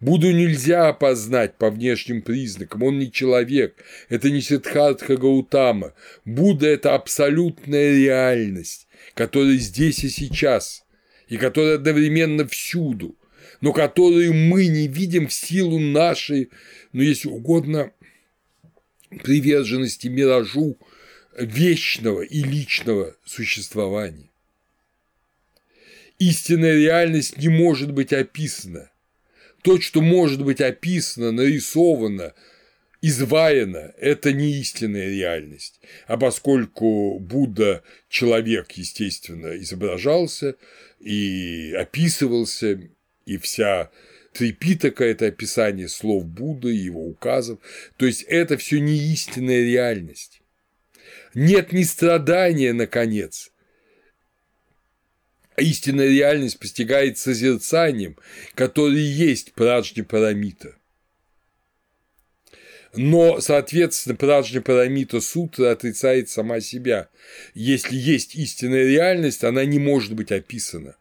Буду 0.00 0.30
нельзя 0.30 0.88
опознать 0.88 1.58
по 1.58 1.70
внешним 1.70 2.22
признакам, 2.22 2.84
он 2.84 2.98
не 2.98 3.10
человек, 3.10 3.74
это 4.08 4.30
не 4.30 4.40
Сиддхартха 4.40 5.16
Гаутама. 5.16 5.92
Будда– 6.24 6.66
это 6.68 6.94
абсолютная 6.94 7.96
реальность, 7.96 8.86
которая 9.14 9.56
здесь 9.56 10.04
и 10.04 10.08
сейчас, 10.08 10.84
и 11.26 11.36
которая 11.36 11.76
одновременно 11.76 12.46
всюду, 12.46 13.16
но 13.60 13.72
которую 13.72 14.34
мы 14.34 14.68
не 14.68 14.86
видим 14.86 15.26
в 15.26 15.32
силу 15.32 15.80
нашей, 15.80 16.50
ну, 16.92 17.02
если 17.02 17.28
угодно, 17.28 17.90
приверженности 19.24 20.06
миражу 20.06 20.78
вечного 21.36 22.22
и 22.22 22.42
личного 22.42 23.16
существования. 23.24 24.27
Истинная 26.18 26.74
реальность 26.74 27.38
не 27.38 27.48
может 27.48 27.92
быть 27.92 28.12
описана. 28.12 28.90
То, 29.62 29.80
что 29.80 30.00
может 30.00 30.44
быть 30.44 30.60
описано, 30.60 31.30
нарисовано, 31.30 32.34
изваяно– 33.00 33.94
это 33.98 34.32
не 34.32 34.58
истинная 34.60 35.08
реальность. 35.10 35.80
А 36.08 36.16
поскольку 36.16 37.20
Будда– 37.20 37.84
человек, 38.08 38.72
естественно, 38.72 39.56
изображался 39.58 40.56
и 40.98 41.72
описывался, 41.78 42.80
и 43.24 43.36
вся 43.38 43.90
Трипитака– 44.32 45.04
это 45.06 45.26
описание 45.26 45.88
слов 45.88 46.24
Будды, 46.24 46.72
его 46.72 47.06
указов, 47.06 47.60
то 47.96 48.06
есть 48.06 48.22
это 48.22 48.56
все 48.56 48.80
не 48.80 49.12
истинная 49.12 49.62
реальность. 49.62 50.42
Нет 51.34 51.72
ни 51.72 51.84
страдания, 51.84 52.72
наконец– 52.72 53.52
истинная 55.58 56.08
реальность 56.08 56.58
постигает 56.58 57.18
созерцанием, 57.18 58.16
который 58.54 59.00
есть 59.00 59.52
праджня 59.52 60.04
парамита. 60.04 60.74
Но, 62.94 63.40
соответственно, 63.40 64.16
праджня 64.16 64.60
парамита 64.60 65.20
сутра 65.20 65.72
отрицает 65.72 66.30
сама 66.30 66.60
себя. 66.60 67.08
Если 67.54 67.94
есть 67.94 68.34
истинная 68.34 68.86
реальность, 68.86 69.44
она 69.44 69.64
не 69.64 69.78
может 69.78 70.14
быть 70.14 70.32
описана. 70.32 70.96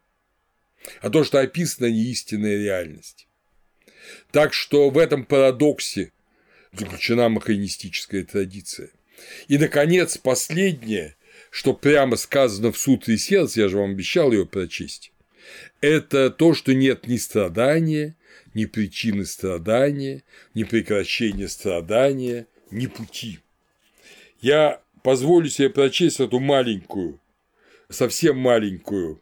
А 1.00 1.10
то, 1.10 1.24
что 1.24 1.40
описано, 1.40 1.86
не 1.86 2.04
истинная 2.04 2.56
реальность. 2.56 3.26
Так 4.30 4.54
что 4.54 4.90
в 4.90 4.98
этом 4.98 5.24
парадоксе 5.24 6.12
заключена 6.72 7.28
маханистическая 7.28 8.24
традиция. 8.24 8.90
И, 9.48 9.58
наконец, 9.58 10.18
последнее, 10.18 11.16
что 11.58 11.74
прямо 11.74 12.14
сказано 12.14 12.70
в 12.70 12.78
сутре 12.78 13.18
сердца, 13.18 13.62
я 13.62 13.68
же 13.68 13.78
вам 13.78 13.90
обещал 13.90 14.30
ее 14.30 14.46
прочесть, 14.46 15.10
это 15.80 16.30
то, 16.30 16.54
что 16.54 16.72
нет 16.72 17.08
ни 17.08 17.16
страдания, 17.16 18.14
ни 18.54 18.64
причины 18.64 19.26
страдания, 19.26 20.22
ни 20.54 20.62
прекращения 20.62 21.48
страдания, 21.48 22.46
ни 22.70 22.86
пути. 22.86 23.40
Я 24.40 24.80
позволю 25.02 25.48
себе 25.48 25.68
прочесть 25.68 26.20
эту 26.20 26.38
маленькую, 26.38 27.18
совсем 27.88 28.38
маленькую 28.38 29.20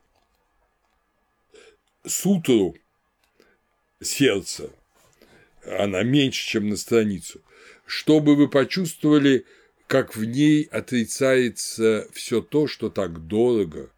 сутру 2.04 2.76
сердца, 4.02 4.68
она 5.64 6.02
меньше, 6.02 6.46
чем 6.46 6.68
на 6.68 6.76
страницу, 6.76 7.40
чтобы 7.86 8.36
вы 8.36 8.46
почувствовали, 8.46 9.46
как 9.86 10.16
в 10.16 10.24
ней 10.24 10.64
отрицается 10.64 12.08
все 12.12 12.40
то, 12.40 12.66
что 12.66 12.90
так 12.90 13.26
дорого 13.26 13.90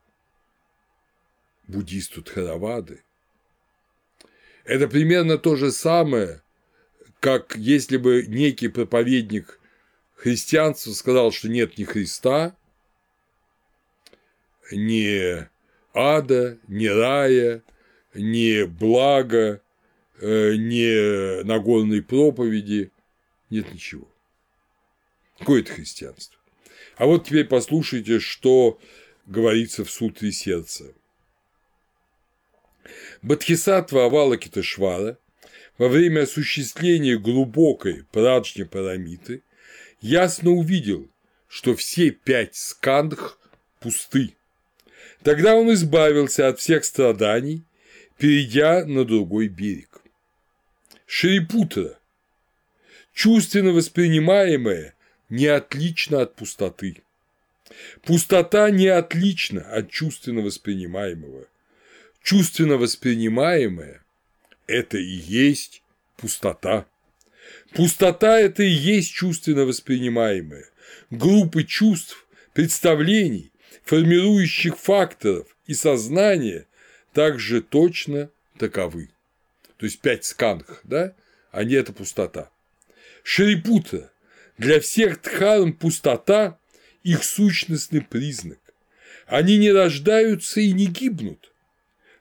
буддисту 1.66 2.22
Тхаравады. 2.22 3.02
Это 4.64 4.86
примерно 4.86 5.38
то 5.38 5.56
же 5.56 5.72
самое, 5.72 6.42
как 7.20 7.56
если 7.56 7.96
бы 7.96 8.24
некий 8.26 8.68
проповедник 8.68 9.58
христианства 10.14 10.92
сказал, 10.92 11.32
что 11.32 11.48
нет 11.48 11.78
ни 11.78 11.84
Христа, 11.84 12.54
ни 14.70 15.48
ада, 15.94 16.58
ни 16.68 16.86
рая, 16.86 17.62
ни 18.12 18.64
блага, 18.64 19.62
э, 20.20 20.54
ни 20.56 21.42
Нагорной 21.44 22.02
проповеди, 22.02 22.90
нет 23.48 23.72
ничего. 23.72 24.08
Какое 25.38 25.60
это 25.60 25.72
христианство? 25.72 26.38
А 26.96 27.06
вот 27.06 27.26
теперь 27.26 27.46
послушайте, 27.46 28.18
что 28.18 28.78
говорится 29.26 29.84
в 29.84 29.90
сутре 29.90 30.32
сердца. 30.32 30.92
Бадхисатва 33.22 34.06
Авалакиташвара 34.06 35.18
во 35.76 35.88
время 35.88 36.22
осуществления 36.22 37.18
глубокой 37.18 38.04
праджни 38.10 38.64
парамиты 38.64 39.42
ясно 40.00 40.50
увидел, 40.50 41.08
что 41.48 41.76
все 41.76 42.10
пять 42.10 42.56
скандх 42.56 43.38
пусты. 43.80 44.34
Тогда 45.22 45.54
он 45.54 45.72
избавился 45.72 46.48
от 46.48 46.58
всех 46.58 46.84
страданий, 46.84 47.62
перейдя 48.18 48.84
на 48.84 49.04
другой 49.04 49.48
берег. 49.48 50.00
Шрипутра. 51.06 51.98
Чувственно 53.12 53.72
воспринимаемое 53.72 54.94
не 55.28 55.46
отлично 55.46 56.22
от 56.22 56.34
пустоты. 56.34 57.02
Пустота 58.02 58.70
не 58.70 58.88
отлична 58.88 59.62
от 59.62 59.90
чувственно 59.90 60.40
воспринимаемого– 60.42 61.46
чувственно 62.28 62.76
воспринимаемое– 62.76 64.02
это 64.66 64.98
и 64.98 65.14
есть 65.14 65.82
пустота. 66.18 66.84
Пустота– 67.72 68.38
это 68.40 68.62
и 68.62 68.68
есть 68.68 69.12
чувственно 69.12 69.64
воспринимаемое. 69.64 70.66
Группы 71.10 71.64
чувств, 71.64 72.26
представлений, 72.52 73.50
формирующих 73.84 74.76
факторов 74.76 75.46
и 75.66 75.72
сознания 75.72 76.66
также 77.14 77.62
точно 77.62 78.28
таковы. 78.58 79.08
То 79.78 79.86
есть 79.86 80.00
пять 80.00 80.26
сканх, 80.26 80.82
да, 80.84 81.14
они– 81.50 81.74
это 81.76 81.94
пустота. 81.94 82.50
Шрипута– 83.22 84.12
для 84.58 84.80
всех 84.80 85.22
дхарм 85.22 85.72
пустота– 85.72 86.58
их 87.02 87.24
сущностный 87.24 88.02
признак. 88.02 88.58
Они 89.26 89.56
не 89.56 89.72
рождаются 89.72 90.60
и 90.60 90.72
не 90.72 90.86
гибнут, 90.86 91.52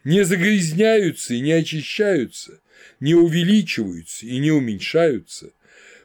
не 0.03 0.23
загрязняются 0.23 1.33
и 1.33 1.41
не 1.41 1.51
очищаются, 1.51 2.59
не 2.99 3.15
увеличиваются 3.15 4.25
и 4.25 4.37
не 4.39 4.51
уменьшаются. 4.51 5.51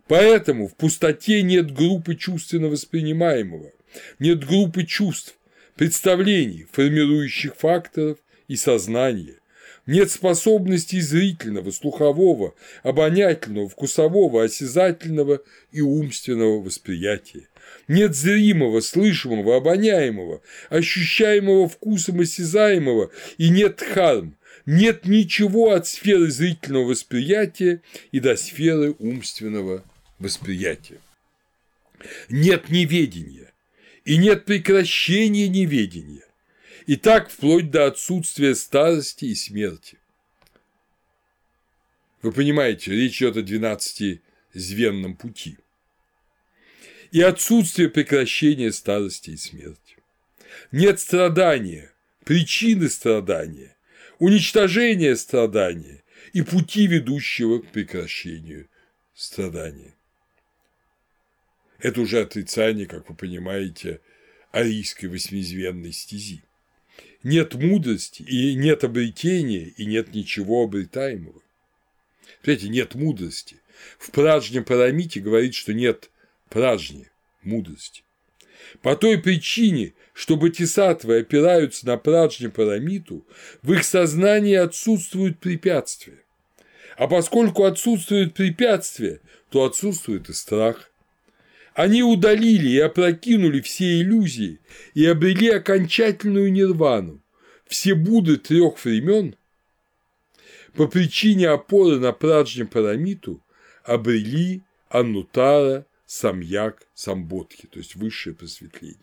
Поэтому 0.08 0.68
в 0.68 0.76
пустоте 0.76 1.42
нет 1.42 1.72
группы 1.72 2.14
чувственно 2.14 2.68
воспринимаемого, 2.68 3.72
нет 4.18 4.44
группы 4.44 4.84
чувств, 4.84 5.36
представлений, 5.76 6.66
формирующих 6.72 7.54
факторов 7.56 8.18
и 8.48 8.56
сознания, 8.56 9.36
нет 9.86 10.10
способностей 10.10 11.00
зрительного, 11.00 11.70
слухового, 11.70 12.54
обонятельного, 12.82 13.68
вкусового, 13.68 14.44
осязательного 14.44 15.42
и 15.70 15.80
умственного 15.80 16.60
восприятия. 16.60 17.48
Нет 17.88 18.14
зримого, 18.14 18.80
слышимого, 18.80 19.56
обоняемого, 19.56 20.40
ощущаемого 20.70 21.68
вкусом 21.68 22.20
осязаемого, 22.20 23.10
и 23.38 23.48
нет 23.48 23.80
харм, 23.80 24.36
нет 24.66 25.06
ничего 25.06 25.72
от 25.72 25.86
сферы 25.86 26.30
зрительного 26.30 26.84
восприятия 26.90 27.82
и 28.12 28.20
до 28.20 28.36
сферы 28.36 28.94
умственного 28.98 29.84
восприятия. 30.18 30.98
Нет 32.28 32.68
неведения, 32.68 33.52
и 34.04 34.16
нет 34.16 34.44
прекращения 34.44 35.48
неведения, 35.48 36.24
и 36.86 36.96
так 36.96 37.30
вплоть 37.30 37.70
до 37.70 37.86
отсутствия 37.86 38.54
старости 38.54 39.26
и 39.26 39.34
смерти. 39.34 39.98
Вы 42.22 42.32
понимаете, 42.32 42.92
речь 42.92 43.20
идет 43.20 43.36
о 43.36 43.40
12-звенном 43.40 45.16
пути 45.16 45.58
и 47.10 47.20
отсутствие 47.20 47.90
прекращения 47.90 48.72
старости 48.72 49.30
и 49.30 49.36
смерти. 49.36 49.96
Нет 50.70 51.00
страдания, 51.00 51.92
причины 52.24 52.88
страдания, 52.88 53.76
уничтожения 54.18 55.16
страдания 55.16 56.02
и 56.32 56.42
пути, 56.42 56.86
ведущего 56.86 57.58
к 57.58 57.70
прекращению 57.70 58.68
страдания. 59.14 59.94
Это 61.78 62.00
уже 62.00 62.20
отрицание, 62.20 62.86
как 62.86 63.08
вы 63.08 63.16
понимаете, 63.16 64.00
арийской 64.52 65.08
восьмизвенной 65.08 65.92
стези. 65.92 66.42
Нет 67.22 67.54
мудрости, 67.54 68.22
и 68.22 68.54
нет 68.54 68.84
обретения, 68.84 69.72
и 69.76 69.84
нет 69.84 70.14
ничего 70.14 70.64
обретаемого. 70.64 71.40
Смотрите, 72.42 72.68
нет 72.68 72.94
мудрости. 72.94 73.56
В 73.98 74.10
Пражне 74.10 74.62
Парамите 74.62 75.20
говорит, 75.20 75.54
что 75.54 75.72
нет 75.72 76.10
пражни, 76.48 77.08
мудрости. 77.42 78.02
По 78.80 78.96
той 78.96 79.18
причине, 79.18 79.94
что 80.12 80.36
бодхисаттвы 80.36 81.18
опираются 81.18 81.86
на 81.86 81.96
пражни 81.96 82.48
парамиту, 82.48 83.26
в 83.62 83.72
их 83.72 83.84
сознании 83.84 84.54
отсутствуют 84.54 85.38
препятствия. 85.38 86.18
А 86.96 87.08
поскольку 87.08 87.64
отсутствуют 87.64 88.34
препятствия, 88.34 89.20
то 89.50 89.64
отсутствует 89.64 90.28
и 90.28 90.32
страх. 90.32 90.91
Они 91.74 92.02
удалили 92.02 92.68
и 92.68 92.78
опрокинули 92.78 93.60
все 93.60 94.00
иллюзии 94.00 94.60
и 94.94 95.06
обрели 95.06 95.48
окончательную 95.48 96.52
нирвану. 96.52 97.22
Все 97.66 97.94
Будды 97.94 98.36
трех 98.36 98.84
времен 98.84 99.36
по 100.74 100.86
причине 100.86 101.48
опоры 101.48 101.98
на 101.98 102.12
праджня 102.12 102.66
парамиту 102.66 103.42
обрели 103.84 104.62
аннутара 104.88 105.86
самьяк, 106.06 106.86
самботхи, 106.94 107.66
то 107.68 107.78
есть 107.78 107.94
высшее 107.94 108.34
просветление. 108.34 108.98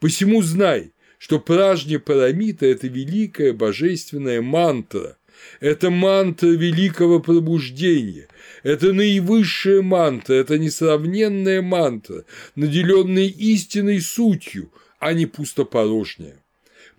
Посему 0.00 0.42
знай, 0.42 0.92
что 1.18 1.38
пражня 1.38 2.00
парамита– 2.00 2.66
это 2.66 2.88
великая 2.88 3.52
божественная 3.52 4.42
мантра, 4.42 5.16
это 5.60 5.90
мантра 5.90 6.48
великого 6.48 7.20
пробуждения, 7.20 8.28
это 8.62 8.92
наивысшая 8.92 9.82
мантра, 9.82 10.34
это 10.34 10.58
несравненная 10.58 11.62
мантра, 11.62 12.24
наделенная 12.54 13.24
истинной 13.24 14.00
сутью, 14.00 14.70
а 14.98 15.12
не 15.12 15.26
пустопорожняя. 15.26 16.36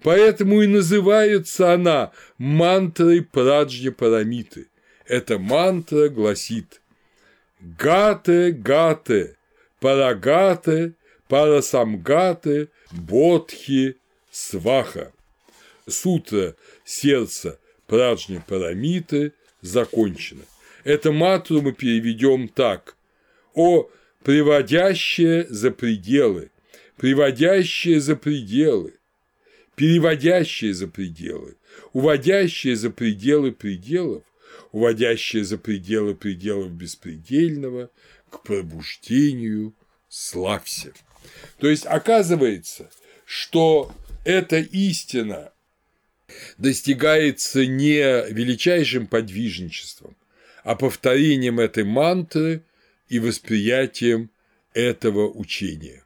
Поэтому 0.04 0.62
и 0.62 0.68
называется 0.68 1.74
она 1.74 2.12
мантрой 2.38 3.22
праджня 3.22 3.92
парамиты. 3.92 4.68
Эта 5.08 5.40
мантра 5.40 6.10
гласит– 6.10 6.82
Гате, 7.66 8.52
гате, 8.52 9.38
парагате, 9.80 10.94
парасамгате, 11.28 12.68
бодхи, 12.92 13.96
сваха. 14.32 15.12
сутра 15.88 16.56
сердца 16.84 17.58
Праджни 17.88 18.42
Парамиты 18.46 19.34
закончена. 19.62 20.44
Это 20.84 21.12
матру 21.12 21.62
мы 21.62 21.74
переведем 21.74 22.48
так. 22.48 22.96
О 23.54 23.90
приводящее 24.24 25.46
за 25.50 25.72
пределы, 25.72 26.50
приводящее 26.98 28.00
за 28.00 28.16
пределы, 28.16 28.96
переводящее 29.76 30.74
за 30.74 30.88
пределы, 30.88 31.58
уводящее 31.94 32.76
за 32.76 32.90
пределы 32.90 33.52
пределов, 33.52 34.24
уводящее 34.72 35.44
за 35.44 35.58
пределы 35.58 36.16
пределов 36.16 36.72
беспредельного 36.72 37.90
к 38.30 38.42
пробуждению 38.42 39.74
славься. 40.10 40.94
То 41.60 41.68
есть 41.70 41.86
оказывается, 41.86 42.90
что 43.26 43.92
эта 44.24 44.58
истина 44.58 45.52
достигается 46.58 47.66
не 47.66 48.30
величайшим 48.32 49.08
подвижничеством, 49.08 50.16
а 50.64 50.76
повторением 50.76 51.60
этой 51.60 51.84
мантры 51.84 52.64
и 53.08 53.20
восприятием 53.20 54.30
этого 54.74 55.30
учения. 55.30 56.04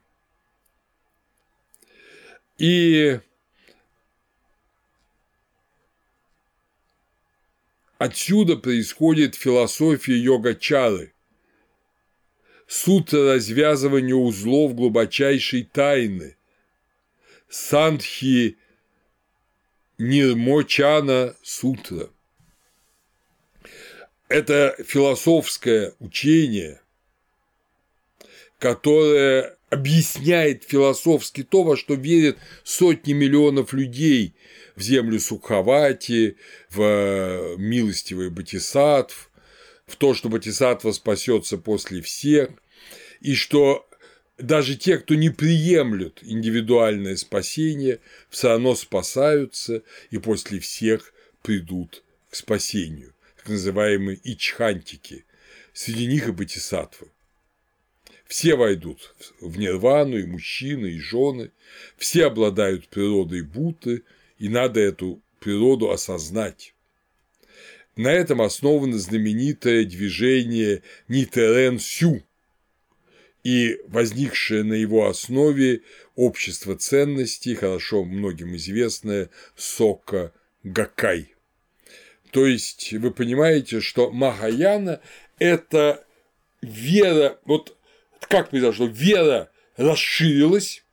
И 2.58 3.18
отсюда 7.98 8.56
происходит 8.56 9.34
философия 9.34 10.16
йога-чары, 10.16 11.12
сутра 12.66 13.34
развязывания 13.34 14.14
узлов 14.14 14.74
глубочайшей 14.74 15.64
тайны, 15.64 16.36
сандхи 17.48 18.58
Нирмочана 20.00 21.36
сутра. 21.42 22.08
Это 24.28 24.74
философское 24.82 25.92
учение, 25.98 26.80
которое 28.58 29.58
объясняет 29.68 30.64
философски 30.64 31.42
то, 31.42 31.64
во 31.64 31.76
что 31.76 31.94
верят 31.94 32.38
сотни 32.64 33.12
миллионов 33.12 33.74
людей 33.74 34.34
в 34.74 34.80
землю 34.80 35.20
Сукхавати, 35.20 36.38
в 36.70 36.80
э, 36.80 37.56
милостивый 37.58 38.30
Батисатв, 38.30 39.30
в 39.86 39.96
то, 39.96 40.14
что 40.14 40.30
Батисатва 40.30 40.92
спасется 40.92 41.58
после 41.58 42.00
всех, 42.00 42.48
и 43.20 43.34
что 43.34 43.86
даже 44.40 44.76
те, 44.76 44.98
кто 44.98 45.14
не 45.14 45.30
приемлют 45.30 46.20
индивидуальное 46.22 47.16
спасение, 47.16 48.00
все 48.28 48.48
равно 48.48 48.74
спасаются 48.74 49.82
и 50.10 50.18
после 50.18 50.60
всех 50.60 51.12
придут 51.42 52.02
к 52.30 52.36
спасению, 52.36 53.14
так 53.36 53.48
называемые 53.48 54.20
ичхантики, 54.24 55.24
среди 55.72 56.06
них 56.06 56.28
и 56.28 56.32
бодхисаттвы. 56.32 57.08
Все 58.26 58.54
войдут 58.54 59.14
в 59.40 59.58
нирвану, 59.58 60.16
и 60.16 60.24
мужчины, 60.24 60.86
и 60.86 61.00
жены, 61.00 61.50
все 61.96 62.26
обладают 62.26 62.88
природой 62.88 63.42
Будды, 63.42 64.04
и 64.38 64.48
надо 64.48 64.78
эту 64.78 65.20
природу 65.40 65.90
осознать. 65.90 66.74
На 67.96 68.12
этом 68.12 68.40
основано 68.40 68.98
знаменитое 68.98 69.84
движение 69.84 70.82
Нитерен 71.08 71.80
Сю, 71.80 72.22
и 73.44 73.80
возникшее 73.86 74.64
на 74.64 74.74
его 74.74 75.08
основе 75.08 75.82
общество 76.14 76.76
ценностей, 76.76 77.54
хорошо 77.54 78.04
многим 78.04 78.56
известное 78.56 79.30
Сока 79.56 80.32
Гакай. 80.62 81.34
То 82.30 82.46
есть 82.46 82.92
вы 82.92 83.10
понимаете, 83.10 83.80
что 83.80 84.10
Махаяна– 84.10 85.00
это 85.38 86.04
вера, 86.62 87.38
вот 87.44 87.76
как 88.28 88.50
произошло, 88.50 88.86
вера 88.86 89.50
расширилась, 89.76 90.84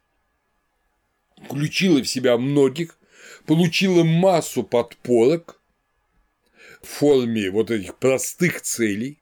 включила 1.45 2.02
в 2.02 2.08
себя 2.08 2.38
многих, 2.38 2.98
получила 3.45 4.04
массу 4.04 4.64
подпорок 4.64 5.62
в 6.82 6.88
форме 6.88 7.52
вот 7.52 7.70
этих 7.70 7.95
простых 7.95 8.62
целей, 8.62 9.20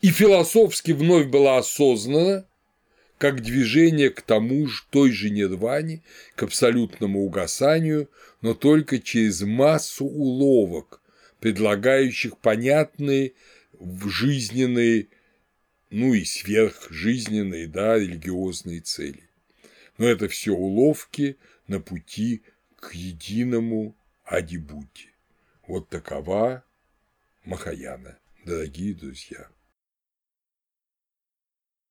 и 0.00 0.10
философски 0.10 0.92
вновь 0.92 1.26
была 1.26 1.58
осознана 1.58 2.46
как 3.18 3.42
движение 3.42 4.08
к 4.08 4.22
тому 4.22 4.66
же 4.66 4.82
той 4.88 5.10
же 5.10 5.28
нирване, 5.28 6.02
к 6.36 6.42
абсолютному 6.42 7.20
угасанию, 7.20 8.08
но 8.40 8.54
только 8.54 8.98
через 8.98 9.42
массу 9.42 10.06
уловок, 10.06 11.02
предлагающих 11.38 12.38
понятные 12.38 13.34
жизненные, 13.78 15.08
ну 15.90 16.14
и 16.14 16.24
сверхжизненные, 16.24 17.66
да, 17.66 17.98
религиозные 17.98 18.80
цели. 18.80 19.28
Но 19.98 20.06
это 20.06 20.26
все 20.28 20.52
уловки 20.52 21.36
на 21.66 21.78
пути 21.78 22.42
к 22.76 22.94
единому 22.94 23.94
Адибути. 24.24 25.10
Вот 25.66 25.90
такова 25.90 26.64
Махаяна, 27.44 28.18
дорогие 28.46 28.94
друзья. 28.94 29.50